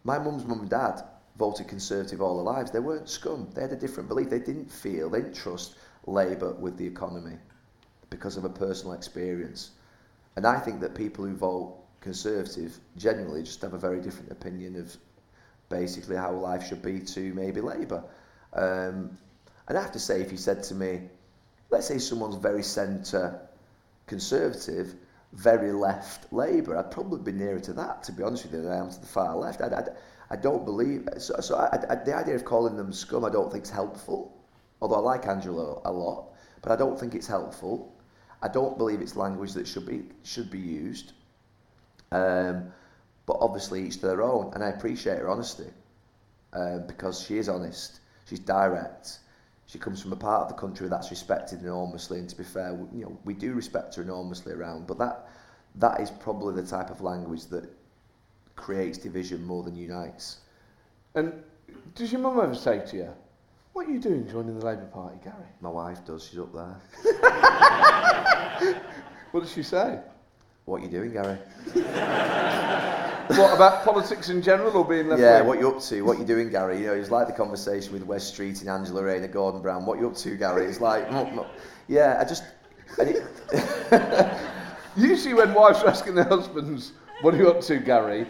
[0.05, 1.03] my mum's mum and dad
[1.39, 2.69] voted Conservative all their lives.
[2.69, 3.49] They weren't scum.
[3.55, 4.29] They had a different belief.
[4.29, 5.75] They didn't feel, they didn't trust
[6.05, 7.37] Labour with the economy
[8.09, 9.71] because of a personal experience.
[10.35, 14.75] And I think that people who vote Conservative generally just have a very different opinion
[14.75, 14.95] of
[15.69, 18.03] basically how life should be to maybe Labour.
[18.53, 19.17] Um,
[19.67, 21.01] and I have to say, if you said to me,
[21.69, 23.39] let's say someone's very centre
[24.07, 24.95] Conservative,
[25.33, 28.71] very left Labour, I'd probably be nearer to that, to be honest with you, than
[28.71, 29.61] I am to the far left.
[29.61, 29.83] I, I,
[30.29, 33.51] I don't believe, so, so I, I, the idea of calling them scum I don't
[33.51, 34.37] think is helpful,
[34.81, 37.93] although I like Angela a lot, but I don't think it's helpful.
[38.41, 41.13] I don't believe it's language that should be should be used.
[42.11, 42.71] Um,
[43.25, 45.67] but obviously each to their own, and I appreciate her honesty
[46.53, 47.99] um, because she is honest.
[48.27, 49.19] She's direct.
[49.65, 52.71] She comes from a part of the country that's respected enormously, and to be fair,
[52.93, 54.87] you know, we do respect her enormously around.
[54.87, 55.27] But that
[55.75, 57.69] that is probably the type of language that
[58.59, 60.39] creates division more than unites.
[61.15, 61.33] And
[61.95, 63.09] does your mum ever say to you,
[63.73, 65.35] what are you doing joining the Labour Party, Gary?
[65.61, 66.27] My wife does.
[66.27, 66.75] She's up there.
[69.31, 69.99] What does she say?
[70.65, 71.37] What are you doing, Gary?
[73.37, 75.47] what, about politics in general or being left Yeah, wing?
[75.47, 76.01] what you up to?
[76.01, 76.79] What you doing, Gary?
[76.79, 79.85] You know, it's like the conversation with Wes Streeting and Angela Rayner, Gordon Brown.
[79.85, 80.65] What you up to, Gary?
[80.65, 81.07] It's like,
[81.87, 82.43] yeah, I just,
[82.97, 83.23] it,
[84.97, 88.25] Usually when wives are asking their husbands, what are you up to, Gary?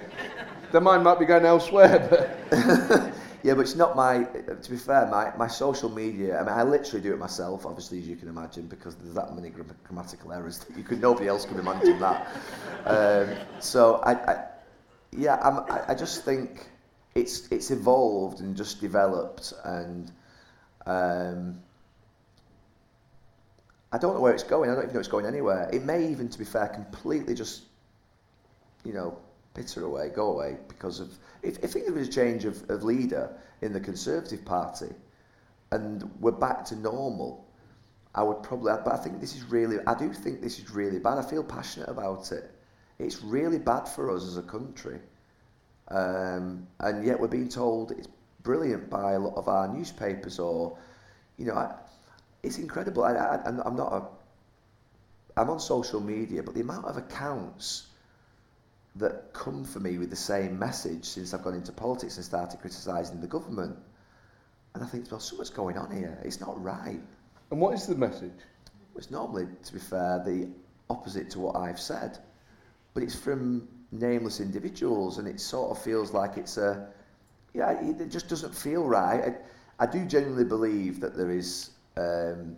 [0.72, 3.14] Their mind might be going elsewhere, but
[3.44, 4.24] yeah, but it's not my.
[4.24, 6.40] To be fair, my, my social media.
[6.40, 9.36] I mean, I literally do it myself, obviously, as you can imagine, because there's that
[9.36, 11.02] many gram- grammatical errors that you could.
[11.02, 12.28] Nobody else could imagine that.
[12.86, 14.46] Um, so I, I
[15.12, 16.70] yeah, I'm, I, I just think
[17.16, 20.12] it's it's evolved and just developed, and
[20.86, 21.60] um,
[23.92, 24.70] I don't know where it's going.
[24.70, 25.70] I don't even know it's going anywhere.
[25.74, 27.64] It may even, to be fair, completely just,
[28.84, 29.18] you know,
[29.54, 31.14] pitter away, go away because of.
[31.42, 33.32] If, if there was a change of, of leader
[33.62, 34.90] in the Conservative Party,
[35.72, 37.46] and we're back to normal,
[38.16, 38.74] I would probably.
[38.84, 39.78] But I think this is really.
[39.86, 41.18] I do think this is really bad.
[41.18, 42.52] I feel passionate about it.
[42.98, 45.00] It's really bad for us as a country,
[45.90, 48.08] um, and yet we're being told it's
[48.42, 50.78] brilliant by a lot of our newspapers or,
[51.38, 51.76] you know, I,
[52.42, 53.04] it's incredible.
[53.04, 55.40] I, I, I'm not a.
[55.40, 57.89] I'm on social media, but the amount of accounts
[58.96, 62.60] that come for me with the same message since I've gone into politics and started
[62.60, 63.78] criticising the government,
[64.74, 66.20] and I think, well, something's going on here.
[66.24, 67.00] It's not right.
[67.52, 68.32] and what is the message?
[68.96, 70.50] It's normally, to be fair, the
[70.90, 72.18] opposite to what I've said,
[72.94, 76.88] but it's from nameless individuals, and it sort of feels like it's a,
[77.54, 79.36] yeah, it just doesn't feel right.
[79.80, 82.58] I, I do genuinely believe that there is um,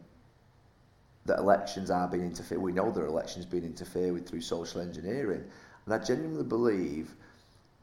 [1.25, 2.59] that elections are being interfered.
[2.59, 5.43] We know there are elections being interfered with through social engineering,
[5.85, 7.15] and I genuinely believe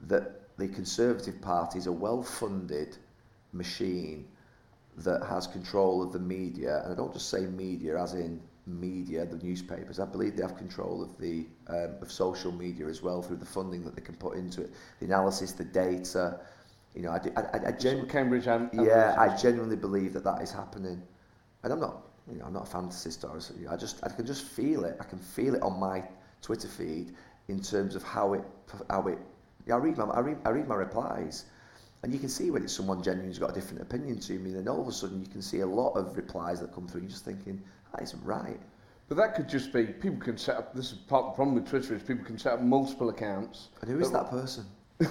[0.06, 2.96] that the Conservative Party is a well-funded
[3.52, 4.26] machine
[4.98, 9.24] that has control of the media, and I don't just say media as in media,
[9.24, 10.00] the newspapers.
[10.00, 13.46] I believe they have control of the um, of social media as well through the
[13.46, 14.70] funding that they can put into it,
[15.00, 16.40] the analysis, the data.
[16.94, 20.24] You know, I, do- I, I, I gen- Cambridge and yeah, I genuinely believe that
[20.24, 21.02] that is happening,
[21.62, 23.36] and I'm not you know, I'm not a fantasy star.
[23.58, 24.96] You know, I just I can just feel it.
[25.00, 26.04] I can feel it on my
[26.42, 27.14] Twitter feed
[27.48, 28.44] in terms of how it
[28.90, 29.18] how it.
[29.66, 31.44] Yeah, I read my I read, I read my replies,
[32.02, 34.52] and you can see when it's someone genuine who's got a different opinion to me.
[34.52, 37.02] Then all of a sudden you can see a lot of replies that come through.
[37.02, 37.60] You're just thinking
[37.92, 38.60] that isn't right.
[39.08, 40.74] But that could just be people can set up.
[40.74, 43.68] This is part of the problem with Twitter is people can set up multiple accounts.
[43.80, 44.66] And who is that person?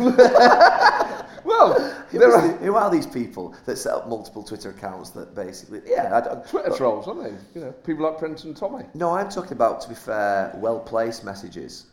[1.43, 1.80] Well,
[2.11, 5.81] Who, are the- who are these people that set up multiple Twitter accounts that basically?
[5.85, 7.59] Yeah, I don't, Twitter trolls, aren't they?
[7.59, 8.85] You know, people like Prince and Tommy.
[8.93, 11.85] No, I'm talking about, to be fair, well placed messages.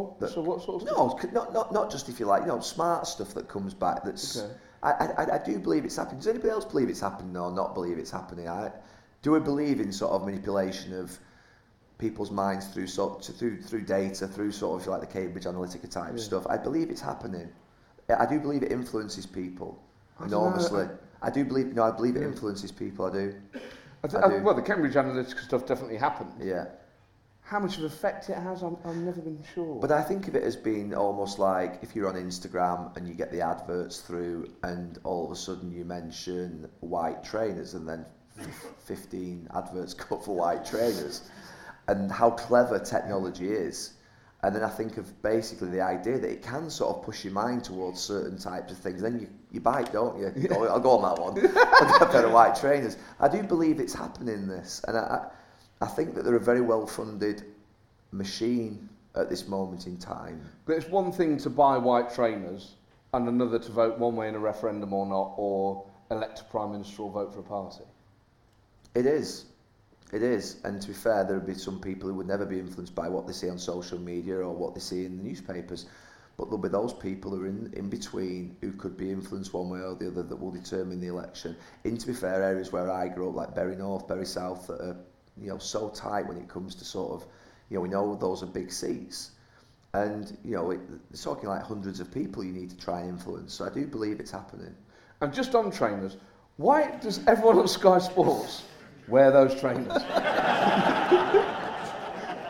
[0.00, 2.42] Oh, That- so what sort of No, c- not, not, not just if you like,
[2.42, 4.04] you know, smart stuff that comes back.
[4.04, 4.52] That's Okay.
[4.82, 6.18] I, I, I do believe it's happening.
[6.18, 8.48] Does anybody else believe it's happening or not believe it's happening?
[8.48, 8.70] I,
[9.22, 11.18] do we believe in sort of manipulation of
[11.98, 16.12] people's minds through sort through through data, through sort of like the Cambridge Analytica type
[16.16, 16.22] Yeah.
[16.22, 16.46] stuff?
[16.48, 17.48] I believe it's happening.
[18.08, 19.78] I do believe it influences people
[20.18, 20.84] I know, enormously.
[20.84, 20.88] I-
[21.22, 21.74] I do believe.
[21.74, 23.04] No, I believe it influences people.
[23.04, 23.34] I do.
[24.02, 24.42] I th- I I- do.
[24.42, 26.32] well, the Cambridge Analytica stuff definitely happened.
[26.40, 26.64] Yeah.
[27.50, 29.80] How much of an effect it has, I'm, I've never been sure.
[29.80, 33.14] But I think of it as being almost like if you're on Instagram and you
[33.14, 38.06] get the adverts through, and all of a sudden you mention white trainers, and then
[38.84, 41.28] 15 adverts go for white trainers,
[41.88, 43.94] and how clever technology is.
[44.44, 47.32] And then I think of basically the idea that it can sort of push your
[47.32, 49.02] mind towards certain types of things.
[49.02, 50.48] Then you, you bite, don't you?
[50.52, 51.36] I'll go on that one.
[51.56, 52.96] I'll get a pair of white trainers.
[53.18, 54.82] I do believe it's happening, this.
[54.86, 55.26] And I,
[55.80, 57.42] I think that they're a very well funded
[58.12, 60.40] machine at this moment in time.
[60.66, 62.74] But it's one thing to buy white trainers
[63.12, 66.72] and another to vote one way in a referendum or not, or elect a prime
[66.72, 67.84] minister or vote for a party.
[68.94, 69.46] It is.
[70.12, 70.56] It is.
[70.64, 73.08] And to be fair, there would be some people who would never be influenced by
[73.08, 75.86] what they see on social media or what they see in the newspapers.
[76.36, 79.68] But there'll be those people who are in, in between who could be influenced one
[79.68, 81.56] way or the other that will determine the election.
[81.84, 84.80] In, to be fair, areas where I grew up, like Bury North, Bury South, that
[84.80, 84.96] are
[85.40, 87.26] you know, so tight when it comes to sort of,
[87.68, 89.32] you know, we know those are big seats.
[89.94, 90.80] And, you know, it,
[91.10, 93.54] it's talking like hundreds of people you need to try and influence.
[93.54, 94.74] So I do believe it's happening.
[95.20, 96.16] And just on trainers,
[96.56, 98.62] why does everyone at Sky Sports
[99.08, 100.02] wear those trainers?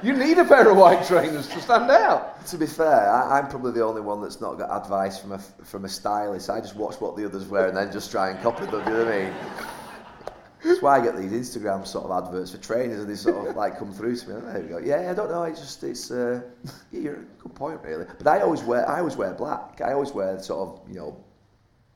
[0.02, 2.44] you need a pair of white trainers to stand out.
[2.46, 5.38] To be fair, I, I'm probably the only one that's not got advice from a
[5.38, 6.50] from a stylist.
[6.50, 8.84] I just watch what the others wear and then just try and copy them.
[8.84, 9.32] do You know what I mean?
[10.64, 13.56] That's why I get these Instagram sort of adverts for trainers, and they sort of
[13.56, 14.40] like come through to me.
[14.40, 14.78] There we go.
[14.78, 15.44] Yeah, I don't know.
[15.44, 16.10] It's just it's.
[16.10, 16.42] Uh,
[16.92, 18.06] yeah, you're a good point, really.
[18.18, 19.80] But I always wear I always wear black.
[19.80, 21.24] I always wear sort of you know.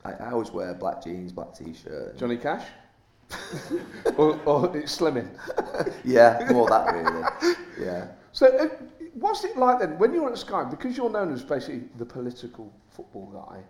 [0.04, 2.18] I, I always wear black jeans, black t-shirt.
[2.18, 2.66] Johnny Cash?
[4.16, 5.28] or, or it's slimming.
[6.04, 7.54] Yeah, more that really.
[7.78, 8.08] Yeah.
[8.32, 8.68] So, uh,
[9.14, 10.64] what's it like then when you're at Sky?
[10.64, 13.62] Because you're known as basically the political football guy.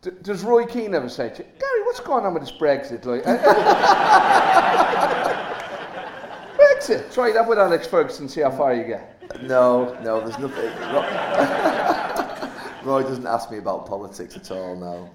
[0.00, 3.04] D- does Roy Keane ever say to you, Gary, what's going on with this Brexit?
[3.04, 3.36] Like, eh?
[6.56, 7.12] Brexit.
[7.12, 9.42] Try that with Alex Ferguson, see how far you get.
[9.42, 10.64] No, no, there's nothing.
[12.84, 14.76] Roy doesn't ask me about politics at all.
[14.76, 15.10] No,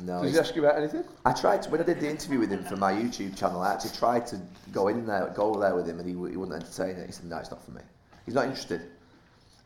[0.00, 0.22] no.
[0.22, 1.02] Does he ask you about anything?
[1.24, 3.60] I tried to, when I did the interview with him for my YouTube channel.
[3.60, 4.40] I actually tried to
[4.72, 7.06] go in there, go there with him, and he, he wouldn't entertain it.
[7.06, 7.80] He said, "No, it's not for me.
[8.24, 8.82] He's not interested.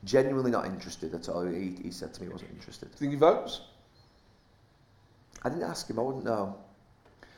[0.05, 2.86] Genuinely not interested at all." He, he said to me, he wasn't interested.
[2.86, 3.61] Do you think he votes?
[5.44, 5.98] I didn't ask him.
[5.98, 6.56] I wouldn't know.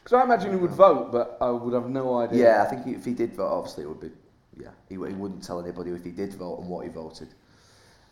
[0.02, 2.44] Because I imagine he would vote, but I would have no idea.
[2.44, 4.10] Yeah, I think if he did vote, obviously it would be.
[4.56, 7.28] Yeah, he, he wouldn't tell anybody if he did vote and what he voted.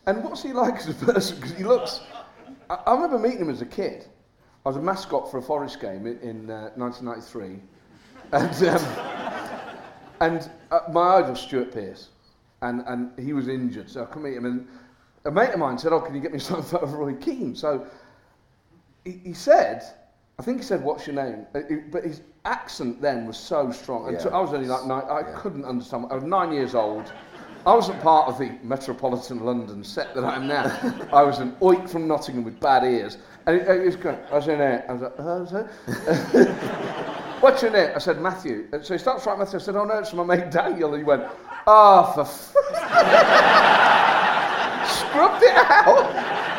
[0.07, 1.37] And what's he like as a person?
[1.37, 2.01] Because he looks.
[2.71, 4.07] I, I remember meeting him as a kid.
[4.65, 7.61] I was a mascot for a Forest game in, in uh, 1993,
[8.33, 9.29] and um,
[10.21, 12.09] and uh, my idol Stuart Pearce,
[12.63, 14.47] and and he was injured, so I couldn't meet him.
[14.47, 14.69] And
[15.25, 17.55] a mate of mine said, "Oh, can you get me some photo of Roy Keane?"
[17.55, 17.87] So
[19.05, 19.83] he, he said,
[20.39, 24.15] I think he said, "What's your name?" But his accent then was so strong, and
[24.17, 24.23] Yeah.
[24.23, 25.03] so I was only like nine.
[25.09, 25.33] I Yeah.
[25.37, 26.07] couldn't understand.
[26.11, 27.13] I was nine years old.
[27.65, 30.65] I wasn't part of the metropolitan London set that I am now.
[31.13, 34.49] I was an oik from Nottingham with bad ears, and he, was going, "I was
[34.49, 36.49] in there." I was like, "Uh, it?"
[37.43, 37.91] What's your name?
[37.95, 38.67] I said Matthew.
[38.73, 39.59] And so he starts writing Matthew.
[39.59, 41.25] I said, "Oh no, it's my mate Daniel." And he went,
[41.67, 42.55] "Ah, for." F-.
[44.89, 46.52] Scrubbed it out.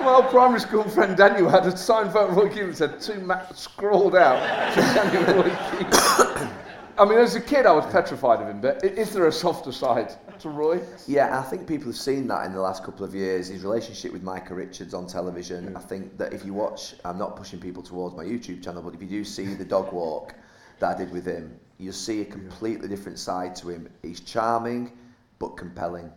[0.00, 3.00] My old primary school friend Daniel had a signed photo of Roy Keane that said
[3.00, 6.50] two ma- scrawled out for Daniel Roy Keane.
[6.98, 9.72] I mean, as a kid, I was petrified of him, but is there a softer
[9.72, 10.80] side to Roy?
[11.06, 13.48] Yeah, I think people have seen that in the last couple of years.
[13.48, 15.68] His relationship with Micah Richards on television.
[15.68, 15.76] Hmm.
[15.76, 18.94] I think that if you watch, I'm not pushing people towards my YouTube channel, but
[18.94, 20.34] if you do see the dog walk
[20.78, 23.88] that I did with him, you'll see a completely different side to him.
[24.02, 24.92] He's charming,
[25.38, 26.10] but compelling.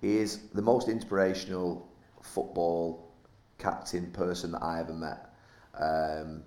[0.00, 1.88] He is the most inspirational
[2.22, 3.12] football
[3.58, 5.34] captain person that I ever met.
[5.78, 6.42] Um,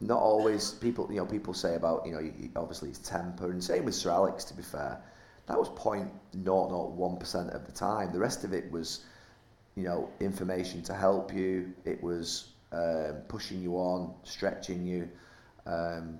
[0.00, 1.06] not always people.
[1.10, 4.44] You know, people say about you know obviously his temper, and same with Sir Alex.
[4.44, 5.00] To be fair,
[5.46, 8.12] that was point not not one percent of the time.
[8.12, 9.04] The rest of it was,
[9.76, 11.72] you know, information to help you.
[11.84, 15.08] It was um, pushing you on, stretching you.
[15.66, 16.18] Um,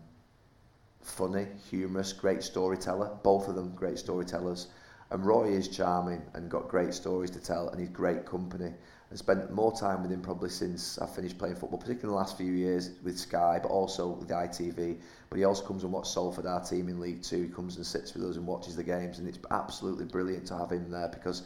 [1.01, 3.11] funny, humorous, great storyteller.
[3.23, 4.69] Both of them great storytellers.
[5.13, 8.73] And Roy is charming and got great stories to tell, and he's great company.
[9.13, 12.15] I spent more time with him probably since I finished playing football, particularly in the
[12.15, 14.99] last few years with Sky, but also with ITV.
[15.29, 17.43] But he also comes and watches Salford, our team in League Two.
[17.43, 20.57] He comes and sits with us and watches the games, and it's absolutely brilliant to
[20.57, 21.43] have him there because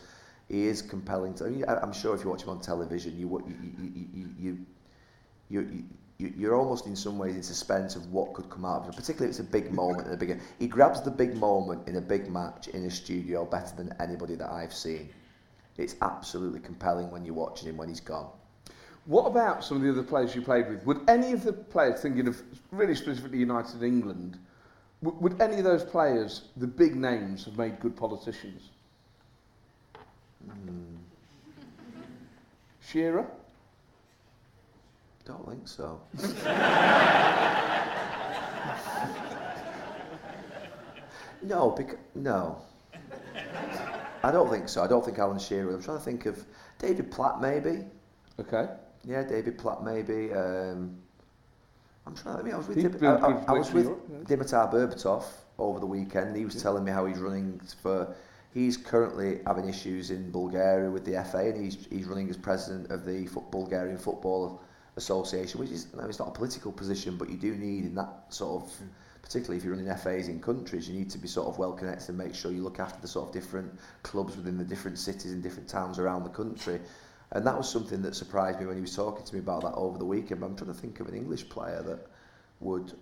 [0.48, 1.34] he is compelling.
[1.34, 3.56] To, I mean, I'm sure if you watch him on television, you you
[4.14, 4.66] you you,
[5.48, 5.84] you, you,
[6.18, 9.26] you're almost in some ways in suspense of what could come out of it, particularly
[9.26, 12.00] if it's a big moment in a big he grabs the big moment in a
[12.00, 15.10] big match in a studio better than anybody that I've seen.
[15.76, 18.30] It's absolutely compelling when you're watching him when he's gone.
[19.04, 20.84] What about some of the other players you played with?
[20.84, 24.38] Would any of the players, thinking of really specifically United England,
[25.02, 28.70] would, would any of those players, the big names, have made good politicians?
[30.48, 30.96] Mm.
[32.80, 33.26] Shearer?
[35.26, 36.00] Don't think so.
[41.42, 42.58] no, because no.
[44.22, 44.84] I don't think so.
[44.84, 45.74] I don't think Alan Shearer.
[45.74, 46.44] I'm trying to think of
[46.78, 47.84] David Platt maybe.
[48.38, 48.68] Okay.
[49.04, 50.32] Yeah, David Platt maybe.
[50.32, 50.96] Um,
[52.06, 52.36] I'm trying.
[52.36, 53.88] I mean, I was with Dim- I, I, I, was with
[54.28, 55.24] Dimitar Berbatov
[55.58, 56.36] over the weekend.
[56.36, 56.62] He was yeah.
[56.62, 58.14] telling me how he's running for.
[58.54, 62.92] He's currently having issues in Bulgaria with the FA, and he's he's running as president
[62.92, 64.60] of the Bulgarian Football
[64.96, 68.24] association, which is no, it's not a political position, but you do need in that
[68.30, 68.88] sort of, mm.
[69.22, 72.08] particularly if you're running FAs in countries, you need to be sort of well connected
[72.08, 75.32] and make sure you look after the sort of different clubs within the different cities
[75.32, 76.80] and different towns around the country.
[77.32, 79.74] And that was something that surprised me when he was talking to me about that
[79.74, 80.40] over the weekend.
[80.40, 82.06] But I'm trying to think of an English player that
[82.60, 82.92] would.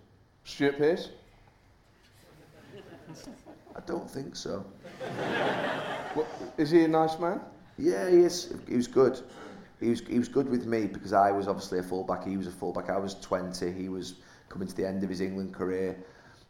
[0.45, 1.11] Stuart Pearce?
[3.77, 4.65] I don't think so.
[6.57, 7.41] Is he a nice man?
[7.77, 8.55] Yeah, he is.
[8.67, 9.21] He was good
[9.81, 12.27] he was he was good with me because I was obviously a fullback.
[12.27, 12.91] He was a fullback.
[12.91, 13.73] I was 20.
[13.73, 14.17] He was
[14.49, 15.97] coming to the end of his England career.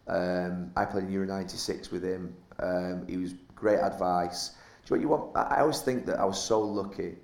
[0.06, 2.36] Um, I played in Euro 96 with him.
[2.58, 4.50] Um, he was great advice.
[4.84, 5.36] Do you know you want?
[5.36, 7.14] I always think that I was so lucky,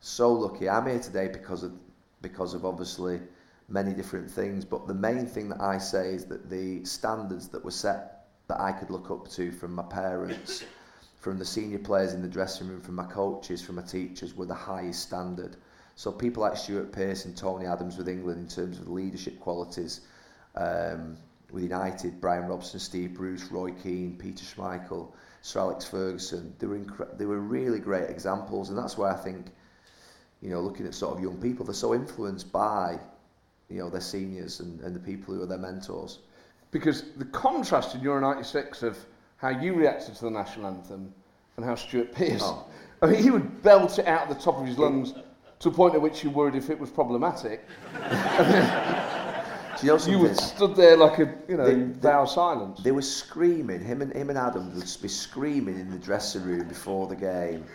[0.00, 0.68] so lucky.
[0.68, 1.72] I'm here today because of
[2.20, 3.20] because of obviously
[3.68, 4.64] many different things.
[4.64, 8.60] But the main thing that I say is that the standards that were set that
[8.60, 10.64] I could look up to from my parents
[11.26, 14.46] from the senior players in the dressing room, from my coaches, from my teachers, were
[14.46, 15.56] the highest standard.
[15.96, 20.02] So people like Stuart Pearce and Tony Adams with England in terms of leadership qualities,
[20.54, 21.16] um,
[21.50, 25.10] with United, Brian Robson, Steve Bruce, Roy Keane, Peter Schmeichel,
[25.42, 29.16] Sir Alex Ferguson, they were incre- they were really great examples, and that's why I
[29.16, 29.46] think,
[30.40, 33.00] you know, looking at sort of young people, they're so influenced by,
[33.68, 36.20] you know, their seniors and, and the people who are their mentors.
[36.70, 38.96] Because the contrast in Euro 96 of
[39.36, 41.12] how you reacted to the national anthem
[41.56, 42.42] and how Stuart Pearce.
[42.42, 42.66] Oh.
[43.02, 45.12] I mean, he would belt it out of the top of his lungs
[45.58, 47.62] to a point at which you worried if it was problematic.
[49.82, 52.80] you, know you were stood there like a, you know, they, vow silence.
[52.82, 56.68] They were screaming, him and, him and Adam would be screaming in the dressing room
[56.68, 57.66] before the game.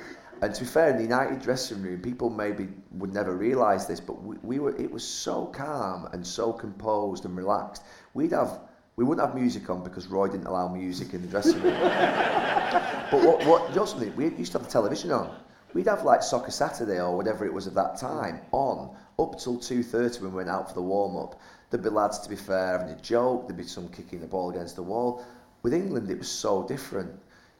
[0.41, 3.99] And to be fair, in the United dressing room, people maybe would never realise this,
[3.99, 7.83] but we, we were, it was so calm and so composed and relaxed.
[8.15, 8.59] We'd have
[9.01, 11.73] we wouldn't have music on because Roy didn't allow music in the dressing room.
[11.81, 14.15] but what, what, you know something?
[14.15, 15.35] We used to have the television on.
[15.73, 19.57] We'd have like Soccer Saturday or whatever it was at that time on up till
[19.57, 21.41] 2.30 when we went out for the warm-up.
[21.71, 23.47] There'd be lads, to be fair, having a joke.
[23.47, 25.25] There'd be some kicking the ball against the wall.
[25.63, 27.09] With England, it was so different.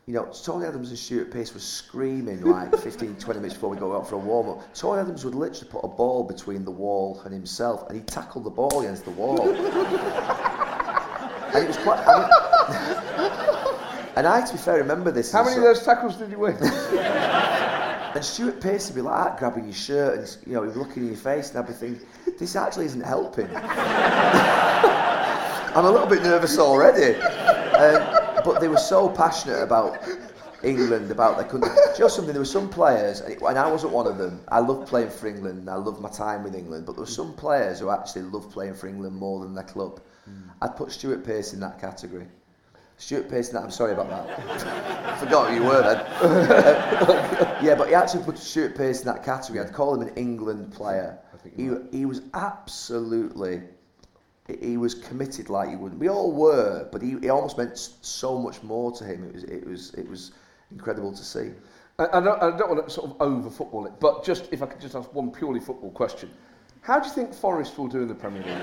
[0.05, 3.77] You know, Tony Adams and Stuart Pearce were screaming like 15, 20 minutes before we
[3.77, 4.75] go out for a warm-up.
[4.75, 8.41] Tony Adams would literally put a ball between the wall and himself, and he'd tackle
[8.41, 9.47] the ball against the wall.
[11.53, 11.99] and it was quite.
[12.07, 12.29] I mean,
[14.15, 15.31] and I, to be fair, remember this.
[15.31, 16.57] How many of those tackles did you win?
[16.61, 20.79] and Stuart Pearce would be like that, grabbing your shirt, and you know, he'd be
[20.79, 22.05] looking in your face, and I'd be thinking,
[22.37, 23.49] this actually isn't helping.
[25.73, 27.15] I'm a little bit nervous already.
[27.15, 29.99] Um, but they were so passionate about
[30.63, 31.69] England, about their country.
[31.97, 34.41] Just something, there were some players, and I wasn't one of them.
[34.47, 37.33] I loved playing for England, I loved my time with England, but there were some
[37.33, 40.01] players who actually loved playing for England more than their club.
[40.29, 40.51] Mm.
[40.61, 42.27] I'd put Stuart Pearce in that category.
[42.97, 45.17] Stuart Pearce, that, I'm sorry about that.
[45.19, 46.05] Forgot who you were then.
[47.63, 49.59] yeah, but he actually put Stuart Pearce in that category.
[49.59, 51.17] I'd call him an England player.
[51.55, 53.63] He, he was absolutely,
[54.59, 55.99] he was committed like he wouldn't.
[55.99, 59.23] We all were, but he, he almost meant so much more to him.
[59.23, 60.31] It was, it was, it was
[60.69, 61.51] incredible to see.
[61.97, 64.61] I, I, don't, I don't want to sort of over football it, but just if
[64.61, 66.29] I could just ask one purely football question.
[66.81, 68.57] How do you think Forest will do in the Premier League?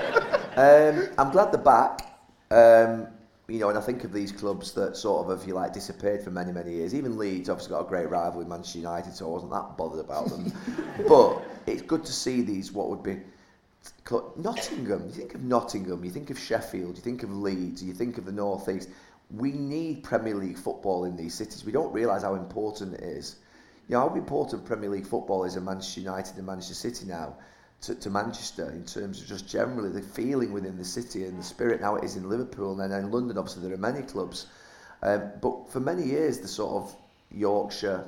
[0.56, 2.20] Um, I'm glad they're back.
[2.50, 3.06] Um,
[3.48, 6.22] you know, and I think of these clubs that sort of, if you like, disappeared
[6.22, 6.94] for many, many years.
[6.94, 10.00] Even Leeds obviously got a great rival with Manchester United, so I wasn't that bothered
[10.04, 10.52] about them.
[11.08, 13.20] but it's good to see these, what would be
[14.36, 15.06] Nottingham.
[15.06, 18.26] You think of Nottingham, you think of Sheffield, you think of Leeds, you think of
[18.26, 18.90] the North East.
[19.30, 21.64] We need Premier League football in these cities.
[21.64, 23.36] We don't realise how important it is.
[23.90, 27.34] You know, how important Premier League football is in Manchester United and Manchester City now
[27.80, 31.42] to, to Manchester in terms of just generally the feeling within the city and the
[31.42, 34.46] spirit now it is in Liverpool and then in London obviously there are many clubs
[35.02, 36.94] um, but for many years the sort of
[37.32, 38.04] Yorkshire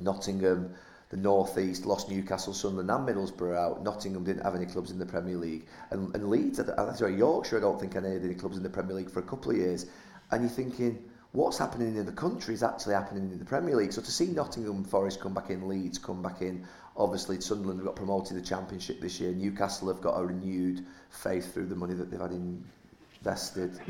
[0.00, 0.72] Nottingham
[1.10, 3.84] the North East lost Newcastle, Sunderland and Middlesbrough out.
[3.84, 5.66] Nottingham didn't have any clubs in the Premier League.
[5.90, 6.58] And, and Leeds,
[6.96, 9.50] sorry, Yorkshire I don't think had any clubs in the Premier League for a couple
[9.50, 9.86] of years.
[10.32, 11.04] And you're thinking,
[11.34, 13.92] what's happening in the country is actually happening in the Premier League.
[13.92, 16.64] So to see Nottingham Forest come back in, Leeds come back in,
[16.96, 19.32] obviously Sunderland have got promoted to the Championship this year.
[19.32, 23.80] Newcastle have got a renewed faith through the money that they've had invested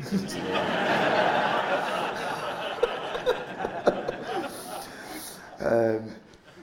[5.59, 6.11] um,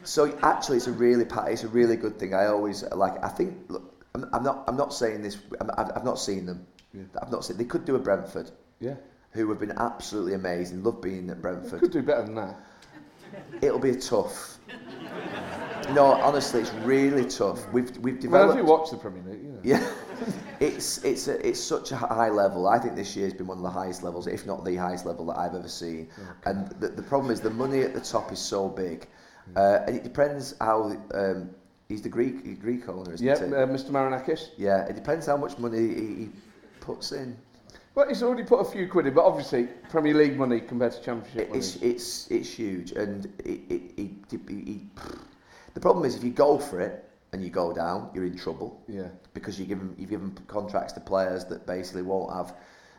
[0.04, 2.34] so actually, it's a really it's a really good thing.
[2.34, 3.22] I always like.
[3.22, 3.56] I think.
[3.68, 4.64] Look, I'm, I'm not.
[4.66, 5.38] I'm not saying this.
[5.60, 6.66] I'm, I've not seen them.
[6.92, 7.04] Yeah.
[7.20, 7.56] I've not seen.
[7.56, 8.50] They could do a Brentford.
[8.80, 8.94] Yeah.
[9.32, 10.82] Who have been absolutely amazing.
[10.82, 11.80] Love being at Brentford.
[11.80, 12.56] Could do better than that.
[13.62, 14.58] It'll be tough.
[15.92, 17.70] No, honestly, it's really tough.
[17.72, 18.48] We've we've developed.
[18.48, 19.60] Well, if you watch the Premier League, you know.
[19.62, 19.92] Yeah,
[20.60, 22.68] it's it's a, it's such a high level.
[22.68, 25.26] I think this year's been one of the highest levels, if not the highest level
[25.26, 26.08] that I've ever seen.
[26.18, 26.50] Okay.
[26.50, 29.08] And the, the problem is the money at the top is so big,
[29.56, 30.96] uh, and it depends how.
[31.14, 31.50] Um,
[31.88, 33.52] he's the Greek Greek owner, isn't yeah, it?
[33.52, 33.90] uh, Mr.
[33.90, 34.50] Marinakis.
[34.56, 36.30] Yeah, it depends how much money he, he
[36.80, 37.36] puts in.
[37.94, 41.02] Well, he's already put a few quid in, but obviously Premier League money compared to
[41.02, 41.58] Championship money.
[41.58, 44.80] It's it's it's huge, and it, it, it, it,
[45.74, 48.82] the problem is if you go for it and you go down, you're in trouble.
[48.88, 49.08] Yeah.
[49.34, 52.54] Because you give them, you've given contracts to players that basically won't have.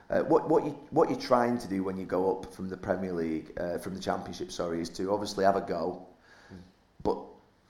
[0.09, 2.77] Uh, what what you what you're trying to do when you go up from the
[2.77, 6.05] Premier League, uh, from the Championship, sorry, is to obviously have a go,
[6.53, 6.57] mm.
[7.01, 7.17] but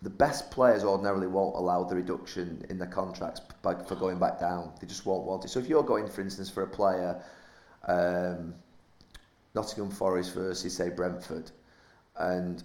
[0.04, 4.40] the best players ordinarily won't allow the reduction in their contracts by, for going back
[4.40, 4.74] down.
[4.82, 5.48] They just won't want it.
[5.48, 7.24] So if you're going, for instance, for a player,
[7.88, 8.54] um,
[9.56, 11.52] Nottingham Forest versus say Brentford,
[12.18, 12.64] and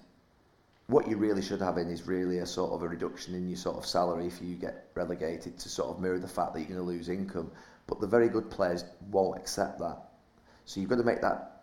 [0.89, 3.59] what you really should have in is really a sort of a reduction in your
[3.59, 6.69] sort of salary if you get relegated to sort of mirror the fact that you're
[6.69, 7.53] going to lose income.
[7.87, 9.99] But the very good players won't accept that.
[10.65, 11.58] So you've got to make that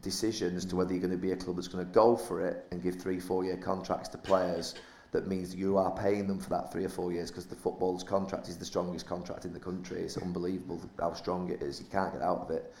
[0.00, 2.46] decision as to whether you're going to be a club that's going to go for
[2.46, 4.74] it and give three, four year contracts to players.
[5.12, 8.02] That means you are paying them for that three or four years because the football's
[8.02, 10.00] contract is the strongest contract in the country.
[10.00, 11.80] It's unbelievable how strong it is.
[11.80, 12.74] You can't get out of it.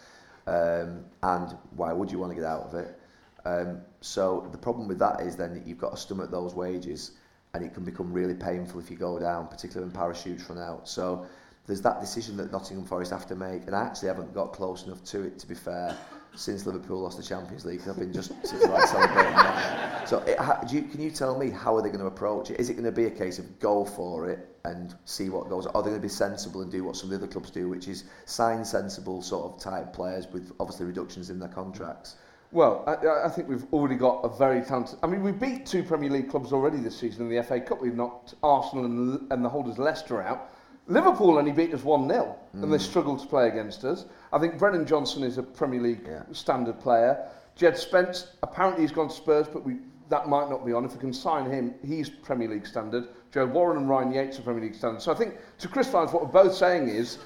[0.46, 2.98] Um, and why would you want to get out of it?
[3.44, 7.12] Um, so the problem with that is then that you've got to stomach those wages
[7.54, 10.88] and it can become really painful if you go down, particularly when parachutes run out.
[10.88, 11.26] So
[11.66, 14.86] there's that decision that Nottingham Forest have to make, and I actually haven't got close
[14.86, 15.96] enough to it, to be fair,
[16.34, 17.82] since Liverpool lost the Champions League.
[17.88, 20.08] I've been just like celebrating that.
[20.08, 22.58] So it, how, you, can you tell me how are they going to approach it?
[22.58, 25.66] Is it going to be a case of go for it and see what goes?
[25.66, 27.68] Are they going to be sensible and do what some of the other clubs do,
[27.68, 32.16] which is sign sensible sort of type players with obviously reductions in their contracts?
[32.50, 34.98] Well, I, I think we've already got a very talented.
[35.02, 37.80] I mean, we beat two Premier League clubs already this season in the FA Cup.
[37.80, 40.51] We've knocked Arsenal and, and the holders Leicester out.
[40.92, 42.62] Liverpool only beat us 1 0 mm.
[42.62, 42.80] and they mm.
[42.80, 44.04] struggled to play against us.
[44.32, 46.22] I think Brennan Johnson is a Premier League yeah.
[46.32, 47.28] standard player.
[47.56, 49.76] Jed Spence, apparently he's gone to Spurs, but we,
[50.08, 50.84] that might not be on.
[50.84, 53.08] If we can sign him, he's Premier League standard.
[53.32, 55.02] Joe Worrall and Ryan Yates are Premier League standard.
[55.02, 57.18] So I think to crystallise what we're both saying is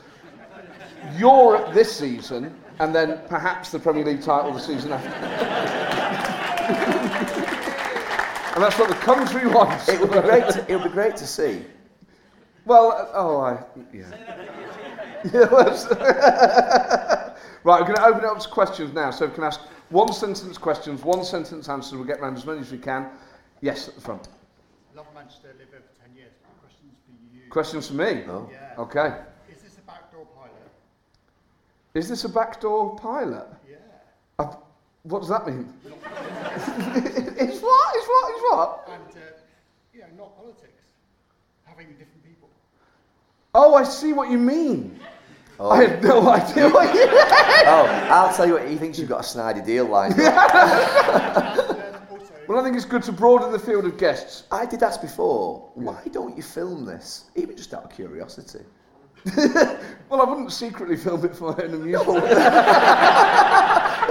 [1.17, 5.09] Europe this season and then perhaps the Premier League title the season after.
[8.55, 9.89] and that's what the country wants.
[9.89, 10.49] It would be great.
[10.51, 11.63] To, it would be great to see.
[12.67, 13.63] Well, uh, oh, I
[13.93, 14.11] yeah.
[15.33, 15.41] yeah
[17.63, 19.13] right, we're going to open it up to questions now.
[19.13, 19.61] So we can ask
[19.91, 21.95] one sentence questions, one sentence answers.
[21.95, 23.09] We'll get around as many as we can.
[23.61, 24.29] Yes, at the front.
[24.97, 26.33] Love Manchester, live over 10 years.
[26.61, 27.51] Questions for you.
[27.51, 28.25] Questions for me?
[28.29, 28.51] Oh.
[28.51, 28.75] Yeah.
[28.79, 29.15] Okay.
[29.49, 30.71] Is this a backdoor pilot?
[31.95, 33.47] Is this a backdoor pilot?
[33.71, 33.77] Yeah.
[34.41, 34.57] Uh,
[35.05, 35.73] what does that mean?
[35.85, 37.95] it's what?
[37.95, 38.33] It's what?
[38.33, 38.91] It's what?
[38.91, 39.39] And, uh,
[39.95, 40.83] you know, not politics.
[41.65, 42.16] Having different people.
[43.59, 45.01] Oh, I see what you mean.
[45.59, 45.71] Oh.
[45.71, 47.09] I have no idea what you mean.
[47.67, 50.53] Oh, I'll tell you what, he thinks you've got a snidey deal lined up.
[52.49, 54.43] well, I think it's good to broaden the field of guests.
[54.53, 57.31] I did ask before, why don't you film this?
[57.35, 58.63] Even just out of curiosity.
[59.37, 62.25] well, I wouldn't secretly film it for my own amusement.
[62.25, 62.37] but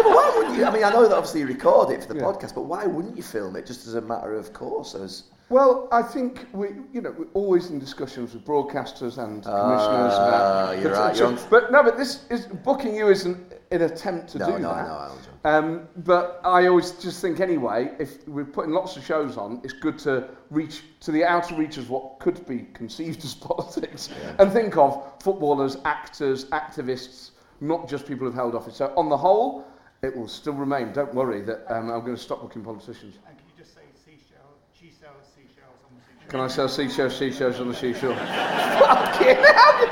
[0.05, 0.65] why wouldn't you?
[0.65, 2.25] I mean, I know that obviously you record it for the yeah.
[2.25, 4.95] podcast, but why wouldn't you film it just as a matter of course?
[4.95, 10.13] As Well, I think we, you know, we're always in discussions with broadcasters and commissioners.
[10.15, 13.83] Ah, about you're right, you're But no, but this is booking you is an, an
[13.83, 14.87] attempt to No, do no, that.
[14.87, 15.35] Know, I John.
[15.45, 19.73] Um, but I always just think anyway, if we're putting lots of shows on, it's
[19.73, 24.09] good to reach to the outer reaches what could be conceived as politics,
[24.39, 27.31] and think of footballers, actors, activists,
[27.61, 28.75] not just people who've held office.
[28.77, 29.67] So on the whole,
[30.01, 30.91] it will still remain.
[30.93, 33.17] Don't worry that um, I'm going to stop booking politicians.
[33.27, 36.23] And can you just say seashell, she sells seashells on the seashell?
[36.35, 38.13] Can I sell seashells, seashells on the seashore?
[38.13, 39.87] Fucking hell!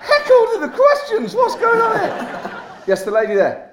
[0.00, 1.32] Heck, all of the questions.
[1.32, 2.62] What's going on here?
[2.88, 3.69] Yes, the lady there.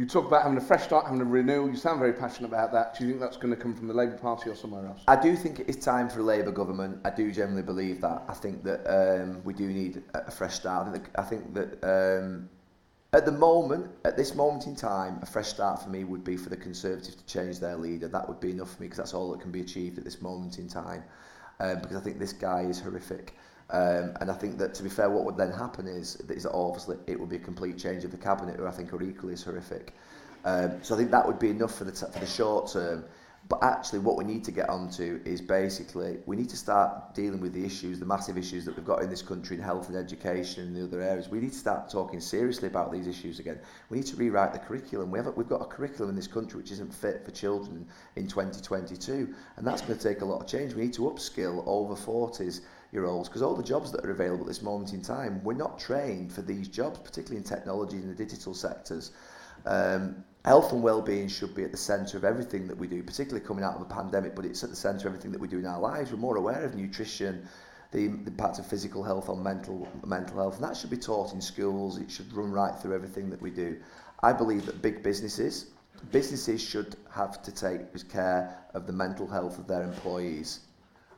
[0.00, 1.68] You talk about having a fresh start, having a renewal.
[1.68, 2.96] You sound very passionate about that.
[2.96, 5.02] Do you think that's going to come from the Labour Party or somewhere else?
[5.06, 7.00] I do think it is time for a Labour government.
[7.04, 8.22] I do generally believe that.
[8.26, 10.88] I think that um, we do need a fresh start.
[10.88, 12.48] I think that, I think that um,
[13.12, 16.38] at the moment, at this moment in time, a fresh start for me would be
[16.38, 18.08] for the Conservatives to change their leader.
[18.08, 20.22] That would be enough for me because that's all that can be achieved at this
[20.22, 21.04] moment in time.
[21.60, 23.34] Um, because I think this guy is horrific.
[23.72, 26.52] Um, and I think that, to be fair, what would then happen is, is that
[26.52, 29.34] obviously it would be a complete change of the cabinet, who I think are equally
[29.34, 29.94] as horrific.
[30.44, 33.04] Um, so I think that would be enough for the, t- for the short term.
[33.48, 37.40] But actually, what we need to get onto is basically we need to start dealing
[37.40, 39.96] with the issues, the massive issues that we've got in this country in health and
[39.96, 41.28] education and the other areas.
[41.28, 43.58] We need to start talking seriously about these issues again.
[43.88, 45.10] We need to rewrite the curriculum.
[45.10, 48.28] We have, we've got a curriculum in this country which isn't fit for children in
[48.28, 50.74] 2022, and that's going to take a lot of change.
[50.74, 52.60] We need to upskill over 40s
[52.92, 55.54] year olds because all the jobs that are available at this moment in time, we're
[55.54, 59.12] not trained for these jobs, particularly in technology and the digital sectors.
[59.66, 63.44] Um, health and well-being should be at the centre of everything that we do, particularly
[63.44, 65.58] coming out of a pandemic, but it's at the centre of everything that we do
[65.58, 66.10] in our lives.
[66.10, 67.46] We're more aware of nutrition,
[67.92, 71.34] the, the impact of physical health on mental mental health, and that should be taught
[71.34, 71.98] in schools.
[71.98, 73.78] It should run right through everything that we do.
[74.22, 75.66] I believe that big businesses,
[76.10, 80.60] businesses should have to take care of the mental health of their employees.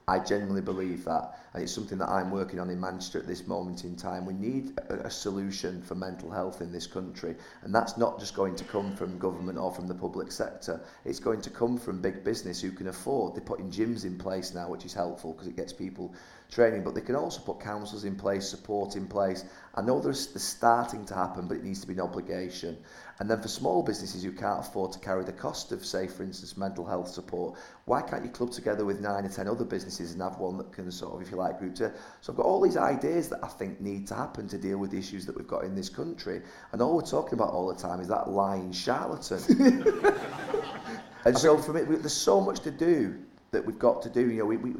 [0.08, 3.46] I genuinely believe that, and it's something that I'm working on in Manchester at this
[3.46, 4.26] moment in time.
[4.26, 8.34] We need a, a solution for mental health in this country, and that's not just
[8.34, 10.80] going to come from government or from the public sector.
[11.04, 13.34] It's going to come from big business who can afford.
[13.34, 16.12] They're putting gyms in place now, which is helpful because it gets people
[16.52, 19.44] training, but they can also put councils in place, support in place.
[19.74, 22.76] I know there's, there's starting to happen, but it needs to be an obligation.
[23.18, 26.22] And then for small businesses who can't afford to carry the cost of, say, for
[26.22, 30.12] instance, mental health support, why can't you club together with nine or ten other businesses
[30.12, 31.90] and have one that can sort of, if you like, group to?
[32.20, 34.90] So I've got all these ideas that I think need to happen to deal with
[34.90, 36.42] the issues that we've got in this country.
[36.72, 39.86] And all we're talking about all the time is that lying charlatan.
[41.24, 43.18] and so for me, there's so much to do
[43.52, 44.30] that we've got to do.
[44.30, 44.70] You know, we, we,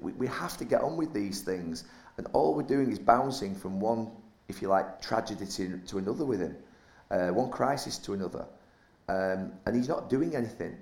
[0.00, 1.84] we, we have to get on with these things.
[2.18, 4.10] And all we're doing is bouncing from one,
[4.48, 6.56] if you like, tragedy to, to another with him,
[7.10, 8.46] uh, one crisis to another.
[9.08, 10.76] Um, and he's not doing anything.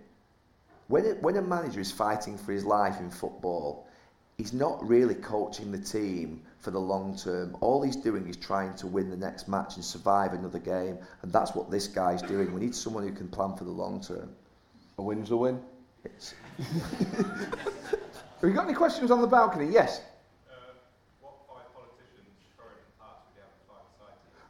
[0.88, 3.86] When a, when a manager is fighting for his life in football,
[4.36, 7.56] he's not really coaching the team for the long term.
[7.60, 10.98] All he's doing is trying to win the next match and survive another game.
[11.22, 12.52] And that's what this guy's doing.
[12.52, 14.30] We need someone who can plan for the long term.
[14.98, 15.60] A win's a win.
[16.06, 16.34] It's,
[18.40, 19.70] Have you got any questions on the balcony?
[19.72, 20.02] Yes.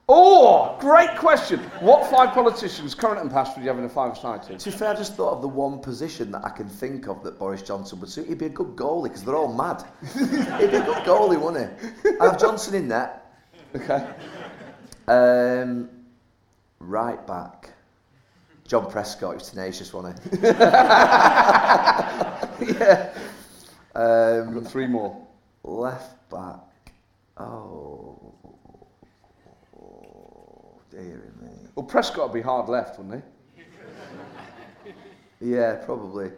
[0.09, 1.59] Oh, great question.
[1.81, 4.57] What five politicians, current and past, would you have in a five-side team?
[4.57, 7.25] To be fair, I just thought of the one position that I can think of
[7.25, 8.29] that Boris Johnson would suit.
[8.29, 9.83] He'd be a good goalie because they're all mad.
[10.15, 12.11] He'd be a good goalie, wouldn't he?
[12.21, 13.37] I have Johnson in net.
[13.75, 14.09] Okay.
[15.09, 15.89] Um,
[16.79, 17.71] right back.
[18.67, 20.31] John Prescott, he was tenacious, wasn't he?
[22.73, 23.13] yeah.
[23.95, 25.17] I've Um, got three more.
[25.65, 26.61] left back.
[27.39, 28.35] Oh.
[30.91, 31.49] Dear me.
[31.75, 33.63] Well, Prescott would be hard left, wouldn't he?
[35.39, 36.31] Yeah, probably.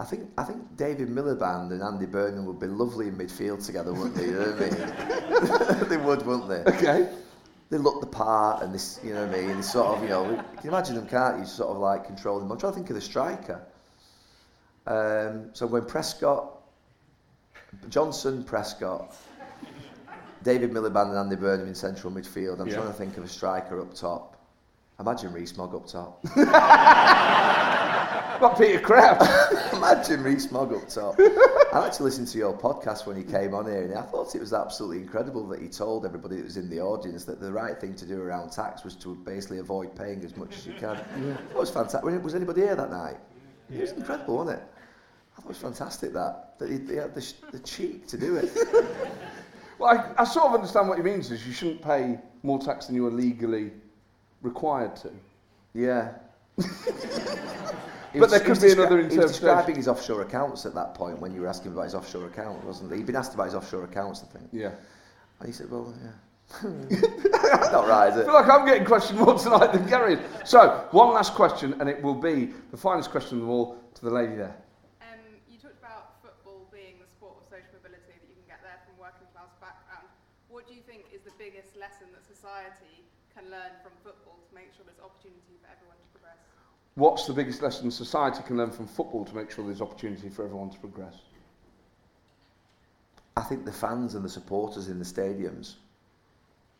[0.00, 3.92] I think I think David Miliband and Andy Burnham would be lovely in midfield together,
[3.92, 4.24] wouldn't they?
[4.24, 5.88] You know what I mean?
[5.90, 6.62] they would, wouldn't they?
[6.72, 7.10] Okay.
[7.70, 9.62] They look the part, and this, you know what I mean?
[9.62, 11.44] Sort of, you know, you can imagine them, can't you?
[11.44, 12.50] Sort of like control them.
[12.50, 13.60] I'm trying to think of the striker.
[14.86, 16.50] Um, so when Prescott,
[17.90, 19.14] Johnson, Prescott,
[20.42, 22.60] David Miliband and Andy Burnham in central midfield.
[22.60, 22.76] I'm Yeah.
[22.76, 24.36] trying to think of a striker up top.
[25.00, 26.24] Imagine Rees Mogg up top.
[28.40, 29.20] Not Peter Crouch.
[29.74, 31.18] Imagine Rees Mogg up top.
[31.72, 34.40] I actually listened to your podcast when he came on here, and I thought it
[34.40, 37.78] was absolutely incredible that he told everybody that was in the audience that the right
[37.78, 40.96] thing to do around tax was to basically avoid paying as much as you can.
[41.50, 42.02] It was fantastic.
[42.24, 43.18] Was anybody here that night?
[43.70, 44.66] It was incredible, wasn't it?
[45.36, 48.36] I thought it was fantastic that, that he, he had the, the cheek to do
[48.36, 48.50] it.
[49.78, 52.86] Well, I, I sort of understand what he means is you shouldn't pay more tax
[52.86, 53.70] than you are legally
[54.42, 55.10] required to.
[55.72, 56.14] Yeah.
[58.14, 61.34] But there could be another He was describing his offshore accounts at that point when
[61.34, 62.98] you were asking about his offshore account, wasn't he?
[62.98, 64.48] He'd been asked about his offshore accounts, I think.
[64.52, 64.72] Yeah.
[65.40, 66.10] And he said, well, yeah.
[66.64, 70.20] Not right, is I feel like I'm getting questioned more tonight than Gary is.
[70.48, 74.00] So, one last question, and it will be the finest question of them all to
[74.00, 74.56] the lady there.
[75.04, 78.64] Um, you talked about football being the sport of social mobility that you can get
[78.64, 80.08] there from working class background.
[80.48, 83.04] What do you think is the biggest lesson that society
[83.36, 86.40] can learn from football to make sure there's opportunity for everyone to progress?
[86.98, 90.44] What's the biggest lesson society can learn from football to make sure there's opportunity for
[90.44, 91.14] everyone to progress?
[93.36, 95.74] I think the fans and the supporters in the stadiums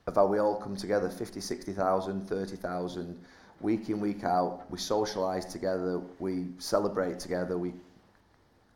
[0.09, 3.17] of how we all come together 50, 60,000, 30,000,
[3.61, 4.69] week in, week out.
[4.71, 7.75] We socialise together, we celebrate together, we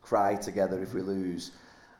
[0.01, 1.51] cry together if we lose,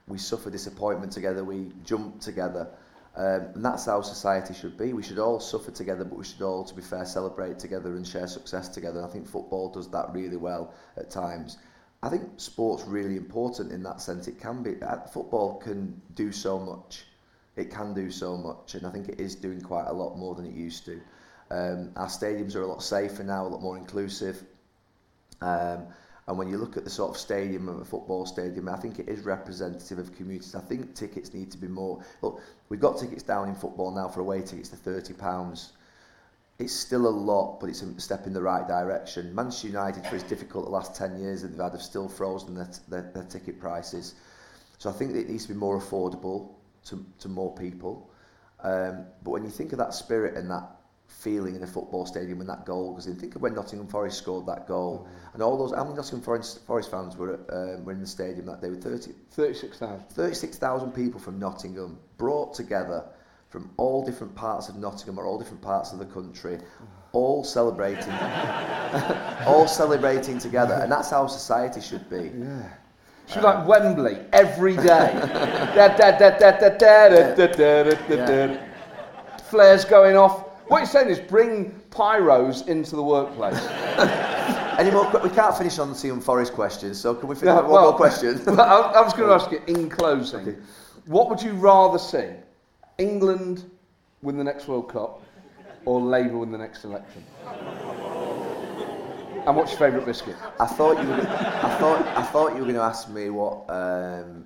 [0.07, 2.69] we suffer disappointment together, we jump together.
[3.15, 4.93] Um, and that's how society should be.
[4.93, 8.07] We should all suffer together, but we should all, to be fair, celebrate together and
[8.07, 9.03] share success together.
[9.03, 11.57] I think football does that really well at times.
[12.01, 14.27] I think sport's really important in that sense.
[14.27, 14.81] It can be.
[14.81, 17.05] uh, Football can do so much.
[17.55, 20.33] It can do so much, and I think it is doing quite a lot more
[20.33, 20.99] than it used to.
[21.51, 24.43] Um, our stadiums are a lot safer now, a lot more inclusive.
[25.39, 25.85] Um,
[26.27, 28.99] And when you look at the sort of stadium of a football stadium, I think
[28.99, 30.55] it is representative of communities.
[30.55, 32.03] I think tickets need to be more.
[32.21, 35.73] Look, we've got tickets down in football now for away tickets to thirty pounds.
[36.59, 39.33] It's still a lot, but it's a step in the right direction.
[39.35, 42.53] Manchester United, for as difficult the last 10 years that they've had, have still frozen
[42.53, 44.13] their, their, their ticket prices.
[44.77, 46.51] So I think it needs to be more affordable
[46.85, 48.11] to, to more people.
[48.61, 50.69] Um, but when you think of that spirit and that
[51.07, 54.45] feeling in a football stadium when that goal in, think of when Nottingham Forest scored
[54.47, 55.07] that goal.
[55.33, 58.07] And all those, how many Nottingham Forest, Forest fans were, at, um, were in the
[58.07, 58.69] stadium that day?
[58.69, 60.09] With 30, 36,000.
[60.09, 63.05] 36,000 people from Nottingham brought together
[63.49, 66.57] from all different parts of Nottingham or all different parts of the country,
[67.11, 68.11] all celebrating,
[69.45, 72.31] all celebrating together, and that's how society should be.
[73.27, 74.83] Should be like Wembley every day.
[75.75, 78.57] Da, da, da, da, da, da, da, da, da, da, da, da.
[79.49, 80.42] Flares going off.
[80.67, 83.59] What you're saying is bring pyros into the workplace.
[84.79, 85.09] Any more?
[85.11, 87.93] que- We can't finish on the Nottingham Forest questions, so can we finish one more
[87.93, 88.41] question?
[88.59, 88.63] I,
[88.95, 90.61] I was going to ask you in closing,
[91.05, 92.29] what would you rather see?
[92.97, 93.69] England
[94.21, 95.21] win the next World Cup
[95.85, 97.23] or Labour win the next election?
[99.45, 100.37] And what's your favourite biscuit?
[100.59, 101.15] I thought you were.
[101.15, 102.07] I thought.
[102.17, 104.45] I thought you were going to ask me what um,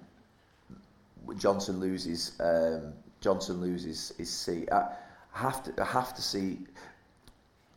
[1.37, 2.31] Johnson loses.
[2.39, 4.71] Um, Johnson loses his seat.
[4.71, 4.95] I
[5.37, 5.81] have to.
[5.81, 6.59] I have to see.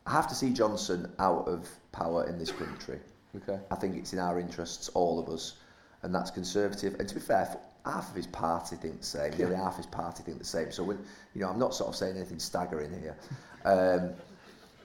[0.07, 2.99] I have to see Johnson out of power in this country.
[3.37, 3.61] Okay.
[3.71, 5.55] I think it's in our interests, all of us,
[6.03, 6.97] and that's conservative.
[6.99, 9.37] And to be fair, half of his party think the same.
[9.39, 10.73] Nearly half his party think the same.
[10.73, 10.99] So when
[11.35, 13.17] you know, I'm not sort of saying anything staggering here.
[13.65, 14.11] Um,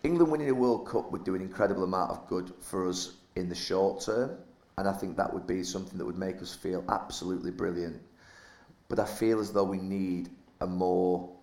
[0.03, 3.49] England winning a World Cup would do an incredible amount of good for us in
[3.49, 4.37] the short term,
[4.77, 8.01] and I think that would be something that would make us feel absolutely brilliant.
[8.87, 10.29] But I feel as though we need
[10.61, 11.34] a more.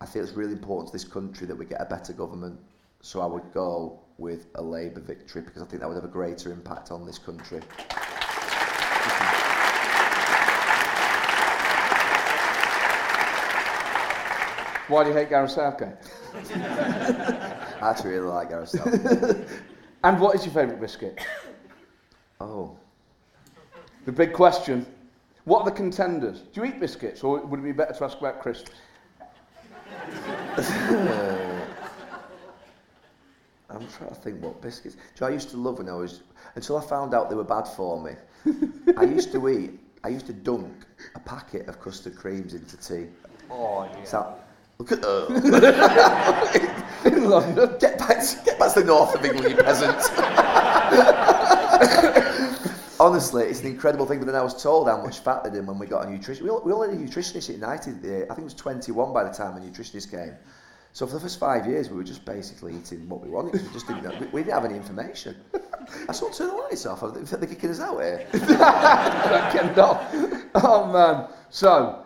[0.00, 2.58] I feel it's really important to this country that we get a better government.
[3.00, 6.08] So I would go with a Labour victory because I think that would have a
[6.08, 7.60] greater impact on this country.
[14.88, 15.96] Why do you hate Gareth Southgate?
[16.54, 19.46] I actually really like Gareth Southgate.
[20.04, 21.18] And what is your favourite biscuit?
[22.40, 22.76] oh,
[24.06, 24.86] The big question.
[25.44, 26.42] What are the contenders?
[26.52, 28.70] Do you eat biscuits or would it be better to ask about crisps?
[33.70, 34.94] I'm trying to think what biscuits.
[34.94, 36.22] Do you know, I used to love when I was
[36.54, 38.12] until I found out they were bad for me.
[38.96, 39.78] I used to eat.
[40.04, 43.06] I used to dunk a packet of custard creams into tea.
[43.50, 44.04] Oh yeah.
[44.04, 44.34] So,
[44.78, 45.26] look at her.
[47.04, 47.76] In London?
[47.78, 49.98] Get back, get back to the north of England, you peasant.
[53.00, 54.18] Honestly, it's an incredible thing.
[54.18, 56.44] But then I was told how much fat they did when we got a nutrition.
[56.44, 58.04] We, all- we all had a nutritionist at United.
[58.04, 60.34] uh, I think it was 21 by the time a nutritionist came.
[60.94, 63.62] So for the first five years, we were just basically eating what we wanted.
[63.62, 65.36] We just didn't know, we, we didn't have any information.
[66.08, 67.02] I saw turn the lights off.
[67.04, 68.26] I think they're kicking us out here.
[69.78, 70.14] Off.
[70.54, 71.28] Oh man.
[71.50, 72.04] So,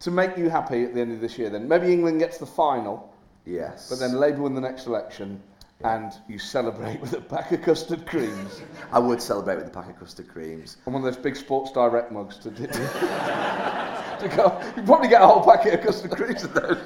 [0.00, 2.46] to make you happy at the end of this year, then maybe England gets the
[2.46, 3.12] final,
[3.44, 3.88] Yes.
[3.90, 5.42] but then Labour win the next election,
[5.84, 9.88] and you celebrate with a pack of custard creams I would celebrate with a pack
[9.88, 10.76] of custard creams.
[10.84, 14.60] and one of those big Sports Direct mugs to, to, to go.
[14.76, 16.78] You probably get a whole packet of custard creams of those.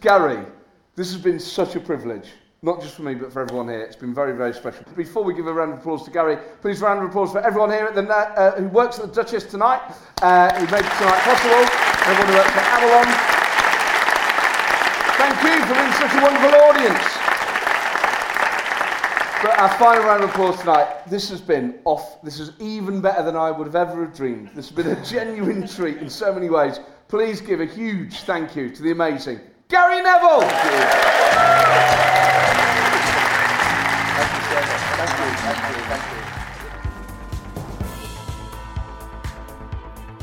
[0.00, 0.44] Gary,
[0.94, 2.28] this has been such a privilege.
[2.62, 3.82] Not just for me, but for everyone here.
[3.82, 4.84] It's been very, very special.
[4.96, 7.70] Before we give a round of applause to Gary, please round of applause for everyone
[7.70, 9.82] here at the, uh, who works at the Duchess tonight,
[10.22, 11.64] uh, who made tonight possible,
[12.06, 13.36] everyone who works at Avalon.
[15.16, 17.35] Thank you for being such a wonderful audience.
[19.42, 23.22] But our final round of applause tonight, this has been off, this is even better
[23.22, 24.48] than I would have ever dreamed.
[24.54, 26.80] This has been a genuine treat in so many ways.
[27.08, 30.40] Please give a huge thank you to the amazing Gary Neville!
[30.40, 30.52] Thank
[34.32, 34.80] you so much.
[34.96, 36.16] Thank you, thank you, thank you.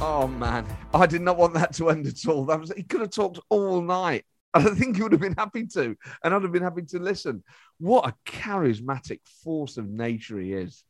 [0.01, 2.45] Oh man, I did not want that to end at all.
[2.45, 4.25] That was he could have talked all night.
[4.55, 7.43] I think he would have been happy to, and I'd have been happy to listen.
[7.79, 10.83] What a charismatic force of nature he is,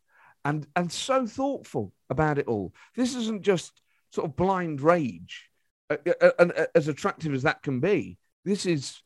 [0.43, 2.73] and and so thoughtful about it all.
[2.95, 3.81] This isn't just
[4.11, 5.49] sort of blind rage,
[5.89, 8.17] uh, uh, and uh, as attractive as that can be.
[8.43, 9.01] This is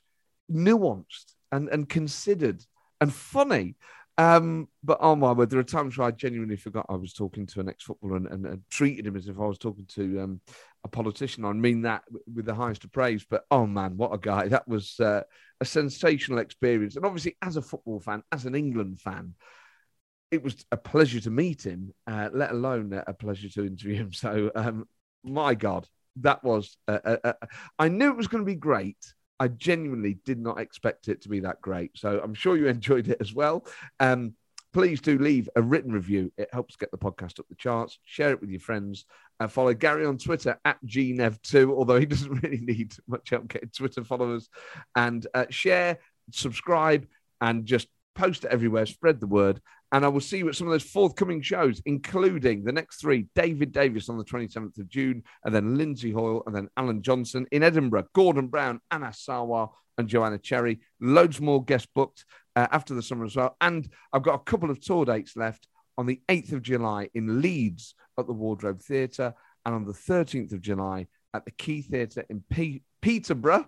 [0.51, 2.63] nuanced and and considered
[2.99, 3.75] and funny.
[4.19, 7.45] Um, but oh my word, there are times where I genuinely forgot I was talking
[7.47, 10.41] to an ex-footballer and, and, and treated him as if I was talking to um,
[10.87, 11.45] a politician.
[11.45, 12.03] I mean that
[12.33, 13.25] with the highest of praise.
[13.29, 14.47] But oh man, what a guy!
[14.47, 15.23] That was uh,
[15.59, 16.95] a sensational experience.
[16.95, 19.35] And obviously, as a football fan, as an England fan,
[20.31, 21.93] it was a pleasure to meet him.
[22.07, 24.11] Uh, let alone a pleasure to interview him.
[24.13, 24.87] So, um,
[25.23, 25.87] my God,
[26.17, 26.77] that was.
[26.87, 27.33] Uh,
[27.77, 29.13] I knew it was going to be great.
[29.39, 31.91] I genuinely did not expect it to be that great.
[31.95, 33.65] So I'm sure you enjoyed it as well.
[33.99, 34.33] Um,
[34.77, 36.31] please do leave a written review.
[36.37, 37.97] It helps get the podcast up the charts.
[38.05, 39.05] Share it with your friends.
[39.39, 43.69] Uh, follow Gary on Twitter at gnev2, although he doesn't really need much help getting
[43.69, 44.49] Twitter followers.
[44.95, 45.97] And uh, share,
[46.31, 47.07] subscribe,
[47.41, 48.85] and just post it everywhere.
[48.85, 49.59] Spread the word.
[49.91, 53.25] And I will see you at some of those forthcoming shows, including the next three
[53.33, 57.47] David Davis on the 27th of June, and then Lindsay Hoyle, and then Alan Johnson
[57.51, 60.81] in Edinburgh, Gordon Brown, Anas Sarwar, and Joanna Cherry.
[61.01, 62.25] Loads more guests booked
[62.57, 63.55] uh, after the summer as well.
[63.61, 67.39] And I've got a couple of tour dates left on the 8th of July in
[67.39, 71.05] Leeds at the Wardrobe Theatre, and on the 13th of July
[71.35, 73.67] at the Key Theatre in P- Peterborough.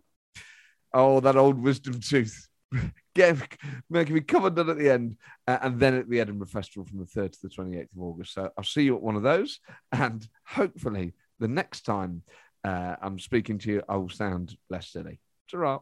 [0.91, 2.47] Oh, that old wisdom tooth.
[3.15, 3.37] Get,
[3.91, 5.17] making me come undone at the end,
[5.47, 8.33] uh, and then at the Edinburgh Festival from the 3rd to the 28th of August.
[8.33, 9.59] So I'll see you at one of those,
[9.91, 12.23] and hopefully the next time
[12.63, 15.19] uh, I'm speaking to you, I will sound less silly.
[15.47, 15.81] ta